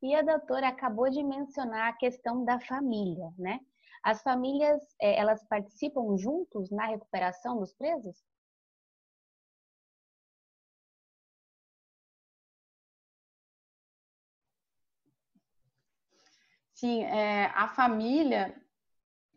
E 0.02 0.14
a 0.16 0.22
doutora 0.22 0.68
acabou 0.68 1.08
de 1.08 1.22
mencionar 1.22 1.88
a 1.88 1.96
questão 1.96 2.44
da 2.44 2.58
família, 2.58 3.32
né? 3.38 3.60
As 4.02 4.20
famílias, 4.20 4.82
é, 5.00 5.16
elas 5.16 5.44
participam 5.46 6.16
juntos 6.18 6.70
na 6.70 6.86
recuperação 6.86 7.58
dos 7.60 7.72
presos? 7.72 8.16
Sim, 16.74 17.04
é, 17.04 17.46
a 17.54 17.68
família 17.68 18.60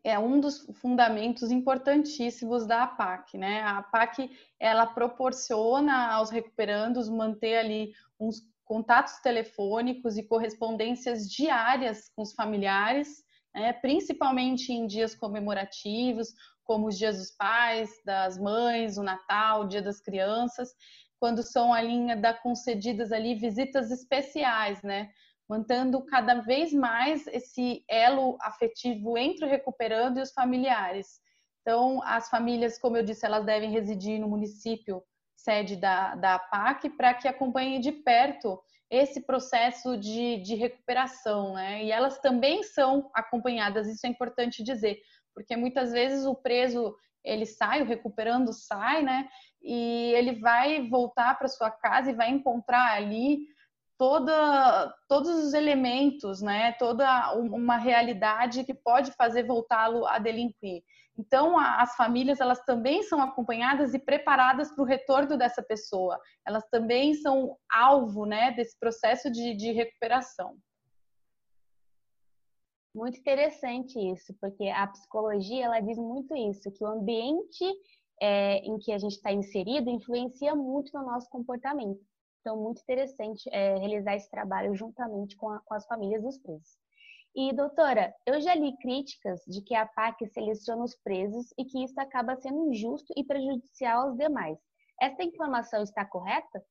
é 0.03 0.17
um 0.17 0.39
dos 0.39 0.65
fundamentos 0.81 1.51
importantíssimos 1.51 2.65
da 2.65 2.83
APAC, 2.83 3.37
né? 3.37 3.61
A 3.61 3.77
APAC, 3.79 4.35
ela 4.59 4.87
proporciona 4.87 6.11
aos 6.13 6.31
recuperandos 6.31 7.07
manter 7.07 7.57
ali 7.57 7.93
uns 8.19 8.41
contatos 8.65 9.19
telefônicos 9.21 10.17
e 10.17 10.23
correspondências 10.23 11.29
diárias 11.29 12.09
com 12.15 12.23
os 12.23 12.33
familiares, 12.33 13.23
né, 13.53 13.71
principalmente 13.73 14.73
em 14.73 14.85
dias 14.85 15.15
comemorativos, 15.15 16.33
como 16.65 16.87
os 16.87 16.97
dias 16.97 17.17
dos 17.17 17.31
pais, 17.31 17.91
das 18.03 18.37
mães, 18.37 18.97
o 18.97 19.03
Natal, 19.03 19.61
o 19.61 19.67
Dia 19.67 19.81
das 19.81 20.01
Crianças, 20.01 20.73
quando 21.19 21.41
são 21.43 21.73
ainda 21.73 22.33
concedidas 22.33 23.11
ali 23.11 23.35
visitas 23.35 23.91
especiais, 23.91 24.81
né? 24.83 25.09
Mantendo 25.47 26.03
cada 26.05 26.41
vez 26.41 26.73
mais 26.73 27.25
esse 27.27 27.85
elo 27.87 28.35
afetivo 28.41 29.17
entre 29.17 29.45
o 29.45 29.49
recuperando 29.49 30.17
e 30.17 30.21
os 30.21 30.33
familiares. 30.33 31.19
Então, 31.61 32.01
as 32.03 32.29
famílias, 32.29 32.79
como 32.79 32.97
eu 32.97 33.03
disse, 33.03 33.25
elas 33.25 33.45
devem 33.45 33.71
residir 33.71 34.19
no 34.19 34.27
município 34.27 35.03
sede 35.45 35.75
da, 35.75 36.15
da 36.15 36.39
PAC 36.39 36.89
para 36.89 37.13
que 37.13 37.27
acompanhe 37.27 37.79
de 37.79 37.91
perto 37.91 38.59
esse 38.89 39.21
processo 39.21 39.97
de, 39.97 40.37
de 40.41 40.55
recuperação, 40.55 41.53
né? 41.53 41.83
E 41.83 41.91
elas 41.91 42.19
também 42.19 42.63
são 42.63 43.09
acompanhadas, 43.13 43.87
isso 43.87 44.05
é 44.05 44.09
importante 44.09 44.63
dizer, 44.63 44.99
porque 45.33 45.55
muitas 45.55 45.91
vezes 45.91 46.25
o 46.25 46.35
preso 46.35 46.95
ele 47.23 47.45
sai, 47.45 47.81
o 47.81 47.85
recuperando 47.85 48.51
sai, 48.53 49.03
né? 49.03 49.27
E 49.61 50.11
ele 50.13 50.39
vai 50.39 50.87
voltar 50.87 51.37
para 51.37 51.47
sua 51.47 51.71
casa 51.71 52.11
e 52.11 52.15
vai 52.15 52.29
encontrar 52.29 52.93
ali 52.93 53.39
toda, 53.97 54.93
todos 55.07 55.29
os 55.29 55.53
elementos, 55.53 56.41
né? 56.41 56.73
Toda 56.73 57.33
uma 57.35 57.77
realidade 57.77 58.63
que 58.63 58.73
pode 58.73 59.11
fazer 59.13 59.43
voltá-lo 59.43 60.05
a 60.05 60.19
delinquir. 60.19 60.83
Então, 61.17 61.57
as 61.57 61.95
famílias 61.95 62.41
elas 62.41 62.63
também 62.65 63.01
são 63.03 63.21
acompanhadas 63.21 63.93
e 63.93 63.99
preparadas 63.99 64.71
para 64.71 64.83
o 64.83 64.87
retorno 64.87 65.37
dessa 65.37 65.63
pessoa. 65.63 66.19
Elas 66.45 66.67
também 66.69 67.13
são 67.13 67.57
alvo, 67.71 68.25
né, 68.25 68.51
desse 68.51 68.77
processo 68.77 69.31
de, 69.31 69.55
de 69.55 69.71
recuperação. 69.71 70.57
Muito 72.93 73.17
interessante 73.17 73.97
isso, 73.99 74.33
porque 74.39 74.67
a 74.69 74.87
psicologia 74.87 75.65
ela 75.65 75.79
diz 75.79 75.97
muito 75.97 76.35
isso, 76.35 76.71
que 76.71 76.83
o 76.83 76.87
ambiente 76.87 77.65
é, 78.21 78.57
em 78.59 78.77
que 78.77 78.91
a 78.91 78.97
gente 78.97 79.15
está 79.15 79.31
inserido 79.31 79.89
influencia 79.89 80.55
muito 80.55 80.97
no 80.97 81.05
nosso 81.05 81.29
comportamento. 81.29 81.99
Então, 82.39 82.61
muito 82.61 82.81
interessante 82.81 83.49
é, 83.51 83.75
realizar 83.77 84.15
esse 84.15 84.29
trabalho 84.29 84.75
juntamente 84.75 85.35
com, 85.35 85.49
a, 85.49 85.59
com 85.61 85.73
as 85.73 85.85
famílias 85.87 86.21
dos 86.21 86.37
presos. 86.37 86.77
E, 87.35 87.51
doutora, 87.51 88.15
eu 88.25 88.39
já 88.39 88.55
li 88.55 88.77
críticas 88.77 89.43
de 89.45 89.61
que 89.61 89.75
a 89.75 89.85
PAC 89.85 90.25
seleciona 90.27 90.85
os 90.85 90.95
presos 90.95 91.53
e 91.57 91.65
que 91.65 91.83
isso 91.83 91.99
acaba 91.99 92.37
sendo 92.37 92.69
injusto 92.71 93.13
e 93.17 93.25
prejudicial 93.25 94.07
aos 94.07 94.17
demais. 94.17 94.57
Essa 95.01 95.21
informação 95.21 95.83
está 95.83 96.05
correta? 96.05 96.63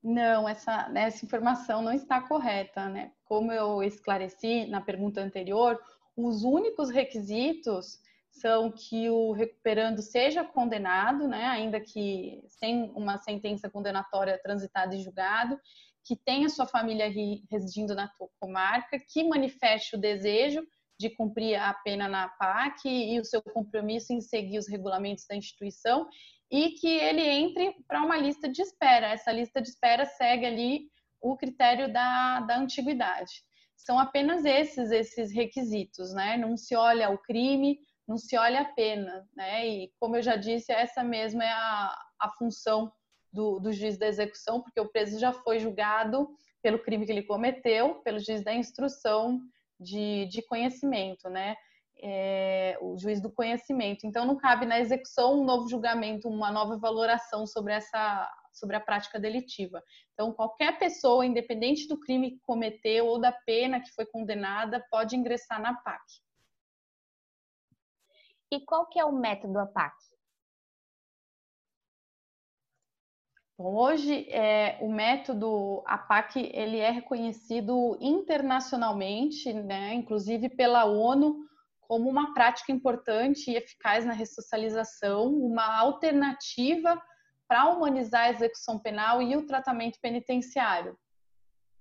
Não, 0.00 0.48
essa, 0.48 0.92
essa 0.94 1.24
informação 1.24 1.82
não 1.82 1.92
está 1.92 2.20
correta, 2.20 2.88
né? 2.88 3.12
Como 3.24 3.52
eu 3.52 3.82
esclareci 3.82 4.66
na 4.66 4.80
pergunta 4.80 5.20
anterior, 5.20 5.80
os 6.16 6.44
únicos 6.44 6.88
requisitos 6.88 8.00
são 8.32 8.72
que 8.72 9.10
o 9.10 9.32
recuperando 9.32 10.00
seja 10.00 10.42
condenado, 10.42 11.28
né, 11.28 11.44
ainda 11.44 11.78
que 11.78 12.42
sem 12.48 12.90
uma 12.96 13.18
sentença 13.18 13.68
condenatória 13.68 14.40
transitada 14.42 14.94
e 14.94 15.02
julgado, 15.02 15.60
que 16.04 16.16
tenha 16.16 16.48
sua 16.48 16.66
família 16.66 17.08
residindo 17.50 17.94
na 17.94 18.08
tua 18.08 18.28
comarca, 18.40 18.98
que 18.98 19.22
manifeste 19.22 19.94
o 19.94 20.00
desejo 20.00 20.66
de 20.98 21.10
cumprir 21.10 21.56
a 21.56 21.74
pena 21.74 22.08
na 22.08 22.28
PAC 22.28 22.88
e 22.88 23.20
o 23.20 23.24
seu 23.24 23.42
compromisso 23.42 24.12
em 24.12 24.20
seguir 24.20 24.58
os 24.58 24.68
regulamentos 24.68 25.26
da 25.28 25.36
instituição 25.36 26.08
e 26.50 26.70
que 26.70 26.88
ele 26.88 27.22
entre 27.22 27.76
para 27.86 28.02
uma 28.02 28.16
lista 28.16 28.48
de 28.48 28.62
espera. 28.62 29.08
Essa 29.08 29.32
lista 29.32 29.60
de 29.60 29.68
espera 29.68 30.04
segue 30.04 30.46
ali 30.46 30.88
o 31.20 31.36
critério 31.36 31.92
da, 31.92 32.40
da 32.40 32.58
antiguidade. 32.58 33.32
São 33.76 33.98
apenas 33.98 34.44
esses 34.44 34.90
esses 34.90 35.32
requisitos, 35.32 36.12
né? 36.12 36.36
Não 36.36 36.56
se 36.56 36.74
olha 36.76 37.10
o 37.10 37.18
crime, 37.18 37.78
não 38.06 38.16
se 38.18 38.36
olha 38.36 38.60
a 38.60 38.64
pena, 38.64 39.26
né? 39.34 39.66
E 39.66 39.92
como 39.98 40.16
eu 40.16 40.22
já 40.22 40.36
disse, 40.36 40.72
essa 40.72 41.02
mesma 41.02 41.44
é 41.44 41.50
a, 41.50 41.96
a 42.20 42.28
função 42.38 42.92
do, 43.32 43.58
do 43.58 43.72
juiz 43.72 43.98
da 43.98 44.06
execução, 44.06 44.60
porque 44.60 44.80
o 44.80 44.88
preso 44.88 45.18
já 45.18 45.32
foi 45.32 45.58
julgado 45.58 46.28
pelo 46.62 46.78
crime 46.78 47.06
que 47.06 47.12
ele 47.12 47.22
cometeu, 47.22 47.96
pelo 47.96 48.18
juiz 48.18 48.44
da 48.44 48.52
instrução 48.52 49.40
de, 49.80 50.26
de 50.26 50.42
conhecimento, 50.42 51.28
né? 51.28 51.56
É, 52.04 52.76
o 52.80 52.98
juiz 52.98 53.20
do 53.20 53.30
conhecimento. 53.30 54.06
Então, 54.06 54.26
não 54.26 54.36
cabe 54.36 54.66
na 54.66 54.80
execução 54.80 55.40
um 55.40 55.44
novo 55.44 55.68
julgamento, 55.68 56.28
uma 56.28 56.50
nova 56.50 56.76
valoração 56.76 57.46
sobre 57.46 57.72
essa 57.72 58.28
sobre 58.52 58.76
a 58.76 58.80
prática 58.80 59.18
delitiva. 59.18 59.82
Então, 60.12 60.32
qualquer 60.32 60.78
pessoa, 60.78 61.24
independente 61.24 61.88
do 61.88 61.98
crime 61.98 62.32
que 62.32 62.40
cometeu 62.40 63.06
ou 63.06 63.18
da 63.18 63.32
pena 63.32 63.80
que 63.80 63.90
foi 63.92 64.04
condenada, 64.04 64.84
pode 64.90 65.16
ingressar 65.16 65.60
na 65.60 65.74
PAC. 65.74 66.02
E 68.52 68.60
qual 68.60 68.86
que 68.86 69.00
é 69.00 69.04
o 69.04 69.12
método 69.12 69.58
APAC? 69.58 69.94
Bom, 73.56 73.74
hoje 73.76 74.28
é, 74.28 74.76
o 74.82 74.92
método 74.92 75.82
APAC 75.86 76.50
ele 76.52 76.76
é 76.76 76.90
reconhecido 76.90 77.96
internacionalmente, 77.98 79.54
né, 79.54 79.94
inclusive 79.94 80.50
pela 80.50 80.84
ONU, 80.84 81.46
como 81.80 82.10
uma 82.10 82.34
prática 82.34 82.70
importante 82.70 83.50
e 83.50 83.56
eficaz 83.56 84.04
na 84.04 84.12
ressocialização, 84.12 85.32
uma 85.32 85.78
alternativa 85.78 87.02
para 87.48 87.70
humanizar 87.70 88.24
a 88.24 88.30
execução 88.30 88.78
penal 88.78 89.22
e 89.22 89.34
o 89.34 89.46
tratamento 89.46 89.98
penitenciário. 89.98 90.94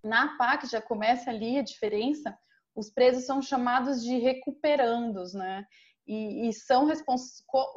Na 0.02 0.36
APAC 0.36 0.68
já 0.68 0.82
começa 0.82 1.30
ali 1.30 1.58
a 1.58 1.64
diferença, 1.64 2.34
os 2.74 2.90
presos 2.90 3.26
são 3.26 3.42
chamados 3.42 4.02
de 4.02 4.18
recuperandos, 4.20 5.34
né? 5.34 5.66
E, 6.08 6.50
e 6.50 6.54
são, 6.54 6.88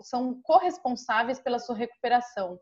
são 0.02 0.40
corresponsáveis 0.42 1.38
pela 1.40 1.58
sua 1.58 1.76
recuperação. 1.76 2.58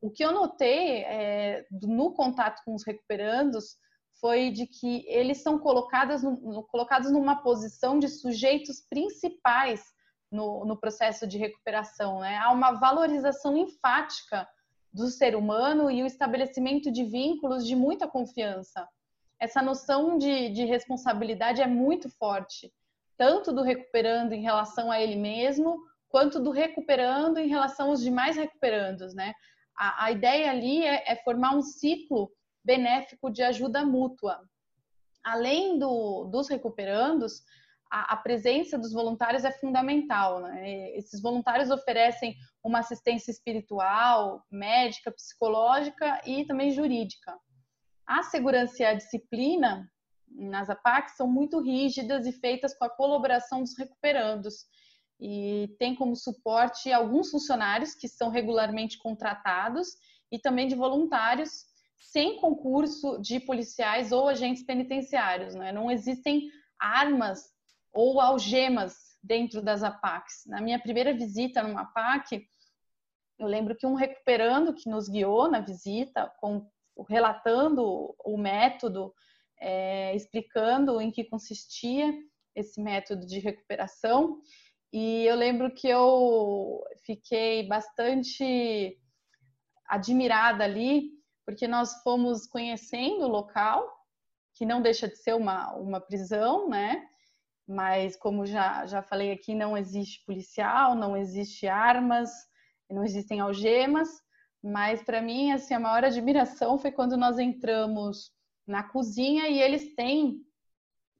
O 0.00 0.10
que 0.10 0.24
eu 0.24 0.32
notei 0.32 1.04
é, 1.04 1.64
no 1.80 2.12
contato 2.12 2.62
com 2.64 2.74
os 2.74 2.84
recuperandos 2.84 3.76
foi 4.20 4.50
de 4.50 4.66
que 4.66 5.04
eles 5.08 5.42
são 5.42 5.58
colocados, 5.58 6.22
no, 6.22 6.62
colocados 6.64 7.10
numa 7.10 7.42
posição 7.42 7.98
de 7.98 8.08
sujeitos 8.08 8.80
principais 8.88 9.82
no, 10.30 10.64
no 10.64 10.76
processo 10.76 11.26
de 11.26 11.38
recuperação. 11.38 12.20
Né? 12.20 12.36
Há 12.38 12.50
uma 12.52 12.72
valorização 12.72 13.56
enfática 13.56 14.48
do 14.92 15.08
ser 15.08 15.34
humano 15.34 15.90
e 15.90 16.02
o 16.02 16.06
estabelecimento 16.06 16.90
de 16.90 17.04
vínculos 17.04 17.66
de 17.66 17.74
muita 17.74 18.06
confiança. 18.06 18.88
Essa 19.40 19.62
noção 19.62 20.18
de, 20.18 20.50
de 20.50 20.64
responsabilidade 20.64 21.60
é 21.60 21.66
muito 21.66 22.08
forte, 22.10 22.72
tanto 23.16 23.52
do 23.52 23.62
recuperando 23.62 24.32
em 24.32 24.42
relação 24.42 24.90
a 24.90 25.00
ele 25.00 25.16
mesmo, 25.16 25.78
quanto 26.08 26.38
do 26.38 26.50
recuperando 26.50 27.38
em 27.38 27.48
relação 27.48 27.88
aos 27.88 28.02
demais 28.02 28.36
recuperandos, 28.36 29.14
né? 29.14 29.32
A, 29.76 30.04
a 30.04 30.10
ideia 30.10 30.50
ali 30.50 30.84
é, 30.84 31.12
é, 31.12 31.16
formar 31.16 31.56
um 31.56 31.62
ciclo 31.62 32.30
benéfico 32.64 33.30
de 33.30 33.42
ajuda 33.42 33.84
mútua. 33.84 34.40
Além 35.24 35.78
do, 35.78 36.24
dos 36.24 36.48
recuperandos, 36.48 37.42
a, 37.90 38.14
a, 38.14 38.16
presença 38.16 38.78
dos 38.78 38.92
voluntários 38.92 39.44
é 39.44 39.52
fundamental. 39.52 40.40
Né? 40.40 40.90
Esses 40.96 41.20
voluntários 41.20 41.70
oferecem 41.70 42.34
uma 42.62 42.80
assistência 42.80 43.30
espiritual, 43.30 44.44
médica, 44.50 45.10
psicológica 45.10 46.20
e 46.26 46.44
também 46.44 46.70
jurídica. 46.70 47.36
A 48.06 48.22
segurança 48.22 48.82
e 48.82 48.86
a 48.86 48.94
disciplina 48.94 49.90
nas 50.34 50.70
APAC 50.70 51.10
são 51.12 51.26
muito 51.26 51.60
rígidas 51.60 52.26
e 52.26 52.32
feitas 52.32 52.74
com 52.74 52.84
a 52.84 52.90
colaboração 52.90 53.60
dos 53.60 53.76
recuperandos. 53.76 54.66
E 55.20 55.74
tem 55.78 55.94
como 55.94 56.16
suporte 56.16 56.92
alguns 56.92 57.30
funcionários 57.30 57.94
que 57.94 58.08
são 58.08 58.28
regularmente 58.28 58.98
contratados 58.98 59.88
e 60.30 60.38
também 60.38 60.66
de 60.66 60.74
voluntários 60.74 61.66
sem 61.98 62.36
concurso 62.36 63.20
de 63.20 63.38
policiais 63.38 64.10
ou 64.10 64.28
agentes 64.28 64.64
penitenciários. 64.64 65.54
Né? 65.54 65.70
Não 65.70 65.90
existem 65.90 66.50
armas 66.78 67.52
ou 67.92 68.20
algemas 68.20 68.96
dentro 69.22 69.62
das 69.62 69.82
APACs. 69.82 70.44
Na 70.46 70.60
minha 70.60 70.80
primeira 70.80 71.14
visita 71.14 71.62
numa 71.62 71.82
APAC, 71.82 72.44
eu 73.38 73.46
lembro 73.46 73.76
que 73.76 73.86
um 73.86 73.94
recuperando 73.94 74.74
que 74.74 74.90
nos 74.90 75.08
guiou 75.08 75.48
na 75.50 75.60
visita, 75.60 76.32
com, 76.40 76.68
relatando 77.08 78.14
o 78.24 78.36
método, 78.36 79.14
é, 79.62 80.14
explicando 80.16 81.00
em 81.00 81.10
que 81.10 81.24
consistia 81.24 82.12
esse 82.54 82.82
método 82.82 83.26
de 83.26 83.38
recuperação. 83.38 84.40
E 84.92 85.24
eu 85.24 85.36
lembro 85.36 85.72
que 85.72 85.88
eu 85.88 86.82
fiquei 87.06 87.66
bastante 87.66 88.98
admirada 89.86 90.64
ali, 90.64 91.10
porque 91.46 91.66
nós 91.68 92.02
fomos 92.02 92.46
conhecendo 92.46 93.24
o 93.24 93.28
local, 93.28 93.88
que 94.54 94.66
não 94.66 94.82
deixa 94.82 95.08
de 95.08 95.16
ser 95.16 95.34
uma, 95.34 95.72
uma 95.74 96.00
prisão, 96.00 96.68
né? 96.68 97.08
mas 97.66 98.16
como 98.16 98.44
já, 98.44 98.86
já 98.86 99.02
falei 99.02 99.32
aqui, 99.32 99.54
não 99.54 99.76
existe 99.76 100.24
policial, 100.26 100.94
não 100.94 101.16
existe 101.16 101.66
armas, 101.66 102.30
não 102.90 103.04
existem 103.04 103.40
algemas, 103.40 104.08
mas 104.62 105.02
para 105.02 105.22
mim, 105.22 105.52
assim, 105.52 105.74
a 105.74 105.80
maior 105.80 106.04
admiração 106.04 106.78
foi 106.78 106.92
quando 106.92 107.16
nós 107.16 107.38
entramos 107.38 108.31
na 108.66 108.82
cozinha 108.82 109.48
e 109.48 109.60
eles 109.60 109.94
têm 109.94 110.40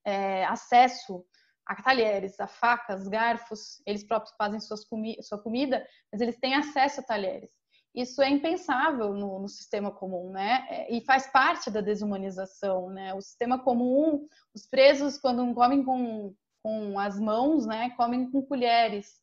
é, 0.04 0.44
acesso 0.46 1.24
a 1.66 1.80
talheres, 1.80 2.38
a 2.40 2.46
facas, 2.46 3.06
garfos, 3.08 3.80
eles 3.86 4.04
próprios 4.04 4.34
fazem 4.36 4.60
suas 4.60 4.84
comi 4.84 5.16
sua 5.22 5.38
comida, 5.38 5.86
mas 6.10 6.20
eles 6.20 6.38
têm 6.38 6.54
acesso 6.54 7.00
a 7.00 7.04
talheres. 7.04 7.50
Isso 7.94 8.22
é 8.22 8.28
impensável 8.28 9.12
no, 9.12 9.38
no, 9.38 9.48
sistema 9.48 9.90
comum, 9.90 10.30
né? 10.30 10.66
É, 10.70 10.94
e 10.94 11.04
faz 11.04 11.26
parte 11.26 11.70
da 11.70 11.82
desumanização, 11.82 12.88
né? 12.88 13.12
O 13.12 13.20
sistema 13.20 13.62
comum, 13.62 14.26
os 14.54 14.66
presos, 14.66 15.18
quando 15.18 15.54
comem 15.54 15.84
com, 15.84 16.34
com 16.62 16.98
as 16.98 17.20
mãos, 17.20 17.66
né, 17.66 17.90
comem 17.90 18.30
com 18.30 18.40
colheres 18.42 19.20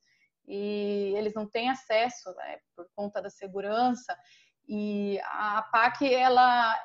e 0.48 1.14
eles 1.16 1.34
não 1.34 1.48
têm 1.48 1.70
acesso, 1.70 2.34
né, 2.36 2.58
por 2.76 2.88
conta 2.96 3.22
da 3.22 3.30
segurança. 3.30 4.16
E 4.68 5.20
a 5.24 5.64
PAC, 5.72 6.14
ela, 6.14 6.76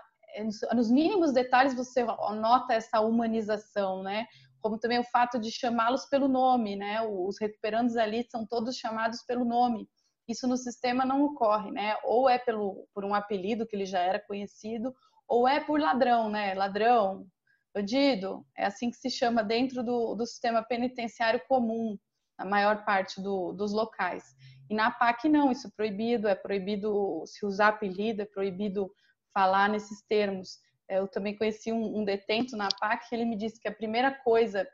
nos 0.72 0.90
mínimos 0.90 1.32
detalhes, 1.32 1.74
você 1.74 2.04
nota 2.04 2.74
essa 2.74 3.00
humanização, 3.00 4.02
né? 4.02 4.26
Como 4.60 4.78
também 4.78 4.98
o 4.98 5.04
fato 5.04 5.38
de 5.38 5.50
chamá-los 5.50 6.06
pelo 6.06 6.26
nome, 6.26 6.76
né? 6.76 7.02
Os 7.02 7.38
recuperandos 7.40 7.96
ali 7.96 8.26
são 8.30 8.46
todos 8.46 8.76
chamados 8.76 9.22
pelo 9.22 9.44
nome. 9.44 9.88
Isso 10.26 10.48
no 10.48 10.56
sistema 10.56 11.04
não 11.04 11.22
ocorre, 11.22 11.70
né? 11.70 11.96
Ou 12.04 12.28
é 12.28 12.38
pelo, 12.38 12.88
por 12.94 13.04
um 13.04 13.14
apelido 13.14 13.66
que 13.66 13.76
ele 13.76 13.84
já 13.84 14.00
era 14.00 14.18
conhecido, 14.18 14.94
ou 15.28 15.46
é 15.46 15.60
por 15.60 15.78
ladrão, 15.78 16.30
né? 16.30 16.54
Ladrão, 16.54 17.26
bandido, 17.74 18.46
é 18.56 18.64
assim 18.66 18.90
que 18.90 18.96
se 18.96 19.10
chama 19.10 19.42
dentro 19.42 19.82
do, 19.82 20.14
do 20.14 20.26
sistema 20.26 20.62
penitenciário 20.62 21.42
comum, 21.48 21.98
na 22.38 22.44
maior 22.44 22.84
parte 22.84 23.20
do, 23.20 23.52
dos 23.52 23.72
locais. 23.72 24.24
E 24.70 24.74
na 24.74 24.90
PAC 24.90 25.28
não, 25.28 25.50
isso 25.50 25.66
é 25.66 25.70
proibido, 25.76 26.28
é 26.28 26.34
proibido 26.34 27.22
se 27.26 27.44
usar 27.44 27.68
apelido, 27.68 28.22
é 28.22 28.26
proibido 28.26 28.90
falar 29.34 29.68
nesses 29.68 30.00
termos. 30.02 30.58
Eu 30.88 31.08
também 31.08 31.36
conheci 31.36 31.72
um, 31.72 31.98
um 31.98 32.04
detento 32.04 32.56
na 32.56 32.68
PAC 32.68 33.08
que 33.08 33.14
ele 33.14 33.24
me 33.24 33.36
disse 33.36 33.60
que 33.60 33.68
a 33.68 33.74
primeira 33.74 34.10
coisa 34.10 34.66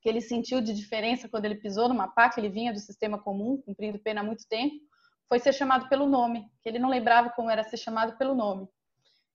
que 0.00 0.08
ele 0.08 0.20
sentiu 0.20 0.60
de 0.60 0.72
diferença 0.72 1.28
quando 1.28 1.46
ele 1.46 1.56
pisou 1.56 1.88
numa 1.88 2.08
PAC, 2.08 2.38
ele 2.38 2.48
vinha 2.48 2.72
do 2.72 2.78
sistema 2.78 3.18
comum, 3.18 3.60
cumprindo 3.60 3.98
pena 3.98 4.20
há 4.20 4.24
muito 4.24 4.46
tempo, 4.48 4.74
foi 5.28 5.38
ser 5.38 5.52
chamado 5.52 5.88
pelo 5.88 6.06
nome, 6.06 6.46
que 6.62 6.68
ele 6.68 6.78
não 6.78 6.88
lembrava 6.88 7.30
como 7.30 7.50
era 7.50 7.62
ser 7.62 7.76
chamado 7.76 8.16
pelo 8.16 8.34
nome. 8.34 8.68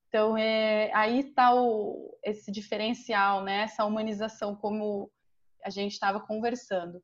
Então, 0.07 0.37
é, 0.37 0.91
aí 0.93 1.19
está 1.19 1.51
esse 2.23 2.51
diferencial, 2.51 3.43
né? 3.43 3.63
essa 3.63 3.85
humanização, 3.85 4.55
como 4.55 5.11
a 5.63 5.69
gente 5.69 5.93
estava 5.93 6.19
conversando. 6.19 7.01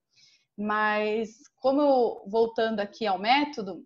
Mas, 0.57 1.37
como 1.57 2.25
voltando 2.29 2.79
aqui 2.79 3.05
ao 3.05 3.19
método, 3.19 3.85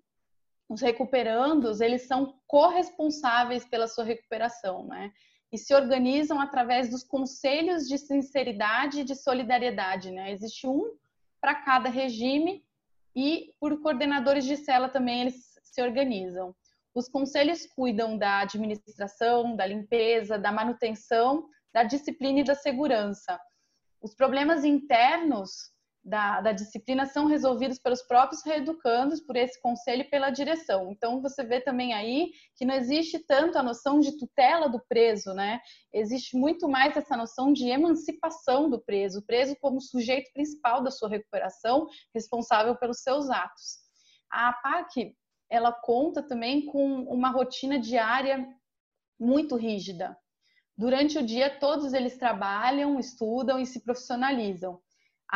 os 0.68 0.82
recuperandos, 0.82 1.80
eles 1.80 2.07
são 2.07 2.39
corresponsáveis 2.47 3.66
pela 3.66 3.88
sua 3.88 4.03
recuperação, 4.03 4.86
né? 4.88 5.11
E 5.51 5.57
se 5.57 5.74
organizam 5.74 6.39
através 6.41 6.89
dos 6.89 7.03
conselhos 7.03 7.88
de 7.88 7.97
sinceridade 7.97 9.01
e 9.01 9.03
de 9.03 9.16
solidariedade, 9.16 10.11
né? 10.11 10.32
Existe 10.32 10.68
um 10.68 10.91
para 11.39 11.55
cada 11.55 11.89
regime 11.89 12.66
e 13.16 13.53
por 13.59 13.80
coordenadores 13.82 14.45
de 14.45 14.57
cela 14.57 14.89
também 14.89 15.22
eles 15.22 15.53
se 15.63 15.82
organizam. 15.82 16.55
Os 16.93 17.07
conselhos 17.07 17.66
cuidam 17.68 18.18
da 18.18 18.39
administração, 18.39 19.55
da 19.55 19.66
limpeza, 19.66 20.39
da 20.39 20.51
manutenção, 20.51 21.47
da 21.74 21.84
disciplina 21.84 22.39
e 22.39 22.43
da 22.43 22.55
segurança. 22.55 23.39
Os 24.01 24.16
problemas 24.16 24.63
internos 24.63 25.74
da, 26.05 26.39
da, 26.39 26.51
disciplina 26.51 27.07
são 27.07 27.25
resolvidos 27.25 27.79
pelos 27.79 28.03
próprios 28.03 28.43
reeducandos, 28.45 29.19
por 29.19 29.35
esse 29.35 29.59
conselho 29.59 30.01
e 30.01 30.09
pela 30.09 30.29
direção. 30.29 30.91
Então, 30.91 31.19
você 31.19 31.43
vê 31.43 31.59
também 31.59 31.93
aí 31.93 32.31
que 32.55 32.63
não 32.63 32.75
existe 32.75 33.17
tanto 33.17 33.57
a 33.57 33.63
noção 33.63 33.99
de 33.99 34.15
tutela 34.15 34.69
do 34.69 34.79
preso, 34.87 35.33
né? 35.33 35.59
Existe 35.91 36.37
muito 36.37 36.69
mais 36.69 36.95
essa 36.95 37.17
noção 37.17 37.51
de 37.51 37.67
emancipação 37.67 38.69
do 38.69 38.79
preso, 38.79 39.25
preso 39.25 39.55
como 39.59 39.81
sujeito 39.81 40.31
principal 40.31 40.83
da 40.83 40.91
sua 40.91 41.09
recuperação, 41.09 41.87
responsável 42.13 42.75
pelos 42.75 43.01
seus 43.01 43.27
atos. 43.31 43.79
A 44.31 44.49
APAC 44.49 45.15
ela 45.49 45.71
conta 45.71 46.21
também 46.21 46.65
com 46.67 47.01
uma 47.03 47.29
rotina 47.29 47.79
diária 47.79 48.47
muito 49.19 49.55
rígida. 49.55 50.15
Durante 50.77 51.17
o 51.17 51.25
dia, 51.25 51.49
todos 51.59 51.93
eles 51.93 52.17
trabalham, 52.17 52.99
estudam 52.99 53.59
e 53.59 53.65
se 53.65 53.79
profissionalizam. 53.81 54.81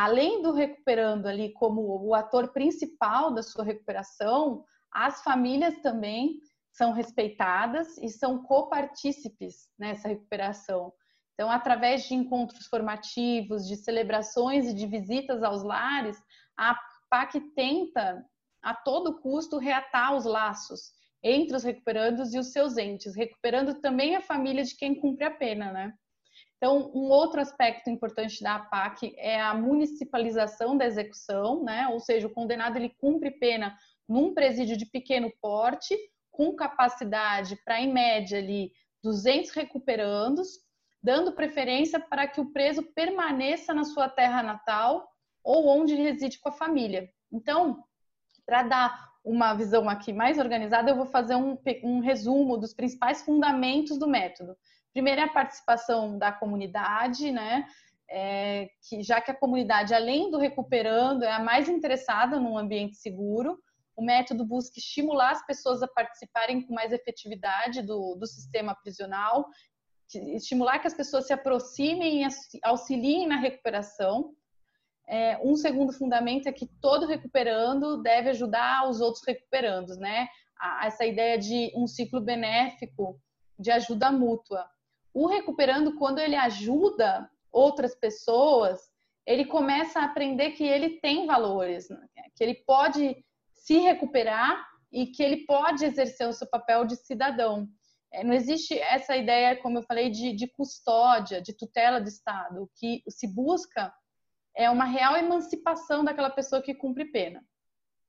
Além 0.02 0.40
do 0.40 0.52
recuperando 0.52 1.26
ali 1.26 1.52
como 1.52 1.82
o 1.82 2.14
ator 2.14 2.54
principal 2.54 3.34
da 3.34 3.42
sua 3.42 3.62
recuperação, 3.62 4.64
as 4.90 5.22
famílias 5.22 5.78
também 5.82 6.38
são 6.72 6.92
respeitadas 6.92 7.98
e 7.98 8.08
são 8.08 8.42
copartícipes 8.42 9.68
nessa 9.78 10.08
recuperação. 10.08 10.90
Então, 11.34 11.50
através 11.50 12.04
de 12.04 12.14
encontros 12.14 12.66
formativos, 12.66 13.68
de 13.68 13.76
celebrações 13.76 14.68
e 14.68 14.74
de 14.74 14.86
visitas 14.86 15.42
aos 15.42 15.62
lares, 15.62 16.16
a 16.56 16.74
PAC 17.10 17.38
tenta 17.54 18.24
a 18.62 18.74
todo 18.74 19.20
custo 19.20 19.58
reatar 19.58 20.16
os 20.16 20.24
laços 20.24 20.80
entre 21.22 21.54
os 21.54 21.62
recuperandos 21.62 22.32
e 22.32 22.38
os 22.38 22.52
seus 22.52 22.78
entes, 22.78 23.14
recuperando 23.14 23.82
também 23.82 24.16
a 24.16 24.22
família 24.22 24.64
de 24.64 24.74
quem 24.78 24.98
cumpre 24.98 25.26
a 25.26 25.30
pena, 25.30 25.70
né? 25.70 25.92
Então, 26.60 26.92
um 26.94 27.08
outro 27.08 27.40
aspecto 27.40 27.88
importante 27.88 28.42
da 28.42 28.56
APAC 28.56 29.14
é 29.16 29.40
a 29.40 29.54
municipalização 29.54 30.76
da 30.76 30.84
execução, 30.84 31.64
né? 31.64 31.88
Ou 31.88 31.98
seja, 31.98 32.26
o 32.26 32.34
condenado 32.34 32.76
ele 32.76 32.90
cumpre 32.90 33.30
pena 33.30 33.74
num 34.06 34.34
presídio 34.34 34.76
de 34.76 34.84
pequeno 34.84 35.32
porte, 35.40 35.96
com 36.30 36.54
capacidade 36.54 37.56
para, 37.64 37.80
em 37.80 37.90
média, 37.90 38.36
ali, 38.36 38.72
200 39.02 39.52
recuperandos, 39.52 40.48
dando 41.02 41.32
preferência 41.32 41.98
para 41.98 42.28
que 42.28 42.42
o 42.42 42.52
preso 42.52 42.82
permaneça 42.94 43.72
na 43.72 43.84
sua 43.84 44.10
terra 44.10 44.42
natal 44.42 45.08
ou 45.42 45.66
onde 45.66 45.94
reside 45.94 46.38
com 46.40 46.50
a 46.50 46.52
família. 46.52 47.08
Então, 47.32 47.82
para 48.44 48.64
dar 48.64 49.10
uma 49.24 49.54
visão 49.54 49.88
aqui 49.88 50.12
mais 50.12 50.38
organizada, 50.38 50.90
eu 50.90 50.96
vou 50.96 51.06
fazer 51.06 51.36
um, 51.36 51.56
um 51.82 52.00
resumo 52.00 52.58
dos 52.58 52.74
principais 52.74 53.22
fundamentos 53.22 53.98
do 53.98 54.06
método. 54.06 54.54
Primeiro 54.92 55.20
é 55.20 55.24
a 55.24 55.32
participação 55.32 56.18
da 56.18 56.32
comunidade, 56.32 57.30
né? 57.30 57.66
é, 58.10 58.68
que 58.82 59.02
já 59.02 59.20
que 59.20 59.30
a 59.30 59.34
comunidade, 59.34 59.94
além 59.94 60.30
do 60.30 60.38
recuperando, 60.38 61.22
é 61.22 61.30
a 61.30 61.38
mais 61.38 61.68
interessada 61.68 62.40
num 62.40 62.58
ambiente 62.58 62.96
seguro, 62.96 63.56
o 63.96 64.02
método 64.02 64.44
busca 64.44 64.78
estimular 64.78 65.30
as 65.30 65.46
pessoas 65.46 65.82
a 65.82 65.88
participarem 65.88 66.66
com 66.66 66.74
mais 66.74 66.92
efetividade 66.92 67.82
do, 67.82 68.16
do 68.16 68.26
sistema 68.26 68.74
prisional, 68.74 69.46
estimular 70.34 70.80
que 70.80 70.88
as 70.88 70.94
pessoas 70.94 71.26
se 71.26 71.32
aproximem 71.32 72.24
e 72.24 72.28
auxiliem 72.64 73.28
na 73.28 73.36
recuperação. 73.36 74.34
É, 75.06 75.38
um 75.44 75.54
segundo 75.54 75.92
fundamento 75.92 76.48
é 76.48 76.52
que 76.52 76.66
todo 76.80 77.06
recuperando 77.06 78.02
deve 78.02 78.30
ajudar 78.30 78.88
os 78.88 79.00
outros 79.00 79.24
recuperandos, 79.24 79.96
né? 79.98 80.26
essa 80.82 81.06
ideia 81.06 81.38
de 81.38 81.72
um 81.74 81.86
ciclo 81.86 82.20
benéfico 82.20 83.20
de 83.58 83.70
ajuda 83.70 84.10
mútua. 84.10 84.68
O 85.12 85.26
recuperando, 85.26 85.96
quando 85.96 86.18
ele 86.18 86.36
ajuda 86.36 87.28
outras 87.52 87.94
pessoas, 87.94 88.80
ele 89.26 89.44
começa 89.44 90.00
a 90.00 90.04
aprender 90.04 90.52
que 90.52 90.64
ele 90.64 91.00
tem 91.00 91.26
valores, 91.26 91.88
né? 91.88 92.06
que 92.34 92.42
ele 92.42 92.54
pode 92.66 93.24
se 93.54 93.78
recuperar 93.78 94.66
e 94.90 95.06
que 95.06 95.22
ele 95.22 95.44
pode 95.46 95.84
exercer 95.84 96.26
o 96.28 96.32
seu 96.32 96.48
papel 96.48 96.84
de 96.84 96.96
cidadão. 96.96 97.68
É, 98.12 98.24
não 98.24 98.32
existe 98.32 98.76
essa 98.78 99.16
ideia, 99.16 99.56
como 99.56 99.78
eu 99.78 99.82
falei, 99.82 100.10
de, 100.10 100.32
de 100.32 100.48
custódia, 100.48 101.40
de 101.40 101.52
tutela 101.52 102.00
do 102.00 102.08
Estado. 102.08 102.62
O 102.62 102.70
que 102.74 103.02
se 103.08 103.28
busca 103.28 103.92
é 104.56 104.68
uma 104.68 104.84
real 104.84 105.16
emancipação 105.16 106.04
daquela 106.04 106.30
pessoa 106.30 106.62
que 106.62 106.74
cumpre 106.74 107.04
pena. 107.04 107.44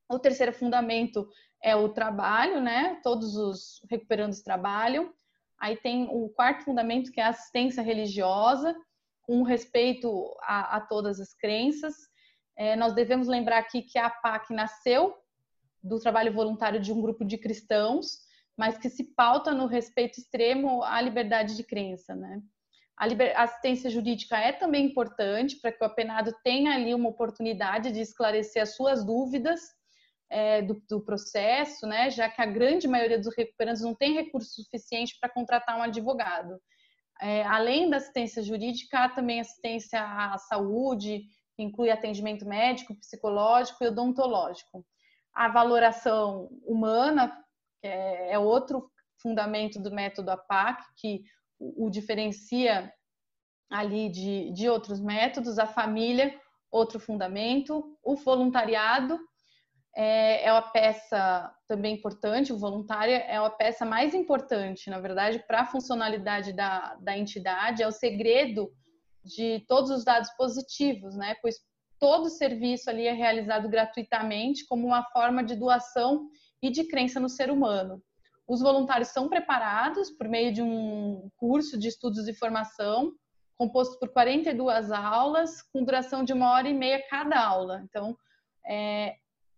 O 0.10 0.18
terceiro 0.18 0.52
fundamento 0.52 1.28
é 1.64 1.76
o 1.76 1.90
trabalho, 1.90 2.60
né? 2.60 3.00
Todos 3.04 3.36
os 3.36 3.82
recuperandos 3.90 4.42
trabalham. 4.42 5.14
Aí 5.62 5.78
tem 5.78 6.08
o 6.10 6.28
quarto 6.30 6.66
fundamento, 6.66 7.12
que 7.12 7.22
é 7.22 7.24
a 7.24 7.30
assistência 7.30 7.84
religiosa, 7.84 8.76
com 9.22 9.44
respeito 9.44 10.36
a, 10.42 10.78
a 10.78 10.82
todas 10.82 11.20
as 11.20 11.36
crenças. 11.36 11.94
É, 12.58 12.76
nós 12.76 12.94
devemos 12.94 13.28
lembrar 13.28 13.60
aqui 13.60 13.84
que 13.84 14.00
a 14.00 14.10
PAC 14.10 14.52
nasceu 14.52 15.16
do 15.84 16.00
trabalho 16.00 16.34
voluntário 16.34 16.80
de 16.80 16.92
um 16.92 17.00
grupo 17.00 17.24
de 17.24 17.38
cristãos, 17.38 18.18
mas 18.58 18.78
que 18.80 18.90
se 18.90 19.04
pauta 19.16 19.54
no 19.54 19.68
respeito 19.68 20.20
extremo 20.20 20.84
à 20.84 21.00
liberdade 21.00 21.56
de 21.56 21.64
crença, 21.64 22.16
né? 22.16 22.42
A 22.98 23.06
liber... 23.06 23.40
assistência 23.40 23.90
jurídica 23.90 24.38
é 24.38 24.52
também 24.52 24.86
importante 24.86 25.60
para 25.60 25.72
que 25.72 25.84
o 25.84 25.88
apenado 25.88 26.34
tenha 26.44 26.74
ali 26.74 26.94
uma 26.94 27.10
oportunidade 27.10 27.92
de 27.92 28.02
esclarecer 28.02 28.64
as 28.64 28.76
suas 28.76 29.06
dúvidas 29.06 29.62
é, 30.32 30.62
do, 30.62 30.82
do, 30.90 31.02
processo, 31.02 31.86
né? 31.86 32.10
Já 32.10 32.30
que 32.30 32.42
a 32.42 32.46
grande 32.46 32.88
maioria 32.88 33.20
dos 33.20 33.36
recuperantes 33.36 33.82
não 33.82 33.94
tem 33.94 34.14
recurso 34.14 34.64
suficiente 34.64 35.18
para 35.20 35.30
contratar 35.30 35.78
um 35.78 35.84
advogado. 35.84 36.58
É, 37.22 37.44
além 37.44 37.90
da 37.90 37.98
assistência 37.98 38.42
jurídica, 38.42 39.00
há 39.04 39.10
também 39.10 39.42
assistência 39.42 40.02
à 40.02 40.38
saúde, 40.38 41.24
que 41.54 41.62
inclui 41.62 41.92
atendimento 41.92 42.48
médico, 42.48 42.96
psicológico 42.96 43.84
e 43.84 43.88
odontológico. 43.88 44.86
A 45.34 45.50
valoração 45.50 46.48
humana, 46.64 47.28
que 47.82 47.88
é, 47.88 48.32
é 48.32 48.40
outro 48.40 48.90
fundamento 49.22 49.82
do 49.82 49.92
método 49.92 50.32
APAC, 50.32 50.82
que 50.96 51.24
o, 51.60 51.88
o 51.88 51.90
diferencia 51.90 52.92
ali 53.70 54.10
de, 54.10 54.52
de 54.54 54.70
outros 54.70 55.02
métodos, 55.02 55.60
a 55.60 55.68
família, 55.68 56.34
outro 56.72 57.02
fundamento, 57.02 57.98
o 58.02 58.16
voluntariado, 58.16 59.20
é, 59.96 60.46
é 60.46 60.52
uma 60.52 60.62
peça 60.62 61.54
também 61.68 61.96
importante, 61.96 62.54
o 62.54 62.58
voluntário 62.58 63.14
é 63.14 63.40
uma 63.40 63.50
peça 63.50 63.86
mais 63.86 64.14
importante, 64.14 64.90
na 64.90 65.00
verdade, 65.00 65.40
para 65.48 65.62
a 65.62 65.66
funcionalidade 65.66 66.54
da, 66.54 66.96
da 66.96 67.18
entidade, 67.18 67.84
é 67.84 67.88
o 67.88 67.92
segredo 67.92 68.72
de 69.24 69.64
todos 69.68 69.92
os 69.92 70.04
dados 70.04 70.30
positivos, 70.36 71.16
né? 71.16 71.36
Pois 71.42 71.56
todo 72.00 72.30
serviço 72.30 72.90
ali 72.90 73.06
é 73.06 73.14
realizado 73.14 73.70
gratuitamente 73.70 74.66
como 74.66 74.88
uma 74.88 75.04
forma 75.12 75.44
de 75.44 75.56
doação 75.56 76.28
e 76.62 76.72
de 76.72 76.86
crença 76.86 77.20
no 77.20 77.30
ser 77.30 77.52
humano. 77.52 78.02
Os 78.48 78.62
voluntários 78.62 79.10
são 79.10 79.30
preparados 79.30 80.10
por 80.10 80.28
meio 80.28 80.52
de 80.52 80.62
um 80.62 81.30
curso 81.38 81.78
de 81.78 81.88
estudos 81.88 82.28
e 82.28 82.34
formação, 82.34 83.14
composto 83.56 84.00
por 84.00 84.10
42 84.10 84.92
aulas, 84.92 85.62
com 85.72 85.84
duração 85.84 86.24
de 86.24 86.34
uma 86.34 86.52
hora 86.52 86.68
e 86.68 86.74
meia 86.74 87.06
cada 87.08 87.40
aula. 87.40 87.82
Então, 87.84 88.18
é, 88.68 89.16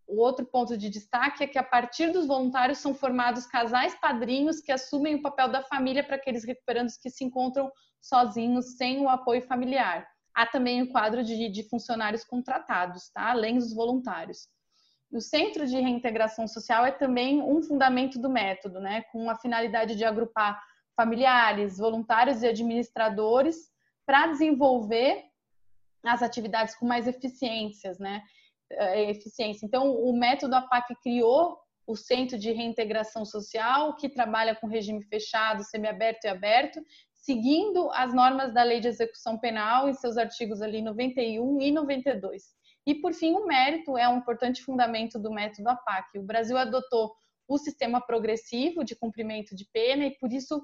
o 0.07 0.19
outro 0.19 0.45
ponto 0.45 0.77
de 0.77 0.89
destaque 0.89 1.43
é 1.43 1.47
que 1.47 1.57
a 1.57 1.63
partir 1.63 2.11
dos 2.11 2.27
voluntários 2.27 2.79
são 2.79 2.93
formados 2.93 3.45
casais 3.45 3.95
padrinhos 3.95 4.59
que 4.59 4.71
assumem 4.71 5.15
o 5.15 5.21
papel 5.21 5.49
da 5.49 5.61
família 5.61 6.03
para 6.03 6.17
aqueles 6.17 6.43
recuperandos 6.43 6.97
que 6.97 7.09
se 7.09 7.23
encontram 7.23 7.71
sozinhos, 8.01 8.75
sem 8.77 8.99
o 8.99 9.09
apoio 9.09 9.41
familiar. 9.41 10.07
Há 10.35 10.45
também 10.45 10.81
o 10.81 10.91
quadro 10.91 11.23
de, 11.23 11.49
de 11.49 11.69
funcionários 11.69 12.23
contratados, 12.23 13.09
tá? 13.11 13.29
além 13.31 13.57
dos 13.57 13.73
voluntários. 13.73 14.47
O 15.11 15.21
Centro 15.21 15.65
de 15.67 15.79
Reintegração 15.79 16.47
Social 16.47 16.85
é 16.85 16.91
também 16.91 17.41
um 17.41 17.61
fundamento 17.61 18.19
do 18.19 18.29
método, 18.29 18.79
né? 18.79 19.03
com 19.11 19.29
a 19.29 19.35
finalidade 19.35 19.95
de 19.95 20.03
agrupar 20.03 20.59
familiares, 20.95 21.77
voluntários 21.77 22.41
e 22.41 22.47
administradores 22.47 23.55
para 24.05 24.27
desenvolver 24.27 25.23
as 26.05 26.21
atividades 26.21 26.75
com 26.75 26.85
mais 26.85 27.07
eficiências, 27.07 27.97
né? 27.97 28.21
É, 28.77 29.09
eficiência. 29.09 29.65
Então, 29.65 29.95
o 29.95 30.17
método 30.17 30.55
APAC 30.55 30.95
criou 31.01 31.57
o 31.85 31.95
Centro 31.95 32.37
de 32.37 32.51
Reintegração 32.51 33.25
Social, 33.25 33.95
que 33.95 34.09
trabalha 34.09 34.55
com 34.55 34.67
regime 34.67 35.03
fechado, 35.03 35.63
semiaberto 35.63 36.25
e 36.25 36.29
aberto, 36.29 36.81
seguindo 37.13 37.91
as 37.91 38.13
normas 38.13 38.53
da 38.53 38.63
Lei 38.63 38.79
de 38.79 38.87
Execução 38.87 39.37
Penal 39.37 39.89
em 39.89 39.93
seus 39.93 40.17
artigos 40.17 40.61
ali 40.61 40.81
91 40.81 41.61
e 41.61 41.71
92. 41.71 42.43
E, 42.85 42.95
por 42.95 43.13
fim, 43.13 43.33
o 43.33 43.45
mérito 43.45 43.97
é 43.97 44.07
um 44.09 44.17
importante 44.17 44.61
fundamento 44.61 45.17
do 45.19 45.31
método 45.31 45.69
APAC. 45.69 46.19
O 46.19 46.23
Brasil 46.23 46.57
adotou 46.57 47.13
o 47.47 47.57
sistema 47.57 48.01
progressivo 48.01 48.83
de 48.83 48.95
cumprimento 48.95 49.55
de 49.55 49.65
pena 49.71 50.05
e, 50.05 50.17
por 50.17 50.31
isso, 50.33 50.61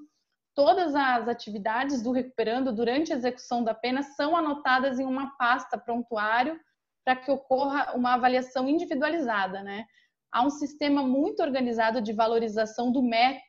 todas 0.54 0.96
as 0.96 1.28
atividades 1.28 2.02
do 2.02 2.12
recuperando 2.12 2.74
durante 2.74 3.14
a 3.14 3.16
execução 3.16 3.64
da 3.64 3.74
pena 3.74 4.04
são 4.04 4.36
anotadas 4.36 5.00
em 5.00 5.06
uma 5.06 5.38
pasta 5.38 5.78
prontuário 5.78 6.60
para 7.04 7.16
que 7.16 7.32
ocorra 7.32 7.94
uma 7.96 8.14
avaliação 8.14 8.68
individualizada, 8.68 9.62
né? 9.64 9.86
Há 10.32 10.46
um 10.46 10.50
sistema 10.50 11.02
muito 11.02 11.42
organizado 11.42 12.02
de 12.02 12.14
valorização 12.14 12.92
do 12.92 13.02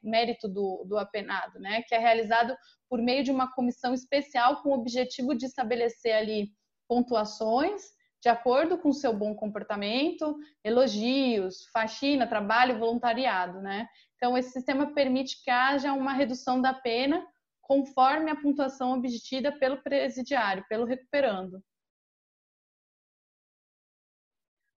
mérito 0.03 0.49
do, 0.49 0.85
do 0.87 0.99
apenado, 0.99 1.59
né? 1.61 1.83
Que 1.83 1.95
é 1.95 1.99
realizado 1.99 2.57
por 2.89 3.01
meio 3.01 3.23
de 3.23 3.31
uma 3.31 3.53
comissão 3.53 3.93
especial 3.93 4.63
com 4.63 4.71
o 4.71 4.75
objetivo 4.75 5.35
de 5.35 5.47
estabelecer 5.47 6.13
ali 6.13 6.49
pontuações 6.89 7.83
de 8.23 8.29
acordo 8.29 8.77
com 8.77 8.93
seu 8.93 9.17
bom 9.17 9.35
comportamento, 9.35 10.37
elogios, 10.63 11.67
faxina, 11.73 12.27
trabalho, 12.27 12.79
voluntariado, 12.79 13.61
né? 13.61 13.89
Então, 14.17 14.37
esse 14.37 14.51
sistema 14.51 14.93
permite 14.93 15.43
que 15.43 15.51
haja 15.51 15.95
uma 15.95 16.13
redução 16.13 16.61
da 16.61 16.75
pena 16.75 17.27
conforme 17.63 18.31
a 18.31 18.37
pontuação 18.37 18.93
obtida 18.93 19.51
pelo 19.51 19.83
presidiário, 19.83 20.65
pelo 20.69 20.85
recuperando. 20.85 21.63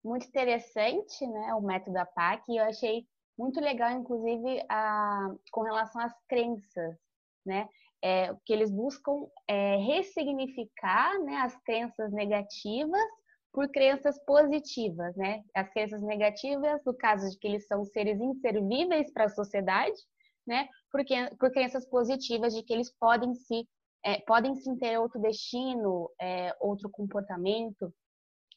Muito 0.03 0.27
interessante, 0.27 1.25
né, 1.27 1.53
o 1.53 1.61
método 1.61 1.97
APAC, 1.97 2.43
e 2.49 2.57
eu 2.57 2.63
achei 2.63 3.05
muito 3.37 3.59
legal, 3.59 3.91
inclusive, 3.91 4.63
a, 4.69 5.33
com 5.51 5.61
relação 5.61 6.01
às 6.01 6.13
crenças, 6.27 6.97
né, 7.45 7.67
é, 8.03 8.33
que 8.45 8.53
eles 8.53 8.71
buscam 8.71 9.27
é, 9.47 9.77
ressignificar 9.77 11.19
né, 11.19 11.37
as 11.37 11.55
crenças 11.63 12.11
negativas 12.11 13.01
por 13.53 13.69
crenças 13.69 14.17
positivas, 14.25 15.15
né? 15.15 15.43
As 15.53 15.69
crenças 15.69 16.01
negativas, 16.01 16.81
no 16.85 16.95
caso 16.95 17.29
de 17.29 17.37
que 17.37 17.47
eles 17.47 17.67
são 17.67 17.83
seres 17.83 18.19
inservíveis 18.19 19.11
para 19.11 19.25
a 19.25 19.29
sociedade, 19.29 19.97
né? 20.47 20.67
Porque, 20.91 21.13
por 21.37 21.51
crenças 21.51 21.85
positivas 21.87 22.53
de 22.53 22.63
que 22.63 22.73
eles 22.73 22.91
podem 22.97 23.33
se 23.35 23.67
é, 24.03 24.19
podem 24.21 24.55
sim 24.55 24.75
ter 24.77 24.97
outro 24.97 25.21
destino, 25.21 26.09
é, 26.19 26.55
outro 26.59 26.89
comportamento, 26.89 27.93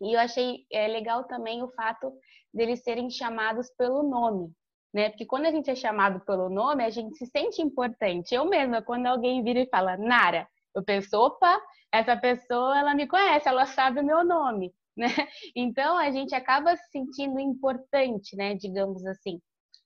e 0.01 0.15
eu 0.15 0.21
achei 0.21 0.67
é, 0.73 0.89
legal 0.89 1.25
também 1.25 1.63
o 1.63 1.71
fato 1.73 2.13
deles 2.53 2.83
serem 2.83 3.11
chamados 3.11 3.71
pelo 3.77 4.03
nome, 4.03 4.53
né? 4.93 5.11
Porque 5.11 5.27
quando 5.27 5.47
a 5.47 5.51
gente 5.51 5.71
é 5.71 5.75
chamado 5.75 6.21
pelo 6.21 6.49
nome, 6.49 6.85
a 6.85 6.91
gente 6.91 7.17
se 7.17 7.27
sente 7.27 7.63
importante. 7.63 8.35
Eu 8.35 8.45
mesma, 8.45 8.83
quando 8.83 9.07
alguém 9.07 9.43
vira 9.43 9.61
e 9.61 9.69
fala 9.69 9.97
Nara, 9.97 10.49
eu 10.75 10.85
penso, 10.85 11.17
opa, 11.19 11.61
essa 11.93 12.17
pessoa, 12.17 12.79
ela 12.79 12.95
me 12.95 13.07
conhece, 13.07 13.49
ela 13.49 13.67
sabe 13.67 14.01
o 14.01 14.05
meu 14.05 14.25
nome, 14.25 14.73
né? 14.97 15.09
Então, 15.55 15.97
a 15.97 16.11
gente 16.11 16.35
acaba 16.35 16.77
se 16.77 16.91
sentindo 16.91 17.39
importante, 17.39 18.37
né? 18.37 18.55
Digamos 18.55 19.05
assim. 19.07 19.41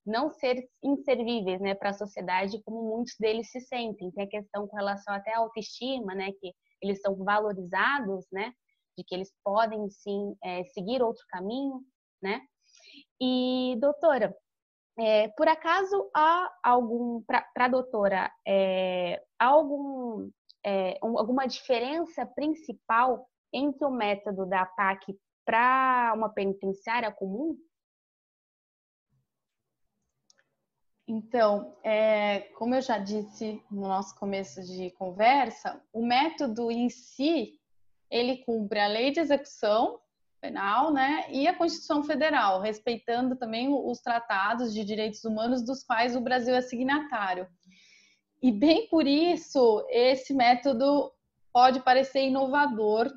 Não 0.06 0.30
ser 0.30 0.66
inservíveis, 0.82 1.60
né? 1.60 1.74
Para 1.74 1.90
a 1.90 1.94
sociedade, 1.94 2.62
como 2.64 2.82
muitos 2.82 3.14
deles 3.20 3.50
se 3.50 3.60
sentem. 3.60 4.10
Tem 4.10 4.24
a 4.24 4.28
questão 4.28 4.66
com 4.66 4.76
relação 4.76 5.12
até 5.14 5.34
à 5.34 5.38
autoestima, 5.38 6.14
né? 6.14 6.32
Que 6.40 6.54
eles 6.80 7.00
são 7.02 7.14
valorizados, 7.16 8.26
né? 8.32 8.54
De 8.98 9.04
que 9.04 9.14
eles 9.14 9.32
podem 9.44 9.88
sim 9.88 10.36
é, 10.42 10.64
seguir 10.64 11.00
outro 11.00 11.24
caminho, 11.28 11.80
né? 12.20 12.40
E 13.20 13.76
doutora, 13.80 14.36
é, 14.98 15.28
por 15.28 15.46
acaso 15.46 16.10
há 16.12 16.50
algum 16.64 17.22
para 17.22 17.46
a 17.54 17.68
doutora 17.68 18.32
é, 18.46 19.22
há 19.38 19.46
algum 19.46 20.28
é, 20.66 20.98
alguma 21.00 21.46
diferença 21.46 22.26
principal 22.26 23.28
entre 23.52 23.86
o 23.86 23.90
método 23.90 24.44
da 24.44 24.62
APAC 24.62 25.16
para 25.46 26.12
uma 26.16 26.28
penitenciária 26.28 27.12
comum? 27.12 27.56
Então, 31.06 31.74
é, 31.82 32.40
como 32.58 32.74
eu 32.74 32.82
já 32.82 32.98
disse 32.98 33.62
no 33.70 33.88
nosso 33.88 34.14
começo 34.18 34.62
de 34.62 34.90
conversa, 34.90 35.82
o 35.90 36.04
método 36.04 36.70
em 36.70 36.90
si, 36.90 37.58
ele 38.10 38.38
cumpre 38.38 38.80
a 38.80 38.86
lei 38.86 39.10
de 39.10 39.20
execução 39.20 39.98
penal, 40.40 40.92
né, 40.92 41.26
e 41.30 41.48
a 41.48 41.54
Constituição 41.54 42.02
Federal, 42.04 42.60
respeitando 42.60 43.34
também 43.34 43.68
os 43.68 44.00
tratados 44.00 44.72
de 44.72 44.84
direitos 44.84 45.24
humanos 45.24 45.64
dos 45.64 45.82
quais 45.82 46.14
o 46.14 46.20
Brasil 46.20 46.54
é 46.54 46.60
signatário. 46.60 47.48
E 48.40 48.52
bem 48.52 48.88
por 48.88 49.06
isso, 49.06 49.84
esse 49.90 50.32
método 50.32 51.12
pode 51.52 51.80
parecer 51.80 52.24
inovador 52.24 53.12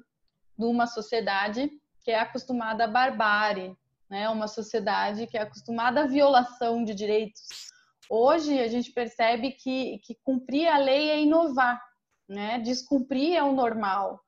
numa 0.57 0.87
sociedade 0.87 1.69
que 2.03 2.09
é 2.09 2.19
acostumada 2.19 2.85
à 2.85 2.87
barbárie, 2.87 3.77
né, 4.09 4.27
uma 4.27 4.47
sociedade 4.47 5.27
que 5.27 5.37
é 5.37 5.41
acostumada 5.41 6.01
à 6.01 6.07
violação 6.07 6.83
de 6.83 6.95
direitos 6.95 7.71
Hoje 8.13 8.59
a 8.59 8.67
gente 8.67 8.91
percebe 8.91 9.51
que, 9.51 9.99
que 9.99 10.17
cumprir 10.21 10.67
a 10.67 10.77
lei 10.77 11.11
é 11.11 11.21
inovar, 11.21 11.81
né? 12.27 12.59
Descumprir 12.59 13.37
é 13.37 13.41
o 13.41 13.53
normal. 13.53 14.19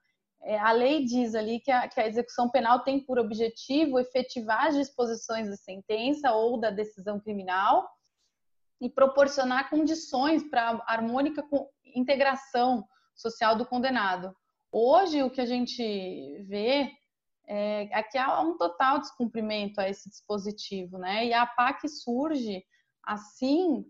É, 0.46 0.60
a 0.60 0.72
lei 0.72 1.06
diz 1.06 1.36
ali 1.36 1.60
que 1.60 1.72
a, 1.72 1.88
que 1.88 2.00
a 2.00 2.08
execução 2.08 2.50
penal 2.50 2.84
tem 2.84 3.00
por 3.00 3.18
objetivo 3.18 4.00
efetivar 4.00 4.68
as 4.68 4.76
disposições 4.76 5.50
da 5.50 5.56
sentença 5.56 6.34
ou 6.34 6.60
da 6.60 6.70
decisão 6.70 7.20
criminal 7.20 7.90
e 8.82 8.90
proporcionar 8.90 9.70
condições 9.70 10.44
para 10.50 10.72
a 10.72 10.94
harmônica 10.94 11.44
integração 11.96 12.86
social 13.16 13.56
do 13.56 13.66
condenado. 13.66 14.36
Hoje, 14.70 15.24
o 15.24 15.30
que 15.30 15.40
a 15.40 15.46
gente 15.46 15.82
vê 16.44 16.92
é, 17.48 17.84
é 17.98 18.04
que 18.04 18.18
há 18.18 18.42
um 18.42 18.58
total 18.58 19.00
descumprimento 19.00 19.80
a 19.80 19.88
esse 19.88 20.10
dispositivo, 20.10 20.98
né? 20.98 21.26
E 21.26 21.34
a 21.34 21.46
PAC 21.46 21.88
surge 21.88 22.64
assim 23.02 23.86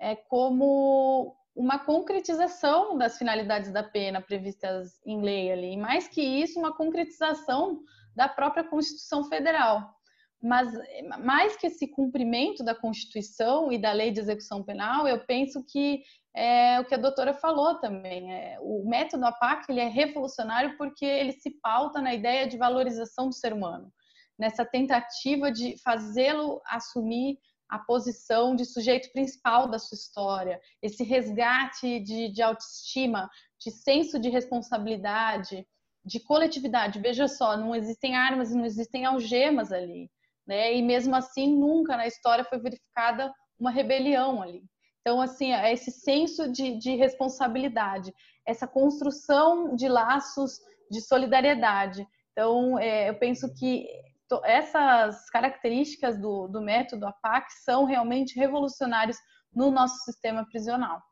é 0.00 0.16
como 0.16 1.36
uma 1.54 1.78
concretização 1.78 2.96
das 2.96 3.18
finalidades 3.18 3.72
da 3.72 3.82
pena 3.82 4.20
previstas 4.20 5.00
em 5.04 5.20
lei 5.20 5.52
ali, 5.52 5.72
e 5.72 5.76
mais 5.76 6.08
que 6.08 6.22
isso, 6.22 6.58
uma 6.58 6.74
concretização 6.74 7.80
da 8.14 8.28
própria 8.28 8.64
Constituição 8.64 9.24
Federal. 9.24 9.94
Mas 10.42 10.68
mais 11.20 11.56
que 11.56 11.68
esse 11.68 11.86
cumprimento 11.86 12.64
da 12.64 12.74
Constituição 12.74 13.70
e 13.70 13.78
da 13.78 13.92
Lei 13.92 14.10
de 14.10 14.18
Execução 14.18 14.62
Penal, 14.64 15.06
eu 15.06 15.24
penso 15.24 15.64
que 15.64 16.02
é 16.34 16.80
o 16.80 16.84
que 16.84 16.94
a 16.94 16.98
doutora 16.98 17.32
falou 17.32 17.76
também. 17.76 18.32
É, 18.32 18.58
o 18.60 18.84
método 18.88 19.24
APAC 19.24 19.66
ele 19.68 19.80
é 19.80 19.88
revolucionário 19.88 20.76
porque 20.76 21.04
ele 21.04 21.32
se 21.32 21.50
pauta 21.60 22.00
na 22.00 22.12
ideia 22.12 22.46
de 22.46 22.56
valorização 22.56 23.28
do 23.28 23.34
ser 23.34 23.52
humano, 23.52 23.92
nessa 24.36 24.64
tentativa 24.64 25.52
de 25.52 25.80
fazê-lo 25.82 26.60
assumir 26.66 27.38
a 27.72 27.78
posição 27.78 28.54
de 28.54 28.66
sujeito 28.66 29.10
principal 29.12 29.66
da 29.66 29.78
sua 29.78 29.96
história, 29.96 30.60
esse 30.82 31.02
resgate 31.02 32.00
de, 32.00 32.28
de 32.28 32.42
autoestima, 32.42 33.30
de 33.58 33.70
senso 33.70 34.18
de 34.20 34.28
responsabilidade, 34.28 35.66
de 36.04 36.20
coletividade. 36.20 37.00
Veja 37.00 37.26
só, 37.26 37.56
não 37.56 37.74
existem 37.74 38.14
armas 38.14 38.50
e 38.50 38.54
não 38.54 38.66
existem 38.66 39.06
algemas 39.06 39.72
ali, 39.72 40.10
né? 40.46 40.76
E 40.76 40.82
mesmo 40.82 41.16
assim, 41.16 41.56
nunca 41.58 41.96
na 41.96 42.06
história 42.06 42.44
foi 42.44 42.58
verificada 42.58 43.32
uma 43.58 43.70
rebelião 43.70 44.42
ali. 44.42 44.62
Então, 45.00 45.22
assim, 45.22 45.54
é 45.54 45.72
esse 45.72 45.90
senso 45.90 46.52
de, 46.52 46.76
de 46.76 46.94
responsabilidade, 46.94 48.12
essa 48.46 48.68
construção 48.68 49.74
de 49.74 49.88
laços 49.88 50.60
de 50.90 51.00
solidariedade. 51.00 52.06
Então, 52.32 52.78
é, 52.78 53.08
eu 53.08 53.14
penso 53.18 53.50
que 53.54 53.88
essas 54.44 55.28
características 55.30 56.18
do, 56.18 56.48
do 56.48 56.60
método 56.60 57.06
APAC 57.06 57.52
são 57.64 57.84
realmente 57.84 58.38
revolucionárias 58.38 59.18
no 59.54 59.70
nosso 59.70 59.96
sistema 60.04 60.46
prisional. 60.46 61.02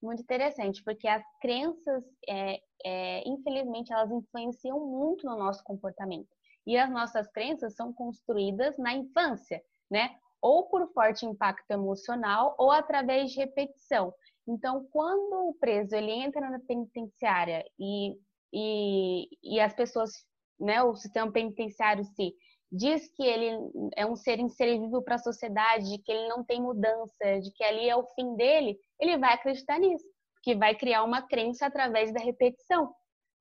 Muito 0.00 0.22
interessante, 0.22 0.82
porque 0.84 1.08
as 1.08 1.24
crenças, 1.40 2.04
é, 2.28 2.60
é, 2.84 3.28
infelizmente, 3.28 3.92
elas 3.92 4.10
influenciam 4.10 4.78
muito 4.78 5.26
no 5.26 5.36
nosso 5.36 5.62
comportamento. 5.64 6.28
E 6.66 6.76
as 6.76 6.90
nossas 6.90 7.26
crenças 7.32 7.74
são 7.74 7.92
construídas 7.92 8.78
na 8.78 8.92
infância, 8.92 9.60
né? 9.90 10.16
Ou 10.40 10.68
por 10.68 10.86
forte 10.92 11.26
impacto 11.26 11.68
emocional 11.70 12.54
ou 12.58 12.70
através 12.70 13.32
de 13.32 13.38
repetição. 13.38 14.14
Então, 14.46 14.86
quando 14.92 15.48
o 15.48 15.54
preso 15.54 15.96
ele 15.96 16.12
entra 16.12 16.48
na 16.48 16.60
penitenciária 16.60 17.64
e 17.78 18.16
e, 18.52 19.28
e 19.42 19.60
as 19.60 19.74
pessoas, 19.74 20.10
né, 20.58 20.82
o 20.82 20.94
sistema 20.94 21.30
penitenciário 21.30 22.04
se 22.04 22.34
diz 22.70 23.08
que 23.14 23.22
ele 23.22 23.70
é 23.96 24.06
um 24.06 24.16
ser 24.16 24.38
inservível 24.38 25.02
para 25.02 25.14
a 25.14 25.18
sociedade, 25.18 25.98
que 26.04 26.12
ele 26.12 26.28
não 26.28 26.44
tem 26.44 26.60
mudança, 26.60 27.40
de 27.40 27.50
que 27.52 27.64
ali 27.64 27.88
é 27.88 27.96
o 27.96 28.06
fim 28.14 28.36
dele, 28.36 28.78
ele 29.00 29.16
vai 29.16 29.34
acreditar 29.34 29.78
nisso, 29.78 30.04
que 30.42 30.54
vai 30.54 30.74
criar 30.74 31.02
uma 31.04 31.22
crença 31.22 31.66
através 31.66 32.12
da 32.12 32.20
repetição, 32.20 32.94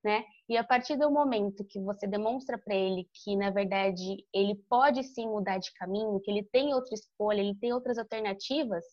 né? 0.04 0.24
E 0.48 0.56
a 0.56 0.64
partir 0.64 0.96
do 0.96 1.12
momento 1.12 1.66
que 1.66 1.82
você 1.82 2.08
demonstra 2.08 2.58
para 2.58 2.74
ele 2.74 3.10
que 3.14 3.36
na 3.36 3.50
verdade 3.50 4.26
ele 4.34 4.56
pode 4.70 5.04
sim 5.04 5.28
mudar 5.28 5.58
de 5.58 5.74
caminho, 5.74 6.22
que 6.22 6.32
ele 6.32 6.44
tem 6.44 6.74
outra 6.74 6.94
escolha, 6.94 7.42
ele 7.42 7.56
tem 7.56 7.74
outras 7.74 7.98
alternativas, 7.98 8.86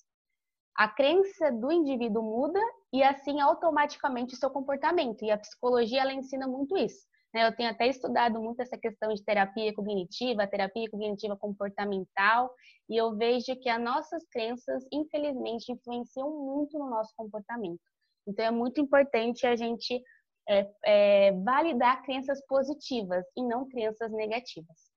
a 0.77 0.89
crença 0.89 1.53
do 1.53 1.71
indivíduo 1.71 2.23
muda 2.23 2.61
e 2.95 3.03
assim 3.03 3.41
automaticamente 3.41 4.35
o 4.35 4.37
seu 4.37 4.49
comportamento. 4.49 5.25
E 5.25 5.31
a 5.33 5.37
psicologia 5.37 6.01
ela 6.01 6.13
ensina 6.13 6.47
muito 6.47 6.79
isso. 6.79 7.05
Né? 7.35 7.45
Eu 7.45 7.57
tenho 7.57 7.69
até 7.69 7.89
estudado 7.89 8.41
muito 8.41 8.63
essa 8.63 8.79
questão 8.79 9.13
de 9.13 9.25
terapia 9.25 9.75
cognitiva, 9.75 10.47
terapia 10.47 10.89
cognitiva 10.89 11.37
comportamental, 11.37 12.55
e 12.89 12.97
eu 12.97 13.17
vejo 13.17 13.57
que 13.61 13.69
as 13.69 13.83
nossas 13.83 14.25
crenças, 14.31 14.85
infelizmente, 14.93 15.73
influenciam 15.73 16.31
muito 16.31 16.79
no 16.79 16.89
nosso 16.89 17.13
comportamento. 17.17 17.83
Então 18.29 18.45
é 18.45 18.53
muito 18.53 18.81
importante 18.81 19.45
a 19.45 19.57
gente 19.57 20.01
é, 20.49 20.71
é, 20.85 21.33
validar 21.33 22.01
crenças 22.05 22.47
positivas 22.47 23.25
e 23.37 23.43
não 23.43 23.69
crenças 23.69 24.13
negativas. 24.13 24.95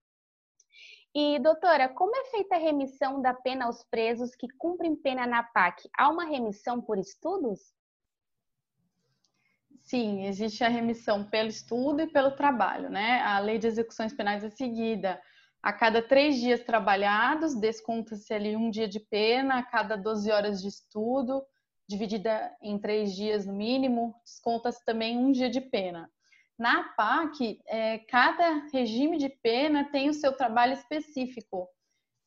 E, 1.15 1.39
doutora, 1.39 1.89
como 1.89 2.15
é 2.15 2.25
feita 2.25 2.57
a 2.57 2.59
remissão 2.59 3.23
da 3.23 3.33
pena 3.33 3.65
aos 3.65 3.83
presos 3.89 4.35
que 4.35 4.47
cumprem 4.55 4.95
pena 4.95 5.25
na 5.25 5.41
PAC? 5.41 5.89
Há 5.97 6.09
uma 6.09 6.25
remissão 6.25 6.79
por 6.79 6.99
estudos? 6.99 7.75
Sim, 9.87 10.25
existe 10.25 10.65
a 10.65 10.67
remissão 10.67 11.23
pelo 11.23 11.47
estudo 11.47 12.01
e 12.01 12.07
pelo 12.07 12.31
trabalho, 12.31 12.89
né? 12.89 13.21
A 13.21 13.39
lei 13.39 13.57
de 13.57 13.67
execuções 13.67 14.13
penais 14.13 14.43
é 14.43 14.49
seguida. 14.49 15.17
A 15.63 15.71
cada 15.71 16.01
três 16.01 16.35
dias 16.41 16.61
trabalhados, 16.61 17.55
desconta-se 17.55 18.33
ali 18.33 18.53
um 18.53 18.69
dia 18.69 18.85
de 18.85 18.99
pena, 18.99 19.59
a 19.59 19.63
cada 19.63 19.95
12 19.95 20.29
horas 20.29 20.61
de 20.61 20.67
estudo, 20.67 21.41
dividida 21.87 22.53
em 22.61 22.77
três 22.77 23.15
dias 23.15 23.45
no 23.45 23.53
mínimo, 23.53 24.13
desconta-se 24.25 24.83
também 24.83 25.17
um 25.17 25.31
dia 25.31 25.49
de 25.49 25.61
pena. 25.61 26.11
Na 26.59 26.83
PAC, 26.89 27.61
é, 27.65 27.99
cada 27.99 28.67
regime 28.73 29.17
de 29.17 29.29
pena 29.29 29.85
tem 29.85 30.09
o 30.09 30.13
seu 30.13 30.33
trabalho 30.33 30.73
específico, 30.73 31.65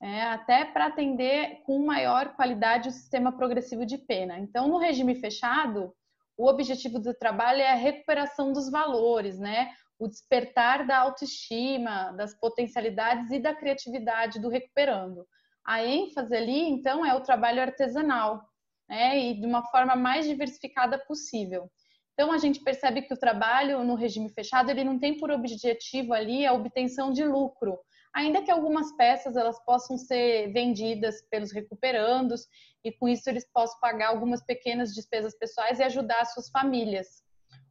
é, 0.01 0.23
até 0.23 0.65
para 0.65 0.87
atender 0.87 1.61
com 1.67 1.85
maior 1.85 2.35
qualidade 2.37 2.89
o 2.89 2.93
sistema 2.93 3.33
progressivo 3.33 3.85
de 3.85 3.99
pena. 3.99 4.39
Então, 4.39 4.67
no 4.67 4.79
regime 4.79 5.15
fechado, 5.15 5.95
o 6.41 6.49
objetivo 6.49 6.99
do 6.99 7.13
trabalho 7.13 7.61
é 7.61 7.71
a 7.71 7.75
recuperação 7.75 8.51
dos 8.51 8.71
valores, 8.71 9.39
né? 9.39 9.73
o 9.99 10.09
despertar 10.09 10.87
da 10.87 10.97
autoestima, 10.97 12.13
das 12.13 12.35
potencialidades 12.41 13.31
e 13.31 13.39
da 13.39 13.55
criatividade 13.55 14.41
do 14.41 14.49
recuperando. 14.49 15.27
A 15.63 15.85
ênfase 15.85 16.35
ali, 16.35 16.63
então, 16.71 17.05
é 17.05 17.15
o 17.15 17.21
trabalho 17.21 17.61
artesanal, 17.61 18.41
né? 18.89 19.19
e 19.19 19.39
de 19.39 19.47
uma 19.47 19.63
forma 19.65 19.95
mais 19.95 20.27
diversificada 20.27 20.99
possível. 21.07 21.71
Então 22.15 22.33
a 22.33 22.39
gente 22.39 22.61
percebe 22.61 23.03
que 23.03 23.13
o 23.13 23.19
trabalho 23.19 23.85
no 23.85 23.95
regime 23.95 24.31
fechado 24.31 24.71
ele 24.71 24.83
não 24.83 24.99
tem 24.99 25.19
por 25.19 25.31
objetivo 25.31 26.15
ali 26.15 26.47
a 26.47 26.55
obtenção 26.55 27.13
de 27.13 27.23
lucro, 27.23 27.79
ainda 28.15 28.43
que 28.43 28.51
algumas 28.51 28.93
peças 28.97 29.37
elas 29.37 29.59
possam 29.65 29.97
ser 29.97 30.53
vendidas 30.53 31.23
pelos 31.31 31.53
recuperandos 31.53 32.47
e 32.85 32.93
com 32.93 33.09
isso 33.09 33.29
eles 33.29 33.47
possam 33.53 33.79
pagar 33.81 34.09
algumas 34.09 34.43
pequenas 34.45 34.95
despesas 34.95 35.37
pessoais 35.37 35.79
e 35.79 35.83
ajudar 35.83 36.21
as 36.21 36.33
suas 36.33 36.51
famílias. 36.51 37.23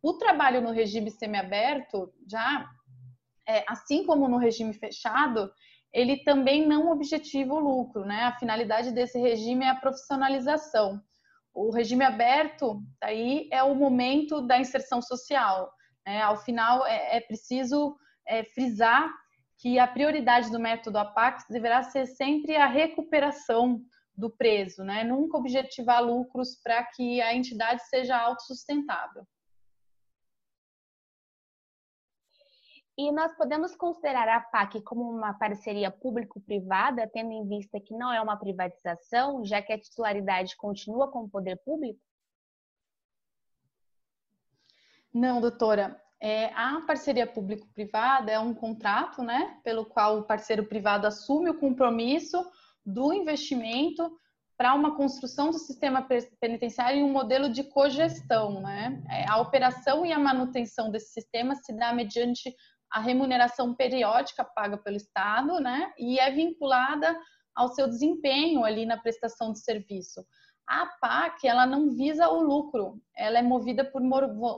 O 0.01 0.13
trabalho 0.13 0.61
no 0.61 0.71
regime 0.71 1.11
semiaberto, 1.11 2.13
já 2.29 2.69
é, 3.47 3.63
assim 3.67 4.05
como 4.05 4.27
no 4.27 4.37
regime 4.37 4.73
fechado, 4.73 5.51
ele 5.91 6.23
também 6.23 6.67
não 6.67 6.91
objetiva 6.91 7.53
o 7.53 7.59
lucro, 7.59 8.05
né? 8.05 8.23
A 8.23 8.37
finalidade 8.37 8.91
desse 8.91 9.19
regime 9.19 9.65
é 9.65 9.69
a 9.69 9.75
profissionalização 9.75 11.01
o 11.53 11.71
regime 11.71 12.05
aberto 12.05 12.81
aí 13.01 13.49
é 13.51 13.61
o 13.63 13.75
momento 13.75 14.41
da 14.41 14.57
inserção 14.57 15.01
social. 15.01 15.71
Né? 16.05 16.21
Ao 16.21 16.37
final, 16.37 16.85
é, 16.85 17.17
é 17.17 17.21
preciso 17.21 17.97
é, 18.25 18.43
frisar 18.43 19.11
que 19.59 19.77
a 19.77 19.85
prioridade 19.85 20.49
do 20.49 20.59
método 20.59 20.97
APAC 20.97 21.43
deverá 21.49 21.83
ser 21.83 22.05
sempre 22.05 22.55
a 22.55 22.65
recuperação 22.65 23.83
do 24.15 24.29
preso, 24.29 24.83
né? 24.83 25.03
Nunca 25.03 25.37
objetivar 25.37 26.01
lucros 26.01 26.55
para 26.63 26.83
que 26.83 27.21
a 27.21 27.35
entidade 27.35 27.83
seja 27.89 28.17
autossustentável. 28.17 29.27
E 32.97 33.11
nós 33.13 33.33
podemos 33.35 33.75
considerar 33.75 34.27
a 34.27 34.41
PAC 34.41 34.81
como 34.81 35.09
uma 35.09 35.33
parceria 35.33 35.89
público-privada, 35.89 37.09
tendo 37.13 37.31
em 37.31 37.47
vista 37.47 37.79
que 37.79 37.93
não 37.93 38.11
é 38.11 38.21
uma 38.21 38.37
privatização, 38.37 39.45
já 39.45 39.61
que 39.61 39.71
a 39.71 39.79
titularidade 39.79 40.55
continua 40.57 41.09
com 41.09 41.23
o 41.23 41.29
poder 41.29 41.57
público? 41.63 41.99
Não, 45.13 45.39
doutora. 45.39 46.01
É, 46.21 46.47
a 46.53 46.81
parceria 46.81 47.25
público-privada 47.25 48.31
é 48.31 48.39
um 48.39 48.53
contrato, 48.53 49.23
né, 49.23 49.57
pelo 49.63 49.85
qual 49.85 50.19
o 50.19 50.23
parceiro 50.23 50.65
privado 50.67 51.07
assume 51.07 51.49
o 51.49 51.57
compromisso 51.57 52.43
do 52.85 53.13
investimento 53.13 54.11
para 54.57 54.73
uma 54.73 54.97
construção 54.97 55.51
do 55.51 55.57
sistema 55.57 56.05
penitenciário 56.41 56.99
em 56.99 57.03
um 57.03 57.13
modelo 57.13 57.49
de 57.49 57.63
cogestão, 57.63 58.59
né? 58.59 59.01
É, 59.09 59.25
a 59.29 59.37
operação 59.37 60.05
e 60.05 60.11
a 60.11 60.19
manutenção 60.19 60.91
desse 60.91 61.13
sistema 61.13 61.55
se 61.55 61.71
dá 61.77 61.93
mediante 61.93 62.53
a 62.91 62.99
remuneração 62.99 63.73
periódica 63.73 64.43
paga 64.43 64.77
pelo 64.77 64.97
Estado, 64.97 65.61
né? 65.61 65.93
E 65.97 66.19
é 66.19 66.29
vinculada 66.29 67.17
ao 67.55 67.69
seu 67.69 67.87
desempenho 67.87 68.65
ali 68.65 68.85
na 68.85 68.97
prestação 68.97 69.53
de 69.53 69.59
serviço. 69.59 70.25
A 70.69 70.85
PAC, 70.85 71.47
ela 71.47 71.65
não 71.65 71.89
visa 71.89 72.29
o 72.29 72.43
lucro, 72.43 73.01
ela 73.17 73.39
é 73.39 73.41
movida 73.41 73.83
por, 73.83 74.03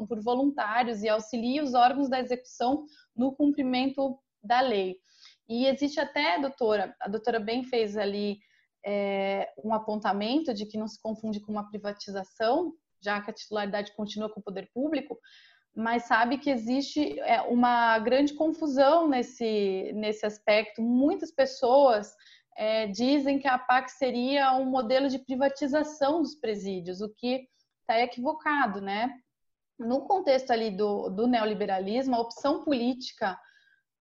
por 0.10 0.22
voluntários 0.22 1.02
e 1.04 1.08
auxilia 1.08 1.64
os 1.64 1.74
órgãos 1.74 2.10
da 2.10 2.20
execução 2.20 2.84
no 3.16 3.34
cumprimento 3.34 4.20
da 4.44 4.60
lei. 4.60 4.98
E 5.48 5.66
existe 5.66 6.02
até, 6.02 6.38
doutora, 6.38 6.94
a 7.00 7.08
doutora 7.08 7.40
bem 7.40 7.64
fez 7.64 7.96
ali 7.96 8.40
é, 8.86 9.54
um 9.64 9.74
apontamento 9.74 10.54
de 10.54 10.66
que 10.66 10.78
não 10.78 10.86
se 10.86 11.02
confunde 11.02 11.40
com 11.40 11.54
uma 11.54 11.70
privatização, 11.70 12.74
já 13.00 13.22
que 13.22 13.32
a 13.32 13.34
titularidade 13.34 13.96
continua 13.96 14.30
com 14.30 14.42
o 14.42 14.44
poder 14.44 14.70
público, 14.74 15.18
mas 15.74 16.04
sabe 16.04 16.40
que 16.40 16.50
existe 16.50 17.18
é, 17.22 17.42
uma 17.44 17.98
grande 18.00 18.34
confusão 18.34 19.08
nesse, 19.08 19.94
nesse 19.96 20.26
aspecto. 20.26 20.82
Muitas 20.82 21.32
pessoas 21.32 22.14
é, 22.58 22.88
dizem 22.88 23.40
que 23.40 23.48
a 23.48 23.58
PAC 23.58 23.90
seria 23.90 24.54
um 24.54 24.66
modelo 24.66 25.10
de 25.10 25.20
privatização 25.20 26.22
dos 26.22 26.36
presídios, 26.36 27.02
o 27.02 27.10
que 27.10 27.48
está 27.82 28.00
equivocado, 28.00 28.82
né? 28.82 29.14
No 29.80 30.02
contexto 30.02 30.52
ali 30.52 30.70
do, 30.70 31.10
do 31.10 31.28
neoliberalismo, 31.28 32.16
a 32.16 32.20
opção 32.20 32.64
política 32.64 33.40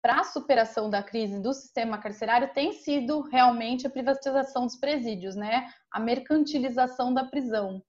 para 0.02 0.22
a 0.22 0.24
superação 0.24 0.90
da 0.90 1.04
crise 1.04 1.40
do 1.40 1.54
sistema 1.54 1.98
carcerário 1.98 2.52
tem 2.54 2.74
sido 2.74 3.22
realmente 3.22 3.86
a 3.86 3.90
privatização 3.90 4.66
dos 4.66 4.76
presídios, 4.76 5.36
né? 5.36 5.72
A 5.92 6.00
mercantilização 6.00 7.14
da 7.14 7.24
prisão 7.24 7.82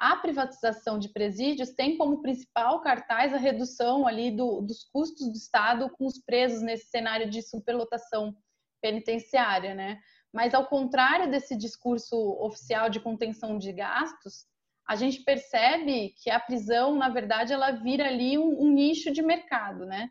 a 0.00 0.16
privatização 0.16 0.98
de 0.98 1.10
presídios 1.10 1.74
tem 1.74 1.98
como 1.98 2.22
principal 2.22 2.80
cartaz 2.80 3.34
a 3.34 3.36
redução 3.36 4.06
ali 4.06 4.34
do, 4.34 4.62
dos 4.62 4.82
custos 4.84 5.28
do 5.28 5.36
Estado 5.36 5.90
com 5.90 6.06
os 6.06 6.18
presos 6.18 6.62
nesse 6.62 6.88
cenário 6.88 7.28
de 7.28 7.42
superlotação 7.42 8.34
penitenciária, 8.80 9.74
né? 9.74 10.00
Mas 10.32 10.54
ao 10.54 10.66
contrário 10.66 11.30
desse 11.30 11.56
discurso 11.56 12.16
oficial 12.40 12.88
de 12.88 13.00
contenção 13.00 13.58
de 13.58 13.72
gastos, 13.72 14.46
a 14.88 14.96
gente 14.96 15.22
percebe 15.22 16.14
que 16.22 16.30
a 16.30 16.40
prisão, 16.40 16.96
na 16.96 17.08
verdade, 17.08 17.52
ela 17.52 17.70
vira 17.70 18.06
ali 18.06 18.38
um, 18.38 18.62
um 18.62 18.72
nicho 18.72 19.12
de 19.12 19.22
mercado, 19.22 19.86
né? 19.86 20.08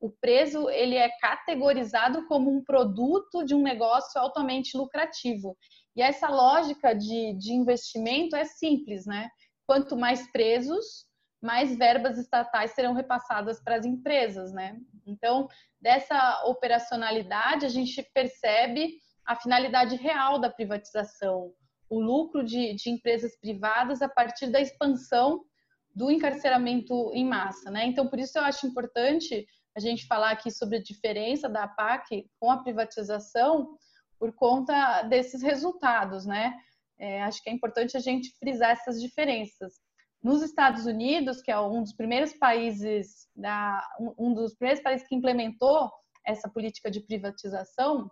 O 0.00 0.10
preso 0.10 0.70
ele 0.70 0.96
é 0.96 1.10
categorizado 1.20 2.26
como 2.26 2.50
um 2.50 2.64
produto 2.64 3.44
de 3.44 3.54
um 3.54 3.62
negócio 3.62 4.20
altamente 4.20 4.76
lucrativo 4.76 5.56
e 5.96 6.02
essa 6.02 6.28
lógica 6.28 6.94
de, 6.94 7.34
de 7.34 7.52
investimento 7.52 8.36
é 8.36 8.44
simples, 8.44 9.04
né? 9.06 9.28
Quanto 9.66 9.96
mais 9.96 10.30
presos, 10.32 11.04
mais 11.40 11.76
verbas 11.76 12.18
estatais 12.18 12.72
serão 12.72 12.92
repassadas 12.92 13.62
para 13.62 13.76
as 13.76 13.86
empresas, 13.86 14.52
né? 14.52 14.78
Então, 15.06 15.48
dessa 15.80 16.44
operacionalidade, 16.44 17.64
a 17.64 17.68
gente 17.68 18.02
percebe 18.14 18.98
a 19.24 19.34
finalidade 19.34 19.96
real 19.96 20.38
da 20.38 20.50
privatização, 20.50 21.52
o 21.88 22.00
lucro 22.00 22.44
de, 22.44 22.74
de 22.74 22.90
empresas 22.90 23.36
privadas 23.38 24.02
a 24.02 24.08
partir 24.08 24.48
da 24.48 24.60
expansão 24.60 25.44
do 25.94 26.10
encarceramento 26.10 27.10
em 27.14 27.24
massa, 27.24 27.70
né? 27.70 27.86
Então, 27.86 28.08
por 28.08 28.18
isso 28.18 28.38
eu 28.38 28.44
acho 28.44 28.66
importante 28.66 29.46
a 29.76 29.80
gente 29.80 30.06
falar 30.06 30.30
aqui 30.30 30.50
sobre 30.50 30.76
a 30.76 30.82
diferença 30.82 31.48
da 31.48 31.66
PAC 31.66 32.28
com 32.38 32.50
a 32.50 32.62
privatização, 32.62 33.76
por 34.18 34.32
conta 34.34 35.02
desses 35.02 35.42
resultados, 35.42 36.26
né? 36.26 36.54
É, 36.98 37.22
acho 37.22 37.42
que 37.42 37.48
é 37.48 37.52
importante 37.52 37.96
a 37.96 38.00
gente 38.00 38.36
frisar 38.38 38.72
essas 38.72 39.00
diferenças. 39.00 39.80
Nos 40.22 40.42
Estados 40.42 40.84
Unidos, 40.84 41.40
que 41.40 41.50
é 41.50 41.58
um 41.58 41.82
dos 41.82 41.94
primeiros 41.94 42.32
países 42.34 43.26
da, 43.34 43.82
um 44.18 44.34
dos 44.34 44.54
primeiros 44.54 44.82
países 44.82 45.06
que 45.08 45.14
implementou 45.14 45.90
essa 46.26 46.48
política 46.48 46.90
de 46.90 47.00
privatização, 47.00 48.10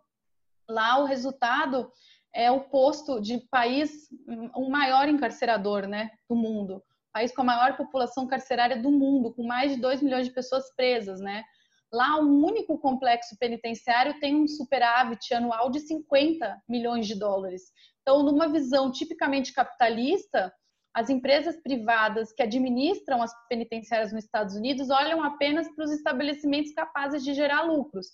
lá 0.68 0.98
o 0.98 1.04
resultado 1.04 1.90
é 2.34 2.50
o 2.50 2.60
posto 2.68 3.20
de 3.20 3.38
país 3.50 4.08
um 4.56 4.70
maior 4.70 5.08
encarcerador, 5.08 5.86
né, 5.86 6.10
do 6.28 6.36
mundo, 6.36 6.82
país 7.12 7.34
com 7.34 7.42
a 7.42 7.44
maior 7.44 7.76
população 7.76 8.26
carcerária 8.26 8.80
do 8.80 8.90
mundo, 8.90 9.34
com 9.34 9.46
mais 9.46 9.72
de 9.72 9.80
2 9.80 10.02
milhões 10.02 10.26
de 10.26 10.32
pessoas 10.32 10.74
presas, 10.76 11.20
né? 11.20 11.44
Lá, 11.90 12.20
um 12.20 12.44
único 12.44 12.78
complexo 12.78 13.36
penitenciário 13.38 14.20
tem 14.20 14.36
um 14.36 14.46
superávit 14.46 15.32
anual 15.32 15.70
de 15.70 15.80
50 15.80 16.62
milhões 16.68 17.06
de 17.06 17.18
dólares. 17.18 17.62
Então, 18.02 18.22
numa 18.22 18.46
visão 18.46 18.92
tipicamente 18.92 19.54
capitalista, 19.54 20.52
as 20.94 21.10
empresas 21.10 21.56
privadas 21.62 22.32
que 22.32 22.42
administram 22.42 23.22
as 23.22 23.32
penitenciárias 23.48 24.12
nos 24.12 24.24
Estados 24.24 24.54
Unidos 24.54 24.90
olham 24.90 25.22
apenas 25.22 25.68
para 25.74 25.84
os 25.84 25.92
estabelecimentos 25.92 26.72
capazes 26.72 27.22
de 27.22 27.34
gerar 27.34 27.62
lucros, 27.62 28.06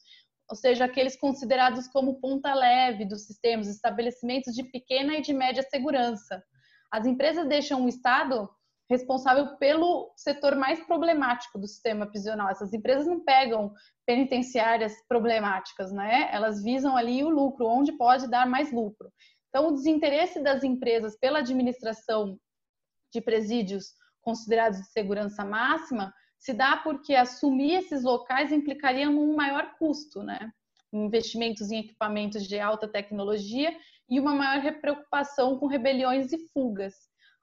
ou 0.51 0.57
seja, 0.57 0.85
aqueles 0.85 1.17
considerados 1.17 1.89
como 1.89 2.21
ponta 2.21 2.53
leve 2.53 3.05
dos 3.05 3.27
sistemas, 3.27 3.69
estabelecimentos 3.69 4.55
de 4.55 4.65
pequena 4.65 5.17
e 5.17 5.23
de 5.23 5.33
média 5.33 5.63
segurança. 5.63 6.43
As 6.93 7.07
empresas 7.07 7.49
deixam 7.49 7.85
o 7.85 7.89
Estado 7.89 8.49
responsável 8.91 9.57
pelo 9.57 10.13
setor 10.17 10.55
mais 10.57 10.79
problemático 10.85 11.59
do 11.59 11.67
sistema 11.67 12.07
prisional. 12.07 12.51
Essas 12.51 12.73
empresas 12.75 13.07
não 13.07 13.25
pegam 13.25 13.73
penitenciárias 14.07 14.95
problemáticas, 15.09 15.91
né? 15.91 16.29
Elas 16.31 16.63
visam 16.63 16.97
ali 16.97 17.25
o 17.25 17.31
lucro, 17.31 17.67
onde 17.67 17.97
pode 17.97 18.29
dar 18.29 18.47
mais 18.47 18.71
lucro. 18.71 19.11
Então, 19.49 19.69
o 19.69 19.73
desinteresse 19.73 20.43
das 20.43 20.63
empresas 20.63 21.17
pela 21.19 21.39
administração 21.39 22.39
de 23.15 23.21
presídios 23.21 23.93
considerados 24.21 24.81
de 24.81 24.87
segurança 24.89 25.45
máxima 25.45 26.13
se 26.39 26.53
dá 26.53 26.77
porque 26.77 27.15
assumir 27.15 27.75
esses 27.75 28.03
locais 28.03 28.53
implicaria 28.53 29.09
um 29.09 29.35
maior 29.35 29.75
custo, 29.79 30.23
né? 30.23 30.51
Investimentos 30.93 31.71
em 31.71 31.79
equipamentos 31.79 32.47
de 32.47 32.61
alta 32.61 32.87
tecnologia 32.87 33.75
e 34.11 34.21
uma 34.21 34.35
maior 34.35 34.81
preocupação 34.81 35.59
com 35.59 35.67
rebeliões 35.67 36.33
e 36.33 36.39
fugas 36.49 36.95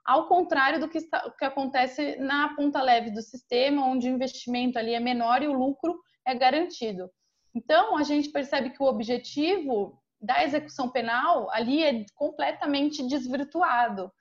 ao 0.05 0.28
contrário 0.28 0.80
do 0.80 0.89
que, 0.89 0.97
está, 0.97 1.30
que 1.38 1.45
acontece 1.45 2.15
na 2.17 2.55
ponta 2.55 2.82
leve 2.82 3.11
do 3.11 3.22
sistema, 3.22 3.86
onde 3.86 4.09
o 4.09 4.13
investimento 4.13 4.78
ali 4.78 4.93
é 4.93 4.99
menor 4.99 5.41
e 5.41 5.47
o 5.47 5.53
lucro 5.53 5.99
é 6.26 6.34
garantido. 6.36 7.09
Então, 7.53 7.97
a 7.97 8.03
gente 8.03 8.30
percebe 8.30 8.72
que 8.72 8.82
o 8.82 8.88
objetivo 8.88 9.99
da 10.19 10.43
execução 10.43 10.89
penal 10.89 11.49
ali 11.51 11.84
é 11.84 12.05
completamente 12.15 13.05
desvirtuado, 13.07 14.11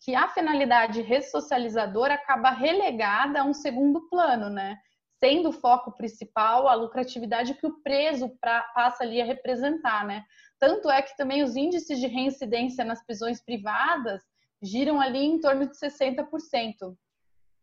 que 0.00 0.14
a 0.14 0.28
finalidade 0.28 1.00
ressocializadora 1.00 2.14
acaba 2.14 2.50
relegada 2.50 3.40
a 3.40 3.44
um 3.44 3.54
segundo 3.54 4.08
plano, 4.08 4.48
né? 4.48 4.78
Sendo 5.18 5.48
o 5.48 5.52
foco 5.52 5.96
principal 5.96 6.68
a 6.68 6.74
lucratividade 6.74 7.54
que 7.54 7.66
o 7.66 7.80
preso 7.82 8.30
pra, 8.40 8.62
passa 8.74 9.02
ali 9.02 9.20
a 9.20 9.24
representar, 9.24 10.04
né? 10.06 10.22
Tanto 10.58 10.90
é 10.90 11.02
que 11.02 11.16
também 11.16 11.42
os 11.42 11.56
índices 11.56 11.98
de 11.98 12.06
reincidência 12.06 12.84
nas 12.84 13.04
prisões 13.04 13.42
privadas 13.42 14.22
giram 14.62 15.00
ali 15.00 15.24
em 15.24 15.40
torno 15.40 15.66
de 15.66 15.76
60%. 15.76 16.96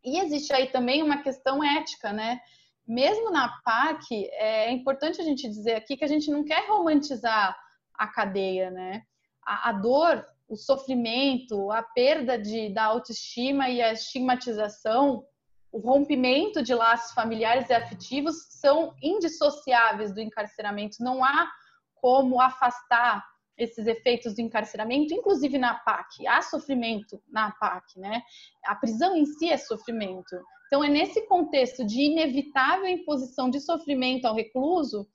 E 0.04 0.20
existe 0.20 0.54
aí 0.54 0.68
também 0.68 1.02
uma 1.02 1.22
questão 1.24 1.64
ética, 1.64 2.12
né? 2.12 2.40
Mesmo 2.86 3.32
na 3.32 3.50
PAC, 3.64 4.30
é 4.34 4.70
importante 4.72 5.22
a 5.22 5.24
gente 5.24 5.48
dizer 5.48 5.76
aqui 5.76 5.96
que 5.96 6.04
a 6.04 6.08
gente 6.08 6.30
não 6.30 6.44
quer 6.44 6.68
romantizar 6.68 7.58
a 7.94 8.08
cadeia, 8.08 8.70
né? 8.70 9.04
A, 9.46 9.70
a 9.70 9.72
dor, 9.72 10.26
o 10.48 10.56
sofrimento, 10.56 11.72
a 11.72 11.82
perda 11.82 12.38
de, 12.38 12.70
da 12.74 12.86
autoestima 12.86 13.70
e 13.70 13.82
a 13.82 13.94
estigmatização, 13.94 15.26
o 15.72 15.80
rompimento 15.80 16.62
de 16.62 16.74
laços 16.74 17.14
familiares 17.14 17.70
e 17.70 17.74
afetivos 17.74 18.36
são 18.60 18.94
indissociáveis 19.02 20.14
do 20.14 20.22
encarceramento. 20.22 20.98
Não 21.00 21.24
há 21.24 21.52
como 21.96 22.40
afastar 22.40 23.24
esses 23.58 23.88
efeitos 23.88 24.36
do 24.36 24.42
encarceramento, 24.42 25.14
inclusive 25.14 25.58
na 25.58 25.76
PAC. 25.76 26.28
Há 26.28 26.42
sofrimento 26.42 27.22
na 27.28 27.52
PAC, 27.52 28.00
né? 28.00 28.22
A 28.66 28.76
prisão 28.76 29.16
em 29.16 29.26
si 29.26 29.50
é 29.50 29.58
sofrimento. 29.58 30.36
Então, 30.68 30.84
é 30.84 30.90
nesse 30.90 31.26
contexto 31.28 31.86
de 31.86 32.02
inevitável 32.02 32.88
imposição 32.88 33.50
de 33.50 33.60
sofrimento 33.60 34.26
ao 34.26 34.36
recluso 34.36 35.08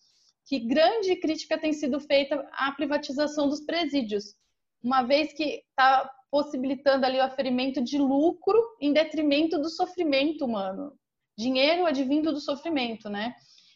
que 0.47 0.61
grande 0.61 1.14
crítica 1.16 1.59
tem 1.59 1.72
sido 1.72 2.01
feita 2.01 2.49
à 2.53 2.72
privatização 2.72 3.49
dos 3.49 3.61
presídios. 3.61 4.35
Uma 4.83 5.03
vez 5.03 5.33
que 5.33 5.62
está 5.68 6.11
possibilitando 6.31 7.07
ali 7.07 7.18
o 7.18 7.24
aferimento 7.24 7.83
de 7.83 7.99
lucro 7.99 8.59
em 8.81 8.93
detrimento 8.93 9.59
do 9.59 9.68
sofrimento 9.68 10.45
humano. 10.45 10.93
Dinheiro 11.37 11.87
advindo 11.87 12.33
do 12.33 12.41
sofrimento, 12.41 13.09
né? 13.09 13.35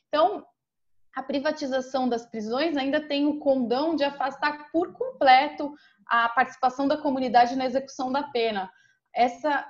Então, 0.08 0.44
a 1.14 1.22
privatização 1.22 2.08
das 2.08 2.26
prisões 2.26 2.76
ainda 2.76 3.06
tem 3.06 3.26
o 3.26 3.38
condão 3.38 3.94
de 3.94 4.04
afastar 4.04 4.70
por 4.70 4.92
completo 4.92 5.72
a 6.06 6.28
participação 6.28 6.88
da 6.88 6.96
comunidade 6.96 7.56
na 7.56 7.66
execução 7.66 8.10
da 8.10 8.22
pena. 8.24 8.70
Essa 9.14 9.66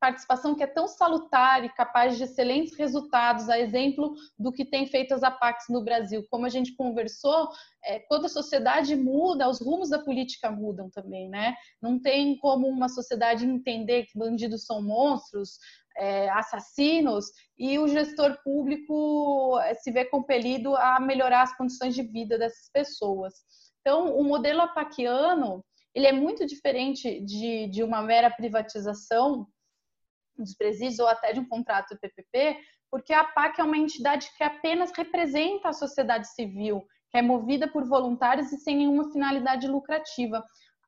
participação 0.00 0.54
que 0.54 0.62
é 0.62 0.66
tão 0.66 0.86
salutar 0.86 1.64
e 1.64 1.68
capaz 1.68 2.16
de 2.16 2.24
excelentes 2.24 2.76
resultados, 2.76 3.48
a 3.48 3.58
exemplo 3.58 4.14
do 4.38 4.52
que 4.52 4.64
tem 4.64 4.86
feito 4.86 5.14
as 5.14 5.22
APACs 5.22 5.66
no 5.68 5.82
Brasil. 5.82 6.24
Como 6.30 6.46
a 6.46 6.48
gente 6.48 6.74
conversou, 6.74 7.48
é, 7.84 8.00
quando 8.00 8.26
a 8.26 8.28
sociedade 8.28 8.94
muda, 8.96 9.48
os 9.48 9.60
rumos 9.60 9.90
da 9.90 9.98
política 9.98 10.50
mudam 10.50 10.90
também, 10.90 11.28
né? 11.28 11.54
Não 11.80 12.00
tem 12.00 12.36
como 12.38 12.66
uma 12.68 12.88
sociedade 12.88 13.46
entender 13.46 14.04
que 14.04 14.18
bandidos 14.18 14.64
são 14.64 14.82
monstros, 14.82 15.58
é, 15.96 16.28
assassinos, 16.30 17.26
e 17.56 17.78
o 17.78 17.86
gestor 17.86 18.36
público 18.42 19.58
é, 19.60 19.74
se 19.74 19.90
vê 19.90 20.04
compelido 20.04 20.74
a 20.76 20.98
melhorar 21.00 21.42
as 21.42 21.56
condições 21.56 21.94
de 21.94 22.02
vida 22.02 22.36
dessas 22.36 22.68
pessoas. 22.70 23.34
Então, 23.80 24.16
o 24.16 24.24
modelo 24.24 24.60
apaquiano 24.62 25.64
ele 25.94 26.06
é 26.06 26.12
muito 26.12 26.44
diferente 26.44 27.20
de, 27.20 27.68
de 27.68 27.84
uma 27.84 28.02
mera 28.02 28.28
privatização 28.28 29.46
dos 30.36 30.54
presídios 30.54 30.98
ou 30.98 31.06
até 31.06 31.32
de 31.32 31.40
um 31.40 31.48
contrato 31.48 31.98
PPP, 31.98 32.58
porque 32.90 33.12
a 33.12 33.24
PAC 33.24 33.60
é 33.60 33.64
uma 33.64 33.78
entidade 33.78 34.28
que 34.36 34.44
apenas 34.44 34.92
representa 34.96 35.68
a 35.68 35.72
sociedade 35.72 36.28
civil, 36.32 36.86
que 37.10 37.18
é 37.18 37.22
movida 37.22 37.68
por 37.68 37.84
voluntários 37.88 38.52
e 38.52 38.58
sem 38.58 38.76
nenhuma 38.76 39.10
finalidade 39.10 39.66
lucrativa. 39.66 40.44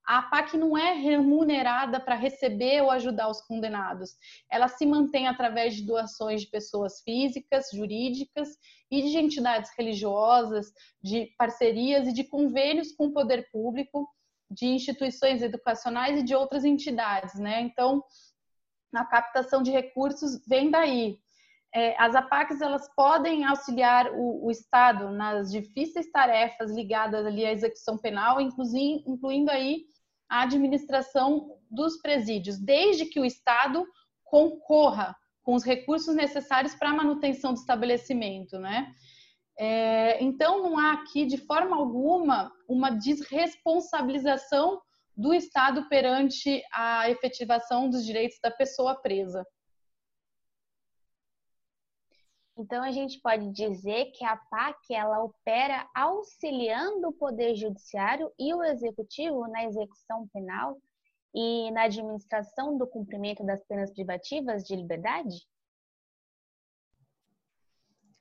A 0.06 0.22
PAC 0.22 0.56
não 0.56 0.78
é 0.78 0.92
remunerada 0.92 1.98
para 1.98 2.14
receber 2.14 2.80
ou 2.80 2.92
ajudar 2.92 3.28
os 3.28 3.40
condenados. 3.40 4.10
Ela 4.48 4.68
se 4.68 4.86
mantém 4.86 5.26
através 5.26 5.74
de 5.74 5.84
doações 5.84 6.42
de 6.42 6.46
pessoas 6.48 7.00
físicas, 7.00 7.70
jurídicas 7.72 8.48
e 8.88 9.02
de 9.02 9.18
entidades 9.18 9.72
religiosas, 9.76 10.72
de 11.02 11.34
parcerias 11.36 12.06
e 12.06 12.12
de 12.12 12.22
convênios 12.22 12.92
com 12.92 13.06
o 13.06 13.12
poder 13.12 13.50
público, 13.50 14.08
de 14.48 14.66
instituições 14.66 15.42
educacionais 15.42 16.20
e 16.20 16.22
de 16.22 16.36
outras 16.36 16.64
entidades, 16.64 17.34
né? 17.34 17.60
Então, 17.62 18.00
a 18.96 19.04
captação 19.04 19.62
de 19.62 19.70
recursos 19.70 20.40
vem 20.46 20.70
daí. 20.70 21.18
É, 21.74 22.00
as 22.00 22.14
APACs 22.14 22.60
elas 22.60 22.88
podem 22.94 23.44
auxiliar 23.44 24.10
o, 24.12 24.46
o, 24.46 24.50
Estado 24.50 25.10
nas 25.10 25.50
difíceis 25.50 26.10
tarefas 26.10 26.70
ligadas 26.70 27.26
ali 27.26 27.44
à 27.44 27.52
execução 27.52 27.98
penal, 27.98 28.40
inclusive, 28.40 29.02
incluindo 29.06 29.50
aí 29.50 29.84
a 30.28 30.42
administração 30.42 31.50
dos 31.70 31.98
presídios, 31.98 32.58
desde 32.58 33.04
que 33.04 33.20
o 33.20 33.24
Estado 33.24 33.86
concorra 34.24 35.14
com 35.42 35.54
os 35.54 35.64
recursos 35.64 36.14
necessários 36.14 36.74
para 36.74 36.90
a 36.90 36.94
manutenção 36.94 37.52
do 37.52 37.60
estabelecimento, 37.60 38.58
né? 38.58 38.92
É, 39.58 40.22
então, 40.22 40.62
não 40.62 40.78
há 40.78 40.92
aqui, 40.92 41.24
de 41.24 41.38
forma 41.38 41.76
alguma, 41.76 42.52
uma 42.68 42.90
desresponsabilização 42.90 44.80
do 45.16 45.32
Estado 45.32 45.88
perante 45.88 46.62
a 46.72 47.08
efetivação 47.08 47.88
dos 47.88 48.04
direitos 48.04 48.38
da 48.42 48.50
pessoa 48.50 48.94
presa. 48.94 49.46
Então 52.58 52.82
a 52.82 52.90
gente 52.90 53.20
pode 53.20 53.50
dizer 53.50 54.12
que 54.12 54.24
a 54.24 54.36
PAC 54.36 54.94
ela 54.94 55.22
opera 55.22 55.88
auxiliando 55.94 57.08
o 57.08 57.12
poder 57.12 57.54
judiciário 57.54 58.32
e 58.38 58.52
o 58.54 58.62
executivo 58.62 59.46
na 59.48 59.64
execução 59.64 60.26
penal 60.28 60.78
e 61.34 61.70
na 61.70 61.82
administração 61.82 62.78
do 62.78 62.86
cumprimento 62.86 63.44
das 63.44 63.62
penas 63.64 63.92
privativas 63.92 64.64
de 64.64 64.74
liberdade? 64.74 65.46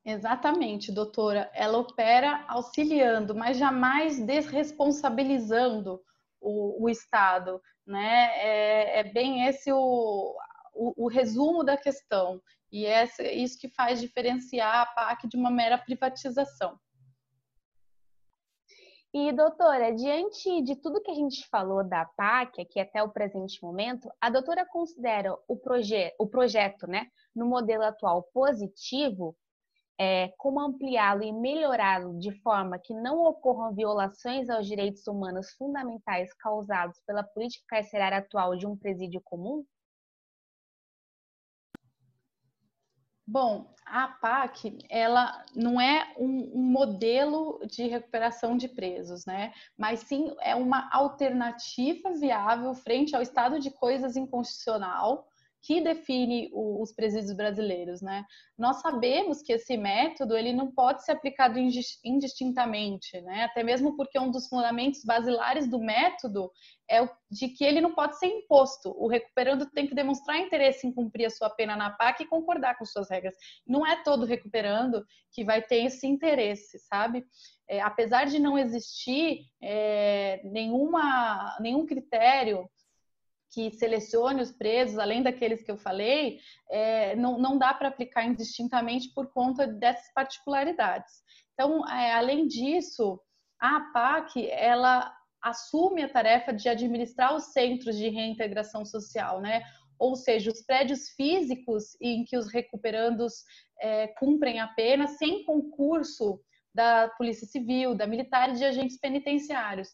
Exatamente, 0.03 0.91
doutora. 0.91 1.49
Ela 1.53 1.77
opera 1.77 2.45
auxiliando, 2.47 3.33
mas 3.33 3.57
jamais 3.57 4.19
desresponsabilizando 4.19 6.03
o, 6.45 6.83
o 6.83 6.89
Estado. 6.89 7.59
Né? 7.85 8.29
É, 8.37 8.99
é, 8.99 9.03
bem 9.03 9.47
esse 9.47 9.71
o, 9.71 10.35
o, 10.73 11.05
o, 11.05 11.07
resumo 11.07 11.63
da 11.63 11.75
questão. 11.75 12.41
E 12.71 12.85
é 12.85 13.05
isso 13.33 13.59
que 13.59 13.69
faz 13.69 13.99
diferenciar 13.99 14.81
a 14.81 14.85
PAC 14.85 15.27
de 15.27 15.35
uma 15.35 15.49
mera 15.49 15.77
privatização. 15.77 16.79
E, 19.13 19.31
doutora, 19.31 19.93
diante 19.93 20.61
de 20.61 20.75
tudo 20.75 21.01
que 21.01 21.09
a 21.09 21.15
gente 21.15 21.47
falou 21.47 21.87
da 21.87 22.03
PAC 22.03 22.61
aqui 22.61 22.81
até 22.81 23.01
o 23.01 23.11
presente 23.11 23.63
momento, 23.63 24.09
a 24.19 24.29
doutora 24.29 24.65
considera 24.65 25.33
o, 25.47 25.55
proje 25.55 26.13
o 26.19 26.27
projeto, 26.27 26.85
né, 26.85 27.07
no 27.33 27.45
modelo 27.45 27.83
atual 27.83 28.23
positivo 28.33 29.33
é, 29.97 30.29
como 30.37 30.59
ampliá-lo 30.59 31.23
e 31.23 31.31
melhorá-lo 31.31 32.17
de 32.19 32.31
forma 32.41 32.77
que 32.77 32.93
não 32.93 33.21
ocorram 33.21 33.73
violações 33.73 34.49
aos 34.49 34.67
direitos 34.67 35.07
humanos 35.07 35.51
fundamentais 35.51 36.33
causados 36.33 36.99
pela 37.05 37.23
política 37.23 37.65
carcerária 37.67 38.17
atual 38.17 38.55
de 38.55 38.67
um 38.67 38.75
presídio 38.75 39.21
comum? 39.21 39.65
Bom, 43.27 43.73
a 43.85 44.07
PAC, 44.07 44.77
ela 44.87 45.43
não 45.55 45.81
é 45.81 46.13
um, 46.17 46.51
um, 46.53 46.63
modelo 46.63 47.59
de 47.65 47.87
recuperação 47.87 48.55
de 48.55 48.67
presos, 48.67 49.25
né? 49.25 49.51
Mas 49.75 50.01
sim 50.01 50.35
é 50.41 50.55
uma 50.55 50.87
alternativa 50.93 52.11
viável 52.13 52.73
frente 52.75 53.15
ao 53.15 53.23
estado 53.23 53.59
de 53.59 53.71
coisas 53.71 54.15
inconstitucional 54.15 55.27
que 55.65 55.81
define 55.81 56.49
o, 56.53 56.81
os 56.81 56.93
presídios 56.93 57.35
brasileiros, 57.35 58.01
né? 58.01 58.23
Nós 58.55 58.81
sabemos 58.81 59.41
que 59.41 59.53
esse 59.53 59.75
método 59.75 60.37
ele 60.37 60.53
não 60.53 60.71
pode 60.71 61.03
ser 61.03 61.13
aplicado 61.13 61.57
indistintamente, 61.57 63.19
né? 63.21 63.45
Até 63.45 63.63
mesmo 63.63 63.97
porque 63.97 64.19
um 64.19 64.29
dos 64.29 64.47
fundamentos 64.47 65.03
basilares 65.03 65.67
do 65.67 65.79
método 65.79 66.51
é 66.87 67.01
o 67.01 67.09
de 67.31 67.49
que 67.49 67.63
ele 67.65 67.81
não 67.81 67.95
pode 67.95 68.19
ser 68.19 68.27
imposto. 68.27 68.93
O 68.95 69.07
recuperando 69.07 69.65
tem 69.71 69.87
que 69.87 69.95
demonstrar 69.95 70.37
interesse 70.37 70.85
em 70.85 70.93
cumprir 70.93 71.25
a 71.25 71.31
sua 71.31 71.49
pena 71.49 71.75
na 71.75 71.89
PAC 71.89 72.21
e 72.21 72.27
concordar 72.27 72.77
com 72.77 72.85
suas 72.85 73.09
regras. 73.09 73.35
Não 73.67 73.85
é 73.85 74.03
todo 74.03 74.25
recuperando 74.25 75.03
que 75.33 75.43
vai 75.43 75.63
ter 75.63 75.83
esse 75.83 76.05
interesse, 76.05 76.77
sabe? 76.79 77.25
É, 77.67 77.81
apesar 77.81 78.25
de 78.25 78.37
não 78.37 78.57
existir 78.57 79.39
é, 79.61 80.41
nenhuma, 80.43 81.57
nenhum 81.59 81.87
critério 81.87 82.69
que 83.55 83.71
selecione 83.71 84.41
os 84.41 84.51
presos, 84.51 84.99
além 84.99 85.23
daqueles 85.23 85.63
que 85.63 85.71
eu 85.71 85.77
falei, 85.77 86.39
é, 86.69 87.15
não, 87.15 87.39
não 87.39 87.57
dá 87.57 87.73
para 87.73 87.87
aplicar 87.87 88.25
indistintamente 88.25 89.13
por 89.13 89.31
conta 89.31 89.65
dessas 89.65 90.11
particularidades. 90.13 91.23
Então, 91.53 91.87
é, 91.89 92.11
além 92.11 92.47
disso, 92.47 93.17
a 93.57 93.77
APAC, 93.77 94.49
ela 94.51 95.09
assume 95.41 96.03
a 96.03 96.09
tarefa 96.09 96.51
de 96.51 96.67
administrar 96.67 97.33
os 97.33 97.53
centros 97.53 97.95
de 97.95 98.09
reintegração 98.09 98.83
social, 98.83 99.39
né? 99.39 99.63
Ou 99.97 100.17
seja, 100.17 100.51
os 100.51 100.61
prédios 100.61 101.07
físicos 101.11 101.95
em 102.01 102.25
que 102.25 102.35
os 102.35 102.51
recuperandos 102.51 103.35
é, 103.79 104.07
cumprem 104.19 104.59
a 104.59 104.67
pena 104.67 105.07
sem 105.07 105.45
concurso 105.45 106.41
da 106.73 107.07
Polícia 107.17 107.47
Civil, 107.47 107.95
da 107.95 108.05
Militar 108.05 108.49
e 108.49 108.57
de 108.57 108.65
agentes 108.65 108.99
penitenciários 108.99 109.87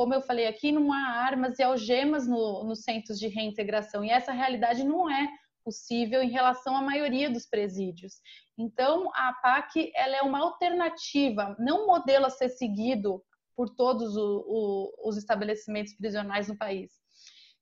como 0.00 0.14
eu 0.14 0.22
falei 0.22 0.46
aqui, 0.46 0.72
não 0.72 0.90
há 0.94 1.10
armas 1.26 1.58
e 1.58 1.62
algemas 1.62 2.26
no, 2.26 2.64
nos 2.64 2.84
centros 2.84 3.18
de 3.18 3.28
reintegração. 3.28 4.02
E 4.02 4.08
essa 4.08 4.32
realidade 4.32 4.82
não 4.82 5.10
é 5.10 5.28
possível 5.62 6.22
em 6.22 6.30
relação 6.30 6.74
à 6.74 6.80
maioria 6.80 7.28
dos 7.28 7.44
presídios. 7.44 8.14
Então, 8.56 9.10
a 9.14 9.34
PAC 9.42 9.92
ela 9.94 10.16
é 10.16 10.22
uma 10.22 10.40
alternativa, 10.40 11.54
não 11.58 11.84
um 11.84 11.86
modelo 11.86 12.24
a 12.24 12.30
ser 12.30 12.48
seguido 12.48 13.22
por 13.54 13.68
todos 13.76 14.16
o, 14.16 14.42
o, 14.48 15.08
os 15.10 15.18
estabelecimentos 15.18 15.92
prisionais 15.92 16.48
no 16.48 16.56
país. 16.56 16.90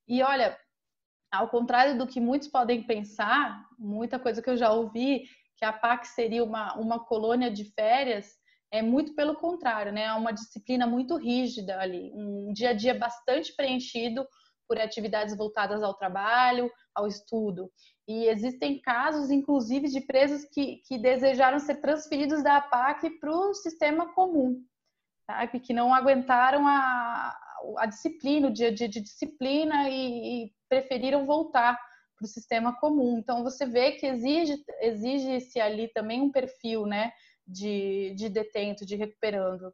E 0.06 0.22
olha, 0.22 0.56
ao 1.32 1.48
contrário 1.48 1.98
do 1.98 2.06
que 2.06 2.20
muitos 2.20 2.46
podem 2.46 2.84
pensar, 2.84 3.66
muita 3.76 4.16
coisa 4.16 4.40
que 4.40 4.48
eu 4.48 4.56
já 4.56 4.70
ouvi, 4.70 5.24
que 5.56 5.64
a 5.64 5.72
PAC 5.72 6.06
seria 6.06 6.44
uma, 6.44 6.78
uma 6.78 7.04
colônia 7.04 7.50
de 7.50 7.64
férias, 7.64 8.37
é 8.70 8.82
muito 8.82 9.14
pelo 9.14 9.36
contrário, 9.36 9.92
né? 9.92 10.04
É 10.04 10.12
uma 10.12 10.32
disciplina 10.32 10.86
muito 10.86 11.16
rígida 11.16 11.78
ali, 11.78 12.12
um 12.14 12.52
dia 12.52 12.70
a 12.70 12.72
dia 12.74 12.94
bastante 12.94 13.54
preenchido 13.54 14.26
por 14.68 14.78
atividades 14.78 15.34
voltadas 15.34 15.82
ao 15.82 15.94
trabalho, 15.94 16.70
ao 16.94 17.06
estudo. 17.06 17.70
E 18.06 18.26
existem 18.26 18.80
casos, 18.80 19.30
inclusive, 19.30 19.88
de 19.88 20.02
presos 20.02 20.44
que, 20.44 20.82
que 20.86 20.98
desejaram 20.98 21.58
ser 21.58 21.76
transferidos 21.76 22.42
da 22.42 22.58
APAC 22.58 23.08
para 23.18 23.30
o 23.30 23.54
sistema 23.54 24.12
comum, 24.12 24.62
sabe? 25.26 25.60
que 25.60 25.72
não 25.72 25.94
aguentaram 25.94 26.66
a, 26.66 27.34
a 27.78 27.86
disciplina, 27.86 28.48
o 28.48 28.52
dia 28.52 28.68
a 28.68 28.74
dia 28.74 28.88
de 28.88 29.00
disciplina 29.00 29.88
e, 29.88 30.44
e 30.44 30.52
preferiram 30.68 31.24
voltar 31.24 31.78
para 32.18 32.24
o 32.24 32.28
sistema 32.28 32.78
comum. 32.78 33.16
Então, 33.18 33.42
você 33.42 33.64
vê 33.64 33.92
que 33.92 34.06
exige, 34.06 34.62
exige-se 34.80 35.60
ali 35.60 35.88
também 35.88 36.20
um 36.20 36.30
perfil, 36.30 36.84
né? 36.84 37.12
De, 37.48 38.14
de 38.14 38.28
detento, 38.28 38.84
de 38.84 38.94
recuperando. 38.94 39.72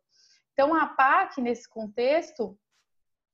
Então, 0.52 0.72
a 0.74 0.86
PAC, 0.86 1.40
nesse 1.40 1.68
contexto, 1.68 2.56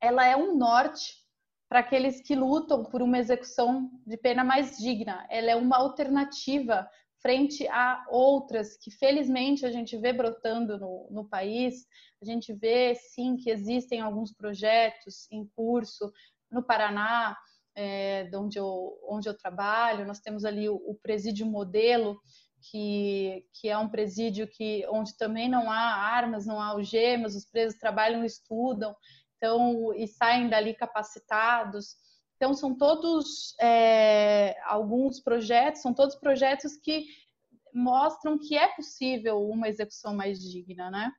ela 0.00 0.26
é 0.26 0.34
um 0.34 0.56
norte 0.56 1.20
para 1.68 1.80
aqueles 1.80 2.20
que 2.20 2.34
lutam 2.34 2.84
por 2.84 3.02
uma 3.02 3.18
execução 3.18 3.90
de 4.06 4.16
pena 4.16 4.42
mais 4.42 4.78
digna. 4.78 5.26
Ela 5.30 5.50
é 5.50 5.56
uma 5.56 5.76
alternativa 5.76 6.88
frente 7.22 7.68
a 7.68 8.04
outras 8.08 8.76
que 8.78 8.90
felizmente 8.90 9.66
a 9.66 9.70
gente 9.70 9.96
vê 9.96 10.12
brotando 10.12 10.78
no, 10.78 11.06
no 11.10 11.28
país. 11.28 11.86
A 12.20 12.24
gente 12.24 12.52
vê 12.52 12.94
sim 12.94 13.36
que 13.36 13.50
existem 13.50 14.00
alguns 14.00 14.32
projetos 14.32 15.30
em 15.30 15.46
curso 15.54 16.10
no 16.50 16.62
Paraná, 16.62 17.36
é, 17.74 18.24
de 18.24 18.36
onde 18.36 18.58
eu, 18.58 18.98
onde 19.04 19.28
eu 19.28 19.36
trabalho. 19.36 20.06
Nós 20.06 20.20
temos 20.20 20.44
ali 20.44 20.68
o, 20.68 20.74
o 20.74 20.98
presídio 21.02 21.46
modelo, 21.46 22.18
que, 22.60 23.46
que 23.52 23.68
é 23.68 23.76
um 23.76 23.88
presídio 23.88 24.46
que, 24.46 24.86
onde 24.88 25.16
também 25.16 25.48
não 25.48 25.70
há 25.70 25.78
armas, 25.78 26.46
não 26.46 26.60
há 26.60 26.66
algemas, 26.66 27.34
os 27.34 27.44
presos 27.44 27.78
trabalham 27.78 28.24
estudam, 28.24 28.94
então, 29.36 29.94
e 29.94 30.06
saem 30.06 30.48
dali 30.48 30.74
capacitados. 30.74 31.96
Então, 32.36 32.54
são 32.54 32.76
todos 32.76 33.54
é, 33.60 34.56
alguns 34.64 35.20
projetos, 35.20 35.82
são 35.82 35.94
todos 35.94 36.16
projetos 36.16 36.76
que 36.76 37.06
mostram 37.72 38.38
que 38.38 38.56
é 38.56 38.68
possível 38.74 39.40
uma 39.48 39.68
execução 39.68 40.14
mais 40.14 40.40
digna, 40.40 40.90
né? 40.90 41.12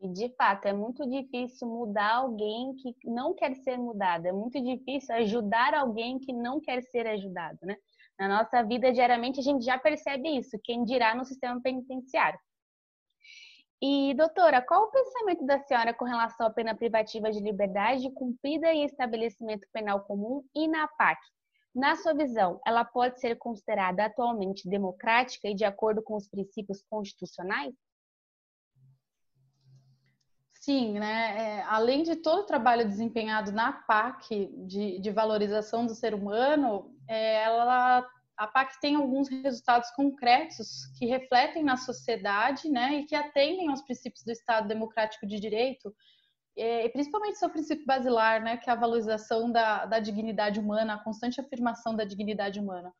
E 0.00 0.08
de 0.08 0.28
fato, 0.36 0.66
é 0.66 0.72
muito 0.72 1.08
difícil 1.08 1.66
mudar 1.66 2.16
alguém 2.16 2.74
que 2.74 2.94
não 3.04 3.34
quer 3.34 3.54
ser 3.54 3.78
mudado. 3.78 4.26
É 4.26 4.32
muito 4.32 4.60
difícil 4.62 5.14
ajudar 5.14 5.72
alguém 5.72 6.18
que 6.18 6.30
não 6.30 6.60
quer 6.60 6.82
ser 6.82 7.06
ajudado, 7.06 7.58
né? 7.62 7.74
Na 8.18 8.28
nossa 8.28 8.62
vida, 8.62 8.92
diariamente, 8.92 9.40
a 9.40 9.42
gente 9.42 9.64
já 9.64 9.78
percebe 9.78 10.38
isso, 10.38 10.58
quem 10.62 10.84
dirá 10.84 11.14
no 11.14 11.24
sistema 11.24 11.60
penitenciário. 11.60 12.38
E, 13.82 14.14
doutora, 14.14 14.62
qual 14.62 14.84
o 14.84 14.90
pensamento 14.90 15.44
da 15.44 15.58
senhora 15.58 15.92
com 15.92 16.04
relação 16.04 16.46
à 16.46 16.50
pena 16.50 16.74
privativa 16.74 17.30
de 17.30 17.40
liberdade 17.40 18.10
cumprida 18.12 18.72
em 18.72 18.84
estabelecimento 18.84 19.66
penal 19.72 20.00
comum 20.04 20.42
e 20.54 20.66
na 20.68 20.88
PAC? 20.88 21.20
Na 21.74 21.96
sua 21.96 22.14
visão, 22.14 22.60
ela 22.64 22.84
pode 22.84 23.20
ser 23.20 23.36
considerada 23.36 24.04
atualmente 24.04 24.68
democrática 24.68 25.48
e 25.48 25.54
de 25.54 25.64
acordo 25.64 26.02
com 26.02 26.14
os 26.14 26.28
princípios 26.28 26.82
constitucionais? 26.88 27.74
Sim, 30.64 30.98
né? 30.98 31.58
É, 31.58 31.62
além 31.64 32.02
de 32.02 32.16
todo 32.16 32.40
o 32.40 32.46
trabalho 32.46 32.88
desempenhado 32.88 33.52
na 33.52 33.70
PAC 33.70 34.50
de, 34.66 34.98
de 34.98 35.10
valorização 35.10 35.84
do 35.84 35.94
ser 35.94 36.14
humano, 36.14 36.90
é, 37.06 37.42
ela 37.42 38.02
a 38.34 38.46
PAC 38.46 38.80
tem 38.80 38.96
alguns 38.96 39.28
resultados 39.28 39.90
concretos 39.90 40.86
que 40.98 41.04
refletem 41.04 41.62
na 41.62 41.76
sociedade 41.76 42.70
né, 42.70 42.94
e 42.94 43.04
que 43.04 43.14
atendem 43.14 43.68
aos 43.68 43.82
princípios 43.82 44.24
do 44.24 44.32
Estado 44.32 44.66
Democrático 44.66 45.26
de 45.26 45.38
Direito, 45.38 45.94
e 46.56 46.88
principalmente 46.88 47.38
seu 47.38 47.50
princípio 47.50 47.84
basilar, 47.84 48.42
né, 48.42 48.56
que 48.56 48.68
é 48.70 48.72
a 48.72 48.76
valorização 48.76 49.52
da, 49.52 49.84
da 49.84 50.00
dignidade 50.00 50.58
humana, 50.58 50.94
a 50.94 51.04
constante 51.04 51.40
afirmação 51.40 51.94
da 51.94 52.04
dignidade 52.04 52.58
humana. 52.58 52.90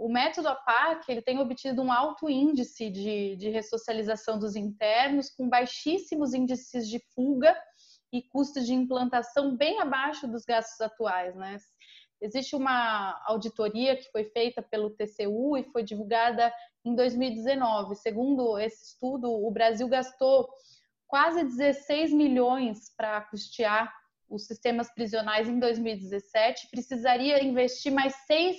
O 0.00 0.08
método 0.08 0.48
APAC 0.48 1.12
ele 1.12 1.20
tem 1.20 1.38
obtido 1.40 1.82
um 1.82 1.92
alto 1.92 2.30
índice 2.30 2.88
de, 2.88 3.36
de 3.36 3.50
ressocialização 3.50 4.38
dos 4.38 4.56
internos, 4.56 5.28
com 5.28 5.46
baixíssimos 5.46 6.32
índices 6.32 6.88
de 6.88 6.98
fuga 7.14 7.54
e 8.10 8.22
custos 8.22 8.64
de 8.64 8.72
implantação 8.72 9.54
bem 9.54 9.78
abaixo 9.78 10.26
dos 10.26 10.46
gastos 10.46 10.80
atuais. 10.80 11.36
Né? 11.36 11.58
Existe 12.18 12.56
uma 12.56 13.22
auditoria 13.26 13.94
que 13.94 14.10
foi 14.10 14.24
feita 14.24 14.62
pelo 14.62 14.88
TCU 14.88 15.58
e 15.58 15.70
foi 15.70 15.82
divulgada 15.82 16.50
em 16.82 16.94
2019. 16.94 17.94
Segundo 17.96 18.58
esse 18.58 18.92
estudo, 18.92 19.30
o 19.30 19.50
Brasil 19.50 19.86
gastou 19.86 20.48
quase 21.06 21.44
16 21.44 22.10
milhões 22.14 22.90
para 22.96 23.20
custear 23.20 23.92
os 24.30 24.46
sistemas 24.46 24.90
prisionais 24.94 25.46
em 25.46 25.58
2017. 25.58 26.70
Precisaria 26.70 27.44
investir 27.44 27.92
mais 27.92 28.14
6 28.26 28.56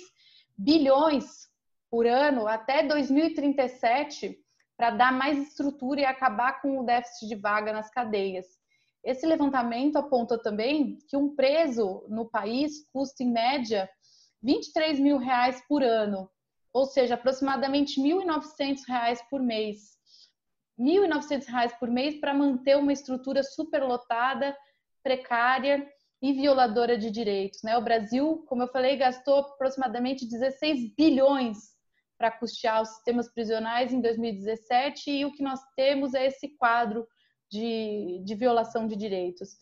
bilhões 0.56 1.48
por 1.90 2.06
ano 2.06 2.46
até 2.46 2.82
2037 2.82 4.38
para 4.76 4.90
dar 4.90 5.12
mais 5.12 5.38
estrutura 5.38 6.00
e 6.00 6.04
acabar 6.04 6.60
com 6.60 6.78
o 6.78 6.84
déficit 6.84 7.28
de 7.28 7.34
vaga 7.36 7.72
nas 7.72 7.90
cadeias. 7.90 8.46
Esse 9.04 9.26
levantamento 9.26 9.96
aponta 9.96 10.38
também 10.38 10.98
que 11.08 11.16
um 11.16 11.34
preso 11.34 12.06
no 12.08 12.28
país 12.28 12.88
custa, 12.92 13.22
em 13.22 13.30
média, 13.30 13.88
23 14.42 14.98
mil 14.98 15.18
reais 15.18 15.62
por 15.68 15.82
ano, 15.82 16.30
ou 16.72 16.86
seja, 16.86 17.14
aproximadamente 17.14 18.00
1.900 18.00 18.80
reais 18.88 19.22
por 19.28 19.40
mês. 19.40 19.96
1.900 20.78 21.46
reais 21.46 21.72
por 21.74 21.88
mês 21.88 22.18
para 22.18 22.32
manter 22.32 22.76
uma 22.76 22.92
estrutura 22.92 23.42
superlotada, 23.42 24.56
precária 25.02 25.86
e 26.22 26.32
violadora 26.32 26.96
de 26.96 27.10
direitos. 27.10 27.62
Né? 27.64 27.76
O 27.76 27.82
Brasil, 27.82 28.44
como 28.46 28.62
eu 28.62 28.68
falei, 28.68 28.96
gastou 28.96 29.40
aproximadamente 29.40 30.24
16 30.24 30.94
bilhões 30.94 31.72
para 32.16 32.30
custear 32.30 32.80
os 32.80 32.90
sistemas 32.90 33.28
prisionais 33.28 33.92
em 33.92 34.00
2017 34.00 35.10
e 35.10 35.24
o 35.24 35.32
que 35.32 35.42
nós 35.42 35.58
temos 35.74 36.14
é 36.14 36.26
esse 36.26 36.50
quadro 36.56 37.08
de, 37.50 38.22
de 38.24 38.34
violação 38.36 38.86
de 38.86 38.94
direitos. 38.94 39.56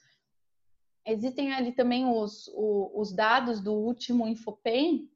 Existem 1.06 1.54
ali 1.54 1.72
também 1.72 2.06
os, 2.06 2.50
os, 2.54 3.16
dados 3.16 3.62
do 3.62 3.72
último 3.72 4.28
Infopem, 4.28 5.10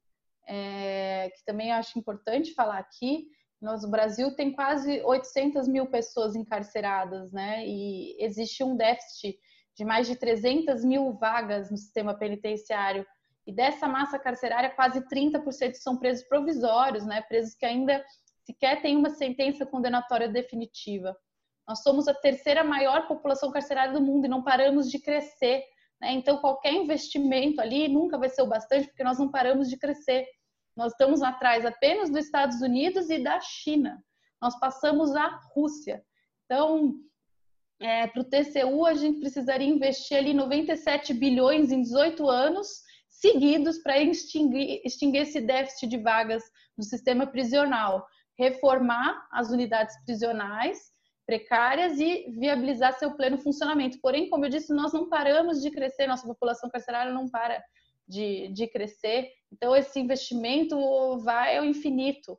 é, 0.48 1.30
que 1.36 1.44
também 1.44 1.72
acho 1.72 1.98
importante 1.98 2.54
falar 2.54 2.78
aqui. 2.78 3.28
Nós, 3.60 3.84
o 3.84 3.90
Brasil 3.90 4.34
tem 4.34 4.50
quase 4.50 5.02
800 5.02 5.68
mil 5.68 5.86
pessoas 5.86 6.34
encarceradas, 6.34 7.32
né? 7.32 7.66
E 7.66 8.16
existe 8.18 8.64
um 8.64 8.76
déficit 8.76 9.38
de 9.76 9.84
mais 9.84 10.06
de 10.06 10.16
300 10.16 10.84
mil 10.84 11.12
vagas 11.12 11.70
no 11.70 11.76
sistema 11.76 12.14
penitenciário. 12.14 13.06
E 13.46 13.52
dessa 13.52 13.86
massa 13.86 14.18
carcerária, 14.18 14.70
quase 14.70 15.00
30% 15.06 15.74
são 15.74 15.98
presos 15.98 16.26
provisórios, 16.26 17.04
né? 17.04 17.20
Presos 17.22 17.54
que 17.54 17.66
ainda 17.66 18.02
sequer 18.44 18.80
têm 18.80 18.96
uma 18.96 19.10
sentença 19.10 19.66
condenatória 19.66 20.28
definitiva. 20.28 21.16
Nós 21.66 21.82
somos 21.82 22.06
a 22.08 22.14
terceira 22.14 22.62
maior 22.62 23.06
população 23.06 23.50
carcerária 23.50 23.92
do 23.92 24.00
mundo 24.00 24.26
e 24.26 24.28
não 24.28 24.42
paramos 24.42 24.90
de 24.90 24.98
crescer. 24.98 25.64
Né? 26.00 26.12
Então, 26.12 26.38
qualquer 26.38 26.72
investimento 26.72 27.60
ali 27.60 27.88
nunca 27.88 28.18
vai 28.18 28.28
ser 28.28 28.42
o 28.42 28.46
bastante, 28.46 28.86
porque 28.88 29.04
nós 29.04 29.18
não 29.18 29.30
paramos 29.30 29.68
de 29.68 29.78
crescer. 29.78 30.26
Nós 30.76 30.92
estamos 30.92 31.22
atrás 31.22 31.64
apenas 31.64 32.10
dos 32.10 32.24
Estados 32.24 32.60
Unidos 32.60 33.08
e 33.08 33.22
da 33.22 33.40
China. 33.40 34.02
Nós 34.42 34.58
passamos 34.58 35.14
a 35.16 35.40
Rússia. 35.54 36.04
Então, 36.44 36.94
é, 37.80 38.06
para 38.06 38.20
o 38.20 38.24
TCU, 38.24 38.86
a 38.86 38.94
gente 38.94 39.20
precisaria 39.20 39.68
investir 39.68 40.16
ali 40.16 40.32
97 40.32 41.12
bilhões 41.12 41.72
em 41.72 41.82
18 41.82 42.28
anos 42.28 42.68
seguidos 43.08 43.78
para 43.78 43.98
extinguir, 43.98 44.80
extinguir 44.84 45.22
esse 45.22 45.40
déficit 45.40 45.88
de 45.88 45.98
vagas 45.98 46.42
no 46.76 46.84
sistema 46.84 47.26
prisional, 47.26 48.06
reformar 48.38 49.26
as 49.32 49.50
unidades 49.50 49.96
prisionais 50.04 50.92
precárias 51.26 51.98
e 51.98 52.26
viabilizar 52.38 52.92
seu 52.98 53.12
pleno 53.12 53.38
funcionamento. 53.38 53.98
Porém, 54.00 54.28
como 54.28 54.44
eu 54.44 54.50
disse, 54.50 54.74
nós 54.74 54.92
não 54.92 55.08
paramos 55.08 55.62
de 55.62 55.70
crescer, 55.70 56.06
nossa 56.06 56.26
população 56.26 56.68
carcerária 56.68 57.12
não 57.12 57.28
para 57.28 57.62
de, 58.06 58.48
de 58.48 58.66
crescer, 58.66 59.30
então 59.50 59.74
esse 59.74 59.98
investimento 59.98 60.76
vai 61.20 61.56
ao 61.56 61.64
infinito. 61.64 62.38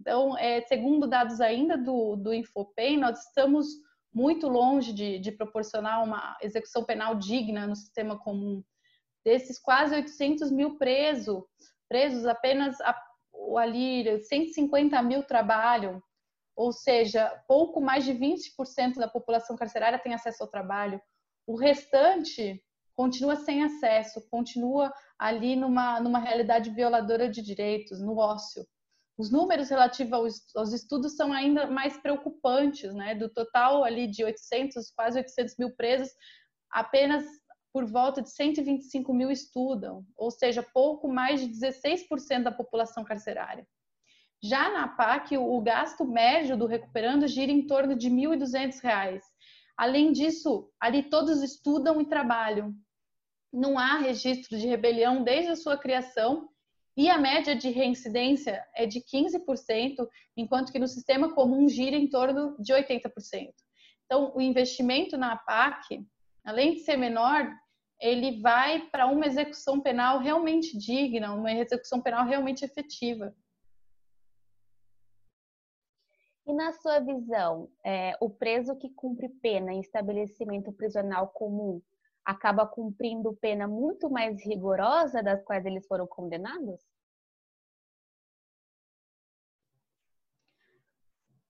Então, 0.00 0.36
é, 0.36 0.60
segundo 0.62 1.06
dados 1.06 1.40
ainda 1.40 1.76
do, 1.76 2.16
do 2.16 2.34
Infopem, 2.34 2.98
nós 2.98 3.18
estamos 3.26 3.66
muito 4.12 4.48
longe 4.48 4.92
de, 4.92 5.18
de 5.18 5.32
proporcionar 5.32 6.02
uma 6.02 6.36
execução 6.42 6.84
penal 6.84 7.14
digna 7.14 7.66
no 7.66 7.76
sistema 7.76 8.18
comum. 8.18 8.62
Desses 9.24 9.58
quase 9.58 9.94
800 9.94 10.50
mil 10.50 10.78
presos, 10.78 11.42
presos 11.88 12.26
apenas 12.26 12.80
a, 12.80 12.98
ali 13.58 14.22
150 14.24 15.00
mil 15.02 15.22
trabalham, 15.22 16.02
ou 16.56 16.72
seja, 16.72 17.28
pouco 17.46 17.80
mais 17.80 18.04
de 18.04 18.12
20% 18.12 18.96
da 18.96 19.08
população 19.08 19.56
carcerária 19.56 19.98
tem 19.98 20.14
acesso 20.14 20.42
ao 20.42 20.50
trabalho. 20.50 21.00
O 21.46 21.56
restante 21.56 22.62
continua 22.96 23.36
sem 23.36 23.62
acesso, 23.62 24.28
continua 24.28 24.92
ali 25.16 25.54
numa, 25.54 26.00
numa 26.00 26.18
realidade 26.18 26.70
violadora 26.70 27.28
de 27.28 27.40
direitos, 27.40 28.00
no 28.00 28.18
ócio. 28.18 28.66
Os 29.18 29.32
números 29.32 29.68
relativos 29.68 30.40
aos, 30.54 30.72
estudos 30.72 31.16
são 31.16 31.32
ainda 31.32 31.66
mais 31.66 31.96
preocupantes, 31.96 32.94
né? 32.94 33.16
Do 33.16 33.28
total 33.28 33.82
ali 33.82 34.06
de 34.06 34.22
800, 34.22 34.92
quase 34.92 35.18
800 35.18 35.56
mil 35.58 35.74
presos, 35.74 36.08
apenas 36.70 37.24
por 37.72 37.84
volta 37.84 38.22
de 38.22 38.30
125 38.30 39.12
mil 39.12 39.30
estudam, 39.30 40.06
ou 40.16 40.30
seja, 40.30 40.62
pouco 40.62 41.08
mais 41.08 41.40
de 41.40 41.48
16% 41.48 42.44
da 42.44 42.52
população 42.52 43.04
carcerária. 43.04 43.66
Já 44.40 44.70
na 44.70 44.86
PAC, 44.86 45.36
o 45.36 45.60
gasto 45.60 46.04
médio 46.04 46.56
do 46.56 46.66
recuperando 46.66 47.26
gira 47.26 47.50
em 47.50 47.66
torno 47.66 47.96
de 47.96 48.08
R$ 48.08 48.14
1.200. 48.14 49.20
Além 49.76 50.12
disso, 50.12 50.70
ali 50.80 51.02
todos 51.02 51.42
estudam 51.42 52.00
e 52.00 52.08
trabalham. 52.08 52.72
Não 53.52 53.76
há 53.76 53.98
registro 53.98 54.56
de 54.56 54.66
rebelião 54.66 55.24
desde 55.24 55.50
a 55.50 55.56
sua 55.56 55.76
criação 55.76 56.48
e 56.98 57.08
a 57.08 57.16
média 57.16 57.54
de 57.54 57.70
reincidência 57.70 58.66
é 58.74 58.84
de 58.84 59.00
15%, 59.00 60.04
enquanto 60.36 60.72
que 60.72 60.80
no 60.80 60.88
sistema 60.88 61.32
comum 61.32 61.68
gira 61.68 61.94
em 61.94 62.10
torno 62.10 62.60
de 62.60 62.72
80%. 62.72 63.54
Então, 64.04 64.32
o 64.34 64.40
investimento 64.40 65.16
na 65.16 65.36
PAC, 65.36 66.04
além 66.44 66.74
de 66.74 66.80
ser 66.80 66.96
menor, 66.96 67.48
ele 68.00 68.40
vai 68.40 68.88
para 68.90 69.06
uma 69.06 69.26
execução 69.26 69.80
penal 69.80 70.18
realmente 70.18 70.76
digna, 70.76 71.32
uma 71.32 71.52
execução 71.52 72.02
penal 72.02 72.26
realmente 72.26 72.64
efetiva. 72.64 73.32
E 76.44 76.52
na 76.52 76.72
sua 76.72 76.98
visão, 76.98 77.70
é, 77.86 78.16
o 78.20 78.28
preso 78.28 78.76
que 78.76 78.90
cumpre 78.90 79.28
pena 79.40 79.72
em 79.72 79.78
estabelecimento 79.78 80.72
prisional 80.72 81.28
comum 81.28 81.80
acaba 82.28 82.66
cumprindo 82.66 83.34
pena 83.40 83.66
muito 83.66 84.10
mais 84.10 84.44
rigorosa 84.44 85.22
das 85.22 85.42
quais 85.42 85.64
eles 85.64 85.86
foram 85.86 86.06
condenados? 86.06 86.78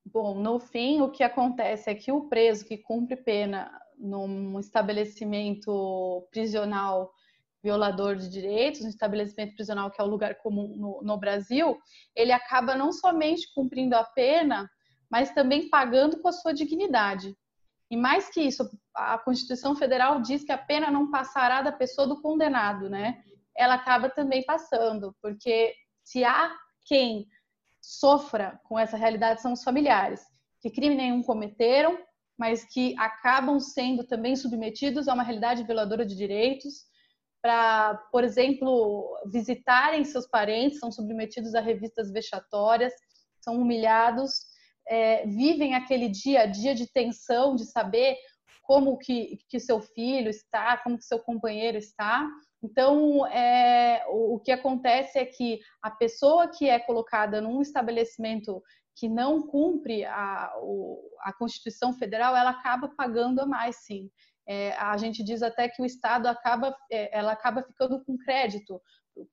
Bom, 0.07 0.37
no 0.37 0.61
fim, 0.61 1.01
o 1.01 1.11
que 1.11 1.25
acontece 1.25 1.91
é 1.91 1.97
que 1.97 2.13
o 2.13 2.29
preso 2.29 2.65
que 2.65 2.79
cumpre 2.79 3.17
pena 3.17 3.69
num 3.99 4.61
estabelecimento 4.61 6.29
prisional 6.31 7.13
violador 7.61 8.15
de 8.15 8.29
direitos, 8.29 8.83
um 8.83 8.89
estabelecimento 8.89 9.57
prisional 9.57 9.91
que 9.91 10.01
é 10.01 10.05
o 10.05 10.09
lugar 10.09 10.37
comum 10.37 10.77
no, 10.77 11.03
no 11.03 11.19
Brasil, 11.19 11.77
ele 12.15 12.31
acaba 12.31 12.77
não 12.77 12.93
somente 12.93 13.53
cumprindo 13.53 13.97
a 13.97 14.05
pena, 14.05 14.71
mas 15.11 15.35
também 15.35 15.69
pagando 15.69 16.23
com 16.23 16.29
a 16.29 16.33
sua 16.33 16.55
dignidade. 16.55 17.37
E 17.91 17.97
mais 17.97 18.29
que 18.29 18.41
isso, 18.41 18.69
a 18.95 19.19
Constituição 19.19 19.75
Federal 19.75 20.21
diz 20.21 20.45
que 20.45 20.53
a 20.53 20.59
pena 20.59 20.91
não 20.91 21.11
passará 21.11 21.63
da 21.63 21.73
pessoa 21.73 22.07
do 22.07 22.21
condenado, 22.21 22.91
né? 22.91 23.23
Ela 23.57 23.75
acaba 23.75 24.11
também 24.11 24.45
passando, 24.45 25.17
porque 25.23 25.75
se 26.05 26.25
há 26.25 26.55
quem 26.87 27.27
sofra 27.81 28.61
com 28.65 28.79
essa 28.79 28.97
realidade 28.97 29.41
são 29.41 29.53
os 29.53 29.65
familiares, 29.65 30.21
que 30.61 30.71
crime 30.71 30.95
nenhum 30.95 31.23
cometeram, 31.23 31.99
mas 32.39 32.65
que 32.65 32.95
acabam 32.99 33.59
sendo 33.59 34.07
também 34.07 34.37
submetidos 34.37 35.09
a 35.09 35.15
uma 35.15 35.23
realidade 35.23 35.65
violadora 35.65 36.05
de 36.05 36.15
direitos, 36.15 36.87
para, 37.43 37.95
por 38.13 38.25
exemplo, 38.25 39.17
visitarem 39.33 40.05
seus 40.05 40.27
parentes, 40.27 40.79
são 40.79 40.91
submetidos 40.91 41.55
a 41.55 41.61
revistas 41.61 42.11
vexatórias, 42.11 42.93
são 43.41 43.57
humilhados, 43.57 44.31
é, 44.89 45.27
vivem 45.27 45.75
aquele 45.75 46.09
dia 46.09 46.43
a 46.43 46.47
dia 46.47 46.75
de 46.75 46.91
tensão, 46.91 47.55
de 47.55 47.65
saber 47.65 48.17
como 48.63 48.99
que, 48.99 49.39
que 49.49 49.59
seu 49.59 49.81
filho 49.81 50.29
está, 50.29 50.77
como 50.79 50.99
que 50.99 51.05
seu 51.05 51.19
companheiro 51.19 51.79
está, 51.79 52.29
então, 52.63 53.27
é, 53.27 54.05
o, 54.09 54.35
o 54.35 54.41
que 54.41 54.51
acontece 54.51 55.19
é 55.19 55.25
que 55.25 55.61
a 55.83 55.91
pessoa 55.91 56.49
que 56.49 56.69
é 56.69 56.79
colocada 56.79 57.41
num 57.41 57.63
estabelecimento 57.63 58.63
que 58.97 59.09
não 59.09 59.41
cumpre 59.43 60.05
a, 60.05 60.53
o, 60.61 61.01
a 61.21 61.33
Constituição 61.33 61.93
Federal, 61.93 62.37
ela 62.37 62.51
acaba 62.51 62.89
pagando 62.97 63.41
a 63.41 63.47
mais, 63.47 63.77
sim. 63.85 64.11
É, 64.47 64.73
a 64.73 64.97
gente 64.97 65.23
diz 65.23 65.43
até 65.43 65.69
que 65.69 65.81
o 65.81 65.85
Estado 65.85 66.27
acaba, 66.27 66.75
é, 66.91 67.17
ela 67.17 67.33
acaba 67.33 67.63
ficando 67.63 68.03
com 68.05 68.17
crédito 68.17 68.81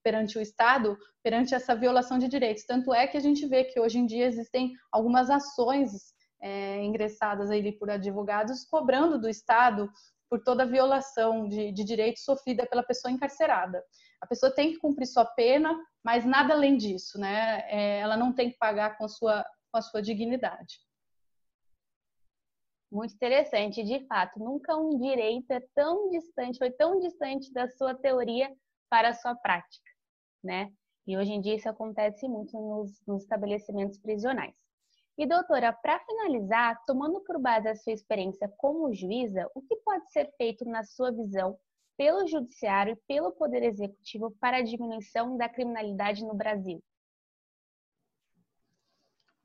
perante 0.04 0.38
o 0.38 0.42
Estado, 0.42 0.98
perante 1.24 1.54
essa 1.54 1.76
violação 1.76 2.18
de 2.18 2.28
direitos. 2.28 2.66
Tanto 2.66 2.94
é 2.94 3.08
que 3.08 3.18
a 3.18 3.22
gente 3.22 3.46
vê 3.48 3.64
que 3.64 3.80
hoje 3.80 3.98
em 3.98 4.06
dia 4.06 4.26
existem 4.26 4.74
algumas 4.92 5.30
ações 5.30 6.14
é, 6.42 6.84
ingressadas 6.84 7.50
aí 7.50 7.72
por 7.72 7.90
advogados 7.90 8.66
cobrando 8.66 9.20
do 9.20 9.30
Estado 9.30 9.90
por 10.30 10.44
toda 10.44 10.66
violação 10.66 11.48
de, 11.48 11.72
de 11.72 11.84
direitos 11.84 12.24
sofrida 12.24 12.66
pela 12.66 12.84
pessoa 12.84 13.12
encarcerada. 13.12 13.84
A 14.22 14.28
pessoa 14.28 14.54
tem 14.54 14.72
que 14.72 14.80
cumprir 14.80 15.06
sua 15.06 15.26
pena, 15.26 15.78
mas 16.04 16.26
nada 16.26 16.54
além 16.54 16.78
disso, 16.78 17.20
né? 17.20 17.64
É, 17.70 18.00
ela 18.00 18.18
não 18.18 18.34
tem 18.34 18.52
que 18.52 18.58
pagar 18.58 18.98
com 18.98 19.06
a 19.06 19.08
sua, 19.08 19.46
com 19.72 19.78
a 19.78 19.82
sua 19.82 20.02
dignidade. 20.02 20.80
Muito 22.92 23.14
interessante, 23.14 23.84
de 23.84 24.06
fato, 24.08 24.40
nunca 24.40 24.76
um 24.76 24.98
direito 24.98 25.52
é 25.52 25.60
tão 25.74 26.10
distante, 26.10 26.58
foi 26.58 26.72
tão 26.72 27.00
distante 27.00 27.52
da 27.52 27.68
sua 27.68 27.94
teoria 27.94 28.50
para 28.90 29.10
a 29.10 29.14
sua 29.14 29.36
prática, 29.36 29.90
né? 30.44 30.72
E 31.08 31.18
hoje 31.18 31.32
em 31.34 31.42
dia 31.42 31.56
isso 31.56 31.70
acontece 31.70 32.28
muito 32.28 32.60
nos, 32.60 33.02
nos 33.06 33.24
estabelecimentos 33.24 33.98
prisionais. 34.00 34.56
E 35.18 35.26
doutora, 35.26 35.72
para 35.72 36.00
finalizar, 36.00 36.84
tomando 36.86 37.22
por 37.22 37.40
base 37.40 37.68
a 37.70 37.76
sua 37.76 37.94
experiência 37.94 38.52
como 38.58 38.94
juíza, 38.94 39.50
o 39.56 39.62
que 39.62 39.76
pode 39.78 40.12
ser 40.12 40.30
feito 40.36 40.66
na 40.66 40.84
sua 40.84 41.12
visão 41.12 41.58
pelo 41.96 42.28
judiciário 42.28 42.94
e 42.94 43.02
pelo 43.08 43.32
poder 43.32 43.64
executivo 43.64 44.36
para 44.42 44.58
a 44.58 44.62
diminuição 44.62 45.38
da 45.38 45.48
criminalidade 45.48 46.26
no 46.26 46.34
Brasil? 46.34 46.84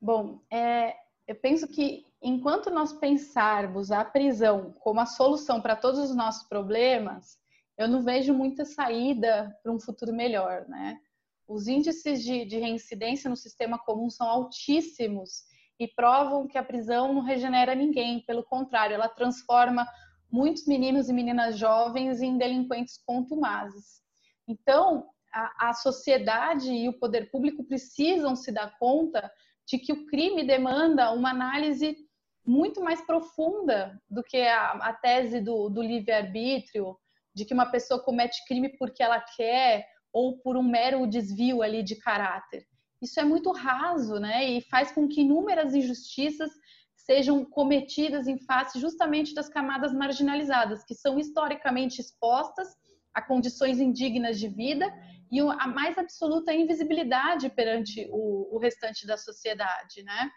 Bom, 0.01 0.41
é, 0.51 0.97
eu 1.25 1.35
penso 1.35 1.67
que 1.67 2.05
enquanto 2.21 2.69
nós 2.69 2.91
pensarmos 2.91 3.91
a 3.91 4.03
prisão 4.03 4.73
como 4.73 4.99
a 4.99 5.05
solução 5.05 5.61
para 5.61 5.75
todos 5.75 5.99
os 5.99 6.15
nossos 6.15 6.47
problemas, 6.49 7.39
eu 7.81 7.87
não 7.87 8.03
vejo 8.03 8.33
muita 8.33 8.65
saída 8.65 9.55
para 9.61 9.71
um 9.71 9.79
futuro 9.79 10.13
melhor, 10.13 10.67
né? 10.67 10.99
Os 11.47 11.67
índices 11.67 12.23
de, 12.23 12.45
de 12.45 12.57
reincidência 12.57 13.29
no 13.29 13.35
sistema 13.35 13.77
comum 13.79 14.09
são 14.09 14.27
altíssimos 14.27 15.43
e 15.79 15.87
provam 15.87 16.47
que 16.47 16.57
a 16.57 16.63
prisão 16.63 17.13
não 17.13 17.21
regenera 17.21 17.75
ninguém, 17.75 18.23
pelo 18.25 18.43
contrário, 18.43 18.93
ela 18.93 19.09
transforma 19.09 19.85
muitos 20.31 20.65
meninos 20.65 21.09
e 21.09 21.13
meninas 21.13 21.57
jovens 21.57 22.21
em 22.21 22.37
delinquentes 22.37 22.97
contumazes. 23.05 24.01
Então, 24.47 25.07
a, 25.33 25.69
a 25.69 25.73
sociedade 25.73 26.71
e 26.71 26.87
o 26.87 26.97
poder 26.99 27.29
público 27.31 27.63
precisam 27.63 28.35
se 28.35 28.51
dar 28.51 28.77
conta 28.77 29.29
de 29.67 29.77
que 29.77 29.91
o 29.91 30.05
crime 30.05 30.45
demanda 30.45 31.11
uma 31.11 31.31
análise 31.31 31.97
muito 32.45 32.81
mais 32.81 33.01
profunda 33.01 33.99
do 34.09 34.23
que 34.23 34.37
a, 34.37 34.71
a 34.71 34.93
tese 34.93 35.39
do, 35.39 35.69
do 35.69 35.81
livre-arbítrio, 35.81 36.97
de 37.33 37.45
que 37.45 37.53
uma 37.53 37.69
pessoa 37.69 38.03
comete 38.03 38.45
crime 38.45 38.69
porque 38.77 39.01
ela 39.01 39.19
quer 39.19 39.85
ou 40.11 40.37
por 40.39 40.57
um 40.57 40.63
mero 40.63 41.07
desvio 41.07 41.61
ali 41.61 41.83
de 41.83 41.95
caráter 41.95 42.65
isso 43.01 43.19
é 43.19 43.23
muito 43.23 43.51
raso, 43.51 44.19
né? 44.19 44.47
E 44.47 44.61
faz 44.61 44.91
com 44.91 45.07
que 45.07 45.21
inúmeras 45.21 45.73
injustiças 45.73 46.51
sejam 46.95 47.43
cometidas 47.43 48.27
em 48.27 48.37
face 48.37 48.79
justamente 48.79 49.33
das 49.33 49.49
camadas 49.49 49.91
marginalizadas, 49.91 50.83
que 50.83 50.93
são 50.93 51.17
historicamente 51.17 51.99
expostas 51.99 52.69
a 53.11 53.21
condições 53.21 53.79
indignas 53.79 54.39
de 54.39 54.47
vida 54.47 54.85
e 55.31 55.39
a 55.39 55.67
mais 55.67 55.97
absoluta 55.97 56.53
invisibilidade 56.53 57.49
perante 57.49 58.07
o, 58.11 58.55
o 58.55 58.59
restante 58.59 59.07
da 59.07 59.17
sociedade, 59.17 60.03
né? 60.03 60.29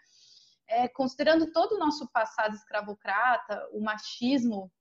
É, 0.67 0.87
considerando 0.87 1.51
todo 1.51 1.73
o 1.73 1.79
nosso 1.79 2.09
passado 2.11 2.55
escravocrata, 2.55 3.69
o 3.71 3.79
machismo 3.79 4.71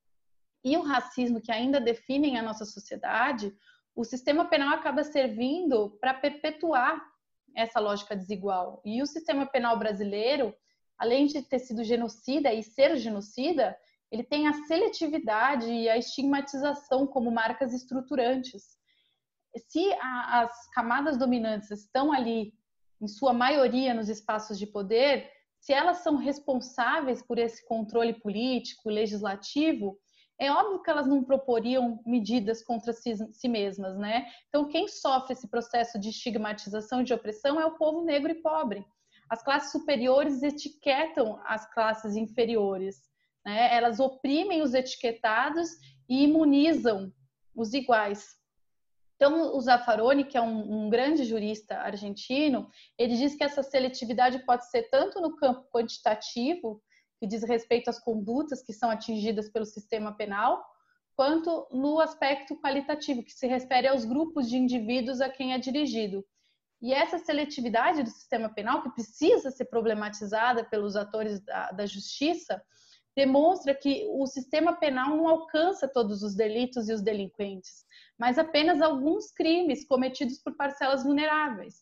e 0.64 0.76
o 0.76 0.82
racismo 0.82 1.40
que 1.40 1.52
ainda 1.52 1.78
definem 1.78 2.38
a 2.38 2.42
nossa 2.42 2.64
sociedade, 2.64 3.54
o 3.94 4.02
sistema 4.02 4.46
penal 4.46 4.70
acaba 4.70 5.04
servindo 5.04 5.90
para 6.00 6.14
perpetuar 6.14 7.00
essa 7.54 7.78
lógica 7.78 8.16
desigual. 8.16 8.80
E 8.84 9.02
o 9.02 9.06
sistema 9.06 9.46
penal 9.46 9.78
brasileiro, 9.78 10.54
além 10.98 11.26
de 11.26 11.42
ter 11.42 11.58
sido 11.58 11.84
genocida 11.84 12.52
e 12.52 12.62
ser 12.62 12.96
genocida, 12.96 13.76
ele 14.10 14.24
tem 14.24 14.48
a 14.48 14.52
seletividade 14.66 15.70
e 15.70 15.88
a 15.88 15.98
estigmatização 15.98 17.06
como 17.06 17.30
marcas 17.30 17.72
estruturantes. 17.72 18.62
Se 19.68 19.92
a, 20.00 20.40
as 20.40 20.70
camadas 20.70 21.16
dominantes 21.16 21.70
estão 21.70 22.12
ali, 22.12 22.52
em 23.00 23.06
sua 23.06 23.32
maioria, 23.32 23.92
nos 23.92 24.08
espaços 24.08 24.58
de 24.58 24.66
poder, 24.66 25.30
se 25.60 25.72
elas 25.72 25.98
são 25.98 26.16
responsáveis 26.16 27.22
por 27.22 27.38
esse 27.38 27.66
controle 27.66 28.14
político, 28.14 28.88
legislativo, 28.88 29.98
é 30.38 30.50
óbvio 30.50 30.82
que 30.82 30.90
elas 30.90 31.06
não 31.06 31.22
proporiam 31.22 32.00
medidas 32.04 32.62
contra 32.62 32.92
si, 32.92 33.14
si, 33.32 33.48
mesmas, 33.48 33.96
né? 33.96 34.26
Então, 34.48 34.68
quem 34.68 34.88
sofre 34.88 35.32
esse 35.32 35.48
processo 35.48 35.98
de 35.98 36.08
estigmatização 36.08 37.00
e 37.00 37.04
de 37.04 37.14
opressão 37.14 37.60
é 37.60 37.66
o 37.66 37.76
povo 37.76 38.04
negro 38.04 38.32
e 38.32 38.42
pobre. 38.42 38.84
As 39.30 39.42
classes 39.42 39.70
superiores 39.70 40.42
etiquetam 40.42 41.40
as 41.44 41.72
classes 41.72 42.16
inferiores, 42.16 42.96
né? 43.44 43.74
Elas 43.74 44.00
oprimem 44.00 44.62
os 44.62 44.74
etiquetados 44.74 45.70
e 46.08 46.24
imunizam 46.24 47.12
os 47.54 47.72
iguais. 47.72 48.36
Então, 49.16 49.56
o 49.56 49.60
Zaffaroni, 49.60 50.24
que 50.24 50.36
é 50.36 50.42
um, 50.42 50.86
um 50.86 50.90
grande 50.90 51.24
jurista 51.24 51.76
argentino, 51.76 52.68
ele 52.98 53.16
diz 53.16 53.36
que 53.36 53.44
essa 53.44 53.62
seletividade 53.62 54.44
pode 54.44 54.68
ser 54.68 54.90
tanto 54.90 55.20
no 55.20 55.36
campo 55.36 55.68
quantitativo, 55.70 56.82
que 57.24 57.28
diz 57.28 57.42
respeito 57.42 57.88
às 57.88 57.98
condutas 57.98 58.62
que 58.62 58.72
são 58.74 58.90
atingidas 58.90 59.48
pelo 59.48 59.64
sistema 59.64 60.12
penal, 60.12 60.62
quanto 61.16 61.66
no 61.72 61.98
aspecto 61.98 62.54
qualitativo, 62.60 63.24
que 63.24 63.32
se 63.32 63.46
refere 63.46 63.88
aos 63.88 64.04
grupos 64.04 64.50
de 64.50 64.58
indivíduos 64.58 65.22
a 65.22 65.30
quem 65.30 65.54
é 65.54 65.58
dirigido. 65.58 66.22
E 66.82 66.92
essa 66.92 67.18
seletividade 67.18 68.02
do 68.02 68.10
sistema 68.10 68.50
penal, 68.50 68.82
que 68.82 68.90
precisa 68.90 69.50
ser 69.50 69.64
problematizada 69.66 70.64
pelos 70.64 70.96
atores 70.96 71.40
da, 71.40 71.70
da 71.70 71.86
justiça, 71.86 72.62
demonstra 73.16 73.74
que 73.74 74.06
o 74.10 74.26
sistema 74.26 74.74
penal 74.74 75.16
não 75.16 75.26
alcança 75.26 75.88
todos 75.88 76.22
os 76.22 76.34
delitos 76.34 76.90
e 76.90 76.92
os 76.92 77.00
delinquentes, 77.00 77.86
mas 78.18 78.38
apenas 78.38 78.82
alguns 78.82 79.32
crimes 79.32 79.86
cometidos 79.86 80.38
por 80.42 80.54
parcelas 80.56 81.04
vulneráveis. 81.04 81.76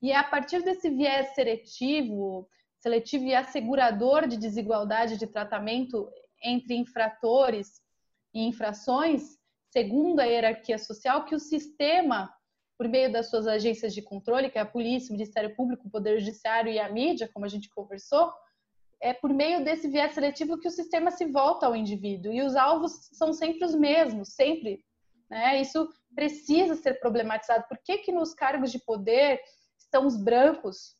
E 0.00 0.12
é 0.12 0.16
a 0.16 0.22
partir 0.22 0.62
desse 0.62 0.88
viés 0.88 1.34
seletivo, 1.34 2.46
seletivo 2.84 3.24
e 3.24 3.34
assegurador 3.34 4.28
de 4.28 4.36
desigualdade 4.36 5.16
de 5.16 5.26
tratamento 5.26 6.06
entre 6.42 6.74
infratores 6.74 7.80
e 8.34 8.46
infrações, 8.46 9.38
segundo 9.70 10.20
a 10.20 10.24
hierarquia 10.24 10.76
social, 10.76 11.24
que 11.24 11.34
o 11.34 11.38
sistema, 11.38 12.30
por 12.76 12.86
meio 12.86 13.10
das 13.10 13.30
suas 13.30 13.46
agências 13.46 13.94
de 13.94 14.02
controle, 14.02 14.50
que 14.50 14.58
é 14.58 14.60
a 14.60 14.66
polícia, 14.66 15.08
o 15.08 15.12
Ministério 15.12 15.56
Público, 15.56 15.88
o 15.88 15.90
Poder 15.90 16.18
Judiciário 16.18 16.70
e 16.70 16.78
a 16.78 16.92
mídia, 16.92 17.30
como 17.32 17.46
a 17.46 17.48
gente 17.48 17.70
conversou, 17.70 18.30
é 19.00 19.14
por 19.14 19.32
meio 19.32 19.64
desse 19.64 19.88
viés 19.88 20.12
seletivo 20.12 20.58
que 20.58 20.68
o 20.68 20.70
sistema 20.70 21.10
se 21.10 21.24
volta 21.24 21.64
ao 21.64 21.74
indivíduo 21.74 22.34
e 22.34 22.42
os 22.42 22.54
alvos 22.54 23.08
são 23.12 23.32
sempre 23.32 23.64
os 23.64 23.74
mesmos, 23.74 24.34
sempre. 24.34 24.84
Né? 25.30 25.58
Isso 25.58 25.88
precisa 26.14 26.74
ser 26.74 27.00
problematizado. 27.00 27.64
Por 27.66 27.78
que, 27.78 27.96
que 27.98 28.12
nos 28.12 28.34
cargos 28.34 28.70
de 28.70 28.78
poder 28.78 29.40
estão 29.78 30.06
os 30.06 30.22
brancos, 30.22 30.94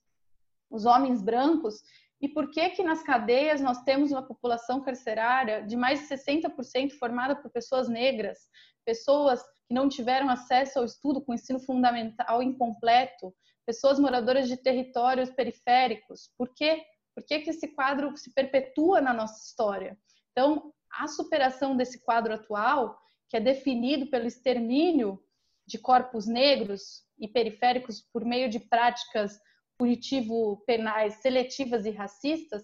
os 0.74 0.84
homens 0.84 1.22
brancos, 1.22 1.82
e 2.20 2.28
por 2.28 2.51
que 2.51 2.70
que 2.70 2.82
nas 2.82 3.02
cadeias 3.02 3.60
nós 3.60 3.82
temos 3.84 4.10
uma 4.10 4.26
população 4.26 4.82
carcerária 4.82 5.62
de 5.62 5.76
mais 5.76 6.01
de 6.01 6.06
60% 6.06 6.92
formada 6.98 7.36
por 7.36 7.51
pessoas 7.51 7.88
negras, 7.88 8.38
pessoas 8.84 9.40
que 9.66 9.74
não 9.74 9.88
tiveram 9.88 10.28
acesso 10.28 10.78
ao 10.78 10.84
estudo 10.84 11.20
com 11.20 11.32
ensino 11.32 11.60
fundamental 11.60 12.42
incompleto, 12.42 13.32
pessoas 13.64 14.01
moradoras 14.01 14.48
de 14.48 14.56
territórios 14.56 15.30
periféricos? 15.30 16.30
Por 16.36 16.52
quê? 16.55 16.82
Por 17.14 17.24
que, 17.24 17.40
que 17.40 17.51
esse 17.51 17.68
quadro 17.68 18.16
se 18.16 18.32
perpetua 18.34 19.01
na 19.01 19.14
nossa 19.14 19.46
história? 19.46 19.96
Então, 20.32 20.72
a 20.90 21.06
superação 21.06 21.76
desse 21.76 22.02
quadro 22.05 22.34
atual, 22.34 22.98
que 23.28 23.36
é 23.36 23.40
definido 23.40 24.06
pelo 24.09 24.26
extermínio 24.26 25.22
de 25.66 25.78
corpos 25.78 26.26
negros 26.26 27.05
e 27.18 27.28
periféricos 27.28 28.01
por 28.12 28.24
meio 28.24 28.51
de 28.51 28.59
práticas 28.59 29.38
punitivo-penais 29.78 31.14
seletivas 31.16 31.84
e 31.86 31.90
racistas 31.90 32.62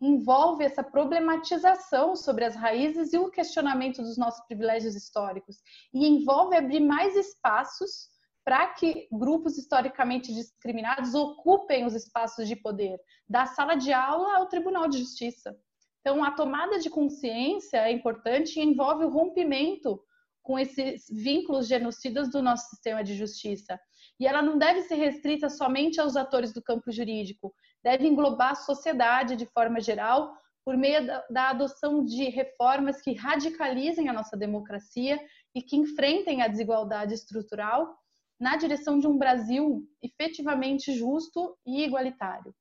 envolve 0.00 0.64
essa 0.64 0.82
problematização 0.82 2.14
sobre 2.16 2.44
as 2.44 2.54
raízes 2.54 3.12
e 3.12 3.18
o 3.18 3.30
questionamento 3.30 4.02
dos 4.02 4.18
nossos 4.18 4.44
privilégios 4.46 4.94
históricos 4.94 5.56
e 5.92 6.06
envolve 6.06 6.56
abrir 6.56 6.80
mais 6.80 7.16
espaços 7.16 8.08
para 8.44 8.66
que 8.74 9.08
grupos 9.10 9.56
historicamente 9.56 10.34
discriminados 10.34 11.14
ocupem 11.14 11.86
os 11.86 11.94
espaços 11.94 12.46
de 12.46 12.54
poder, 12.54 12.98
da 13.26 13.46
sala 13.46 13.74
de 13.74 13.92
aula 13.92 14.36
ao 14.36 14.48
Tribunal 14.48 14.86
de 14.86 14.98
Justiça. 14.98 15.56
Então, 16.00 16.22
a 16.22 16.32
tomada 16.32 16.78
de 16.78 16.90
consciência 16.90 17.78
é 17.78 17.90
importante 17.90 18.60
e 18.60 18.62
envolve 18.62 19.06
o 19.06 19.08
rompimento 19.08 19.98
com 20.42 20.58
esses 20.58 21.06
vínculos 21.10 21.66
genocidas 21.66 22.30
do 22.30 22.42
nosso 22.42 22.68
sistema 22.68 23.02
de 23.02 23.14
justiça. 23.14 23.80
E 24.18 24.26
ela 24.26 24.42
não 24.42 24.56
deve 24.56 24.82
ser 24.82 24.94
restrita 24.94 25.48
somente 25.48 26.00
aos 26.00 26.16
atores 26.16 26.52
do 26.52 26.62
campo 26.62 26.90
jurídico, 26.92 27.54
deve 27.82 28.06
englobar 28.06 28.52
a 28.52 28.56
sociedade 28.56 29.36
de 29.36 29.46
forma 29.46 29.80
geral, 29.80 30.34
por 30.64 30.76
meio 30.76 31.06
da, 31.30 31.50
adoção 31.50 32.02
de 32.04 32.30
reformas 32.30 33.02
que 33.02 33.12
radicalizem 33.12 34.08
a 34.08 34.12
nossa 34.12 34.36
democracia 34.36 35.20
e 35.54 35.60
que 35.60 35.76
enfrentem 35.76 36.40
a 36.40 36.48
desigualdade 36.48 37.12
estrutural 37.12 37.94
na 38.40 38.56
direção 38.56 38.98
de 38.98 39.06
um 39.06 39.18
Brasil 39.18 39.86
efetivamente 40.02 40.92
justo 40.94 41.56
e 41.66 41.84
igualitário. 41.84 42.54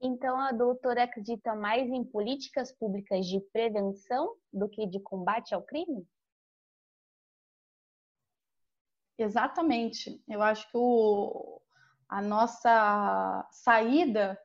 Então, 0.00 0.38
a 0.38 0.52
doutora 0.52 1.04
acredita 1.04 1.54
mais 1.54 1.90
em 1.90 2.04
políticas 2.04 2.72
públicas 2.72 3.26
de 3.26 3.40
prevenção 3.52 4.34
do 4.52 4.68
que 4.68 4.86
de 4.86 5.00
combate 5.00 5.54
ao 5.54 5.62
crime? 5.62 6.06
Exatamente. 9.18 10.22
Eu 10.28 10.42
acho 10.42 10.68
que 10.70 10.76
o, 10.76 11.60
a 12.08 12.20
nossa 12.20 13.46
saída 13.50 14.38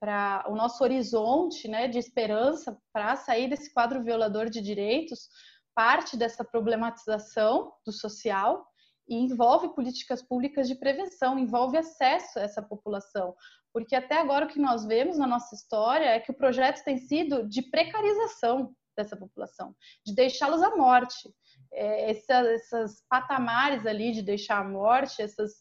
para 0.00 0.46
o 0.48 0.56
nosso 0.56 0.82
horizonte 0.82 1.68
né, 1.68 1.86
de 1.86 1.98
esperança 1.98 2.76
para 2.92 3.16
sair 3.16 3.48
desse 3.48 3.72
quadro 3.72 4.02
violador 4.02 4.48
de 4.48 4.60
direitos 4.60 5.28
parte 5.74 6.16
dessa 6.16 6.44
problematização 6.44 7.72
do 7.86 7.92
social 7.92 8.66
e 9.08 9.14
envolve 9.16 9.74
políticas 9.74 10.22
públicas 10.22 10.68
de 10.68 10.74
prevenção, 10.74 11.38
envolve 11.38 11.76
acesso 11.76 12.38
a 12.38 12.42
essa 12.42 12.62
população. 12.62 13.34
Porque 13.72 13.94
até 13.94 14.18
agora 14.18 14.46
o 14.46 14.48
que 14.48 14.58
nós 14.58 14.84
vemos 14.84 15.18
na 15.18 15.26
nossa 15.26 15.54
história 15.54 16.04
é 16.04 16.20
que 16.20 16.30
o 16.30 16.36
projeto 16.36 16.84
tem 16.84 16.98
sido 16.98 17.48
de 17.48 17.62
precarização 17.62 18.74
dessa 18.96 19.16
população, 19.16 19.74
de 20.04 20.14
deixá-los 20.14 20.62
à 20.62 20.76
morte. 20.76 21.32
É, 21.72 22.10
essa, 22.10 22.34
essas 22.52 23.02
patamares 23.08 23.86
ali 23.86 24.12
de 24.12 24.22
deixar 24.22 24.60
à 24.60 24.64
morte, 24.68 25.22
essas, 25.22 25.52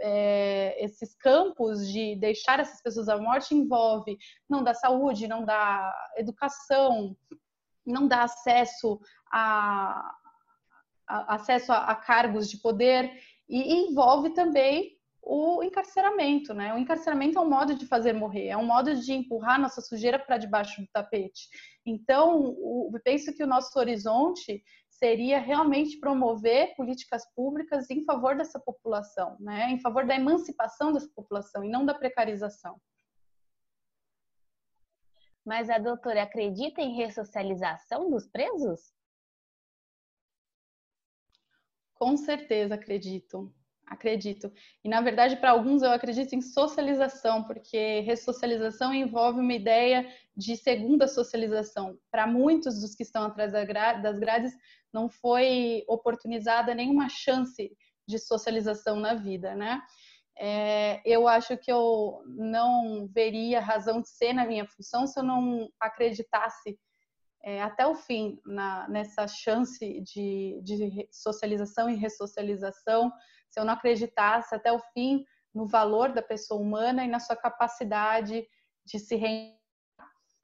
é, 0.00 0.76
esses 0.84 1.14
campos 1.16 1.88
de 1.88 2.16
deixar 2.16 2.60
essas 2.60 2.80
pessoas 2.82 3.08
à 3.08 3.18
morte 3.18 3.54
envolve 3.54 4.16
não 4.48 4.62
dá 4.62 4.74
saúde, 4.74 5.26
não 5.26 5.44
dá 5.44 5.92
educação, 6.16 7.16
não 7.84 8.06
dá 8.06 8.24
acesso 8.24 9.00
a, 9.30 10.14
a 11.06 11.34
acesso 11.34 11.72
a, 11.72 11.78
a 11.86 11.94
cargos 11.94 12.48
de 12.50 12.58
poder 12.58 13.12
e 13.48 13.74
envolve 13.74 14.30
também 14.30 14.96
o 15.28 15.60
encarceramento, 15.60 16.54
né? 16.54 16.72
O 16.72 16.78
encarceramento 16.78 17.36
é 17.36 17.40
um 17.40 17.50
modo 17.50 17.74
de 17.74 17.84
fazer 17.84 18.12
morrer, 18.12 18.46
é 18.46 18.56
um 18.56 18.64
modo 18.64 18.94
de 18.94 19.12
empurrar 19.12 19.60
nossa 19.60 19.80
sujeira 19.80 20.20
para 20.20 20.38
debaixo 20.38 20.80
do 20.80 20.86
tapete. 20.92 21.48
Então, 21.84 22.56
eu 22.92 23.00
penso 23.02 23.34
que 23.34 23.42
o 23.42 23.46
nosso 23.46 23.76
horizonte 23.76 24.62
seria 24.98 25.38
realmente 25.38 25.98
promover 25.98 26.74
políticas 26.74 27.24
públicas 27.34 27.90
em 27.90 28.04
favor 28.04 28.36
dessa 28.36 28.58
população, 28.58 29.36
né? 29.38 29.70
Em 29.70 29.80
favor 29.80 30.06
da 30.06 30.14
emancipação 30.14 30.92
dessa 30.92 31.08
população 31.14 31.64
e 31.64 31.68
não 31.68 31.84
da 31.84 31.94
precarização. 31.94 32.80
Mas 35.44 35.70
a 35.70 35.78
doutora 35.78 36.22
acredita 36.22 36.80
em 36.80 36.96
ressocialização 36.96 38.10
dos 38.10 38.26
presos? 38.26 38.92
Com 41.94 42.16
certeza 42.16 42.74
acredito 42.74 43.54
acredito. 43.86 44.52
E 44.84 44.88
na 44.88 45.00
verdade, 45.00 45.36
para 45.36 45.50
alguns 45.50 45.82
eu 45.82 45.90
acredito 45.90 46.34
em 46.34 46.40
socialização, 46.40 47.44
porque 47.44 48.00
ressocialização 48.00 48.92
envolve 48.92 49.40
uma 49.40 49.54
ideia 49.54 50.06
de 50.36 50.56
segunda 50.56 51.06
socialização. 51.06 51.98
Para 52.10 52.26
muitos 52.26 52.80
dos 52.80 52.94
que 52.94 53.02
estão 53.02 53.24
atrás 53.24 53.52
das 53.52 54.18
grades, 54.18 54.52
não 54.92 55.08
foi 55.08 55.84
oportunizada 55.88 56.74
nenhuma 56.74 57.08
chance 57.08 57.70
de 58.06 58.18
socialização 58.18 58.96
na 58.96 59.14
vida, 59.14 59.54
né? 59.54 59.80
É, 60.38 61.00
eu 61.04 61.26
acho 61.26 61.56
que 61.56 61.72
eu 61.72 62.22
não 62.26 63.08
veria 63.08 63.58
razão 63.58 64.02
de 64.02 64.08
ser 64.08 64.34
na 64.34 64.44
minha 64.44 64.66
função 64.66 65.06
se 65.06 65.18
eu 65.18 65.24
não 65.24 65.68
acreditasse 65.80 66.78
é, 67.42 67.62
até 67.62 67.86
o 67.86 67.94
fim 67.94 68.38
na, 68.44 68.86
nessa 68.88 69.26
chance 69.26 70.00
de, 70.00 70.60
de 70.62 71.08
socialização 71.10 71.88
e 71.88 71.94
ressocialização, 71.94 73.10
se 73.50 73.58
eu 73.60 73.64
não 73.64 73.74
acreditasse 73.74 74.54
até 74.54 74.72
o 74.72 74.78
fim 74.92 75.24
no 75.54 75.66
valor 75.66 76.12
da 76.12 76.22
pessoa 76.22 76.60
humana 76.60 77.04
e 77.04 77.08
na 77.08 77.18
sua 77.18 77.36
capacidade 77.36 78.46
de 78.84 78.98
se 78.98 79.16
reinventar 79.16 79.56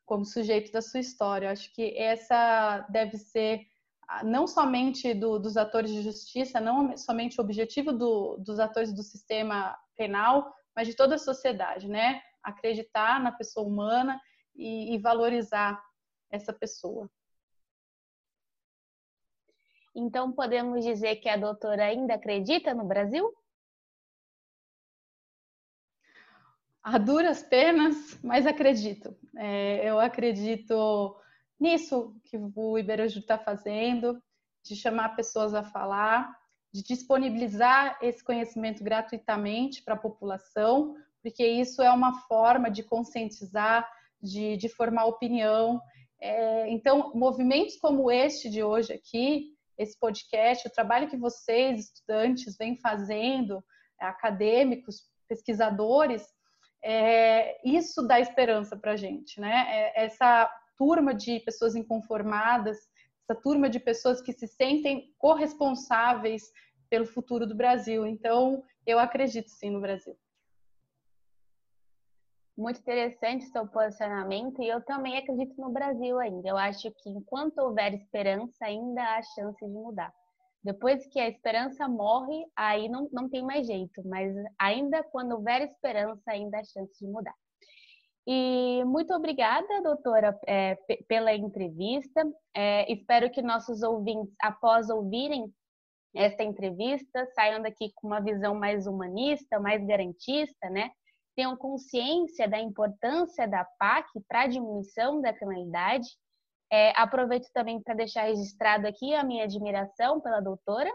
como 0.05 0.25
sujeito 0.25 0.73
da 0.73 0.83
sua 0.83 1.01
história. 1.01 1.47
Eu 1.47 1.53
acho 1.53 1.73
que 1.73 1.97
essa 1.97 2.81
deve 2.91 3.17
ser 3.17 3.61
ah, 4.09 4.25
não 4.25 4.47
somente 4.47 5.15
do, 5.15 5.39
dos 5.39 5.57
atores 5.57 5.91
de 5.91 6.03
justiça, 6.03 6.61
não 6.61 6.97
somente 6.97 7.41
o 7.41 7.45
objetivo 7.45 7.93
do, 7.93 8.37
dos 8.39 8.59
atores 8.59 8.93
do 8.93 9.03
sistema 9.03 9.77
penal, 9.97 10.53
mas 10.75 10.87
de 10.87 10.95
toda 10.95 11.15
a 11.15 11.19
sociedade, 11.19 11.89
né? 11.89 12.21
Acreditar 12.43 13.21
na 13.21 13.33
pessoa 13.33 13.67
humana 13.67 14.21
e, 14.55 14.95
e 14.95 14.99
valorizar 14.99 15.83
essa 16.31 16.53
pessoa. 16.53 17.09
Então, 19.95 20.33
podemos 20.33 20.85
dizer 20.85 21.17
que 21.17 21.29
a 21.29 21.37
doutora 21.37 21.85
ainda 21.85 22.15
acredita 22.15 22.73
no 22.73 22.85
Brasil? 22.85 23.31
A 26.83 26.99
duras 26.99 27.43
penas, 27.43 28.19
mas 28.23 28.47
acredito. 28.47 29.17
É, 29.37 29.89
eu 29.89 30.01
acredito 30.01 31.17
nisso 31.61 32.17
que 32.25 32.37
o 32.37 32.79
Iberaju 32.79 33.21
está 33.21 33.39
fazendo, 33.39 34.21
de 34.65 34.75
chamar 34.75 35.15
pessoas 35.15 35.55
a 35.55 35.63
falar, 35.63 36.35
de 36.73 36.83
disponibilizar 36.83 37.99
esse 38.01 38.25
conhecimento 38.25 38.83
gratuitamente 38.83 39.83
para 39.83 39.95
a 39.95 39.99
população, 39.99 40.97
porque 41.23 41.47
isso 41.47 41.83
é 41.83 41.91
uma 41.91 42.21
forma 42.23 42.71
de 42.71 42.83
conscientizar, 42.83 43.89
de, 44.21 44.57
de 44.57 44.69
formar 44.69 45.05
opinião. 45.05 45.81
É, 46.21 46.69
então, 46.71 47.13
movimentos 47.15 47.77
como 47.77 48.11
este 48.11 48.49
de 48.49 48.63
hoje 48.63 48.93
aqui, 48.93 49.52
esse 49.79 49.99
podcast, 49.99 50.67
o 50.67 50.73
trabalho 50.73 51.09
que 51.09 51.17
vocês, 51.17 51.81
estudantes, 51.81 52.57
vêm 52.57 52.77
fazendo, 52.77 53.63
é, 54.01 54.07
acadêmicos, 54.07 55.03
pesquisadores, 55.29 56.27
é, 56.85 57.61
isso 57.67 58.03
dá 58.03 58.19
esperança 58.19 58.77
para 58.77 58.93
a 58.93 58.97
gente, 58.97 59.41
né? 59.41 59.67
É, 59.69 60.05
essa 60.05 60.51
turma 60.77 61.15
de 61.15 61.41
pessoas 61.41 61.77
inconformadas, 61.77 62.79
essa 63.23 63.41
turma 63.41 63.69
de 63.69 63.79
pessoas 63.79 64.21
que 64.21 64.33
se 64.33 64.49
sentem 64.49 65.15
corresponsáveis 65.17 66.43
pelo 66.91 67.07
futuro 67.07 67.47
do 67.47 67.55
Brasil. 67.55 68.05
Então, 68.05 68.63
eu 68.85 68.99
acredito 68.99 69.49
sim 69.49 69.71
no 69.71 69.81
Brasil. 69.81 70.17
Muito 72.57 72.81
interessante 72.81 73.47
seu 73.47 73.67
posicionamento 73.67 74.63
e 74.63 74.69
eu 74.69 74.85
também 74.85 75.17
acredito 75.17 75.59
no 75.59 75.71
Brasil 75.71 76.19
ainda. 76.19 76.49
Eu 76.49 76.57
acho 76.59 76.91
que 76.91 77.09
enquanto 77.09 77.59
houver 77.59 77.95
esperança, 77.95 78.67
ainda 78.67 79.03
há 79.03 79.23
chance 79.23 79.65
de 79.65 79.73
mudar. 79.73 80.13
Depois 80.63 81.07
que 81.07 81.19
a 81.19 81.29
esperança 81.29 81.89
morre, 81.89 82.45
aí 82.55 82.89
não, 82.89 83.09
não 83.13 83.29
tem 83.29 83.43
mais 83.43 83.67
jeito, 83.67 84.07
mas 84.07 84.33
ainda 84.59 85.03
quando 85.03 85.33
houver 85.33 85.63
esperança, 85.63 86.23
ainda 86.31 86.59
há 86.59 86.65
chance 86.65 86.99
de 87.01 87.11
mudar. 87.11 87.35
E 88.27 88.85
muito 88.85 89.13
obrigada, 89.13 89.83
doutora, 89.83 90.39
é, 90.47 90.77
pela 91.09 91.35
entrevista. 91.35 92.23
É, 92.55 92.93
espero 92.93 93.31
que 93.31 93.43
nossos 93.43 93.83
ouvintes, 93.83 94.33
após 94.41 94.89
ouvirem 94.89 95.53
esta 96.15 96.45
entrevista, 96.45 97.27
saiam 97.35 97.61
daqui 97.61 97.91
com 97.97 98.07
uma 98.07 98.21
visão 98.21 98.55
mais 98.55 98.87
humanista, 98.87 99.59
mais 99.59 99.85
garantista, 99.85 100.71
né? 100.71 100.91
Tenham 101.35 101.57
consciência 101.57 102.49
da 102.49 102.61
importância 102.61 103.49
da 103.49 103.65
PAC 103.79 104.09
para 104.29 104.43
a 104.43 104.47
diminuição 104.47 105.21
da 105.21 105.33
criminalidade. 105.33 106.09
É, 106.71 106.93
aproveito 106.97 107.51
também 107.53 107.83
para 107.83 107.95
deixar 107.95 108.25
registrado 108.25 108.87
aqui 108.87 109.15
a 109.15 109.23
minha 109.23 109.45
admiração 109.45 110.21
pela 110.21 110.41
doutora 110.41 110.91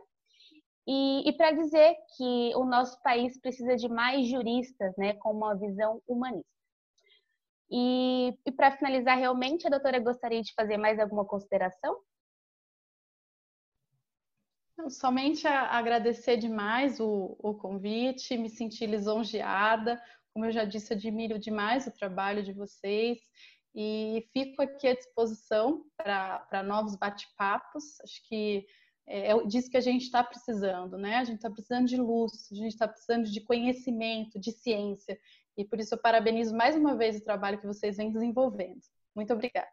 e, 0.88 1.28
e 1.28 1.34
para 1.34 1.52
dizer 1.52 1.96
que 2.16 2.52
o 2.56 2.64
nosso 2.66 3.00
país 3.02 3.40
precisa 3.40 3.76
de 3.76 3.90
mais 3.90 4.28
juristas, 4.28 4.96
né, 4.98 5.14
com 5.16 5.32
uma 5.32 5.56
visão 5.56 6.02
humanista. 6.08 6.58
E, 7.70 8.34
e 8.46 8.52
para 8.52 8.72
finalizar, 8.72 9.18
realmente, 9.18 9.68
a 9.68 9.70
doutora 9.70 10.00
gostaria 10.00 10.42
de 10.42 10.54
fazer 10.54 10.78
mais 10.78 10.98
alguma 11.00 11.26
consideração? 11.26 12.00
Somente 14.90 15.46
agradecer 15.48 16.38
demais 16.38 17.00
o, 17.00 17.36
o, 17.40 17.54
convite, 17.56 18.38
me 18.38 18.50
sentir 18.50 18.86
lisonjeada. 18.86 20.02
Como 20.38 20.46
eu 20.46 20.52
já 20.52 20.66
disse, 20.66 20.94
admiro 20.94 21.40
demais 21.40 21.88
o 21.88 21.92
trabalho 21.92 22.44
de 22.44 22.54
vocês 22.54 23.18
e 23.74 24.30
fico 24.32 24.62
aqui 24.62 24.88
à 24.88 24.94
disposição 24.94 25.84
para 25.98 26.62
novos 26.64 26.96
bate-papos. 26.96 28.00
Acho 28.02 28.22
que 28.30 28.64
é, 29.08 29.32
é 29.32 29.46
disso 29.48 29.68
que 29.68 29.78
a 29.78 29.82
gente 29.82 30.04
está 30.04 30.24
precisando, 30.24 30.96
né? 30.96 31.16
A 31.16 31.24
gente 31.24 31.38
está 31.38 31.50
precisando 31.50 31.88
de 31.88 31.98
luz, 31.98 32.52
a 32.52 32.56
gente 32.56 32.74
está 32.74 32.88
precisando 32.88 33.24
de 33.24 33.42
conhecimento, 33.42 34.40
de 34.40 34.52
ciência. 34.52 35.18
E 35.58 35.66
por 35.66 35.80
isso 35.80 35.96
eu 35.96 36.00
parabenizo 36.00 36.56
mais 36.56 36.76
uma 36.76 36.96
vez 36.96 37.18
o 37.18 37.24
trabalho 37.24 37.60
que 37.60 37.66
vocês 37.66 37.98
vêm 37.98 38.12
desenvolvendo. 38.12 38.84
Muito 39.16 39.34
obrigada. 39.34 39.72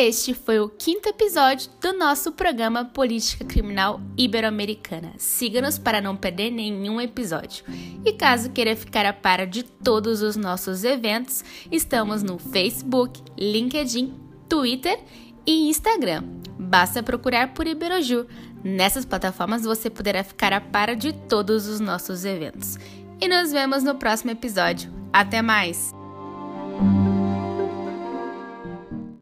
Este 0.00 0.32
foi 0.32 0.60
o 0.60 0.68
quinto 0.68 1.08
episódio 1.08 1.68
do 1.80 1.92
nosso 1.92 2.30
programa 2.30 2.84
Política 2.84 3.44
Criminal 3.44 4.00
Ibero-Americana. 4.16 5.14
Siga-nos 5.18 5.76
para 5.76 6.00
não 6.00 6.14
perder 6.14 6.52
nenhum 6.52 7.00
episódio. 7.00 7.64
E 8.04 8.12
caso 8.12 8.52
queira 8.52 8.76
ficar 8.76 9.04
a 9.04 9.12
par 9.12 9.44
de 9.44 9.64
todos 9.64 10.22
os 10.22 10.36
nossos 10.36 10.84
eventos, 10.84 11.42
estamos 11.72 12.22
no 12.22 12.38
Facebook, 12.38 13.20
LinkedIn, 13.36 14.14
Twitter 14.48 15.00
e 15.44 15.68
Instagram. 15.68 16.22
Basta 16.56 17.02
procurar 17.02 17.52
por 17.52 17.66
Iberojur. 17.66 18.26
Nessas 18.62 19.04
plataformas 19.04 19.64
você 19.64 19.90
poderá 19.90 20.22
ficar 20.22 20.52
a 20.52 20.60
par 20.60 20.94
de 20.94 21.12
todos 21.12 21.66
os 21.66 21.80
nossos 21.80 22.24
eventos. 22.24 22.78
E 23.20 23.26
nos 23.26 23.50
vemos 23.50 23.82
no 23.82 23.96
próximo 23.96 24.30
episódio. 24.30 24.92
Até 25.12 25.42
mais! 25.42 25.97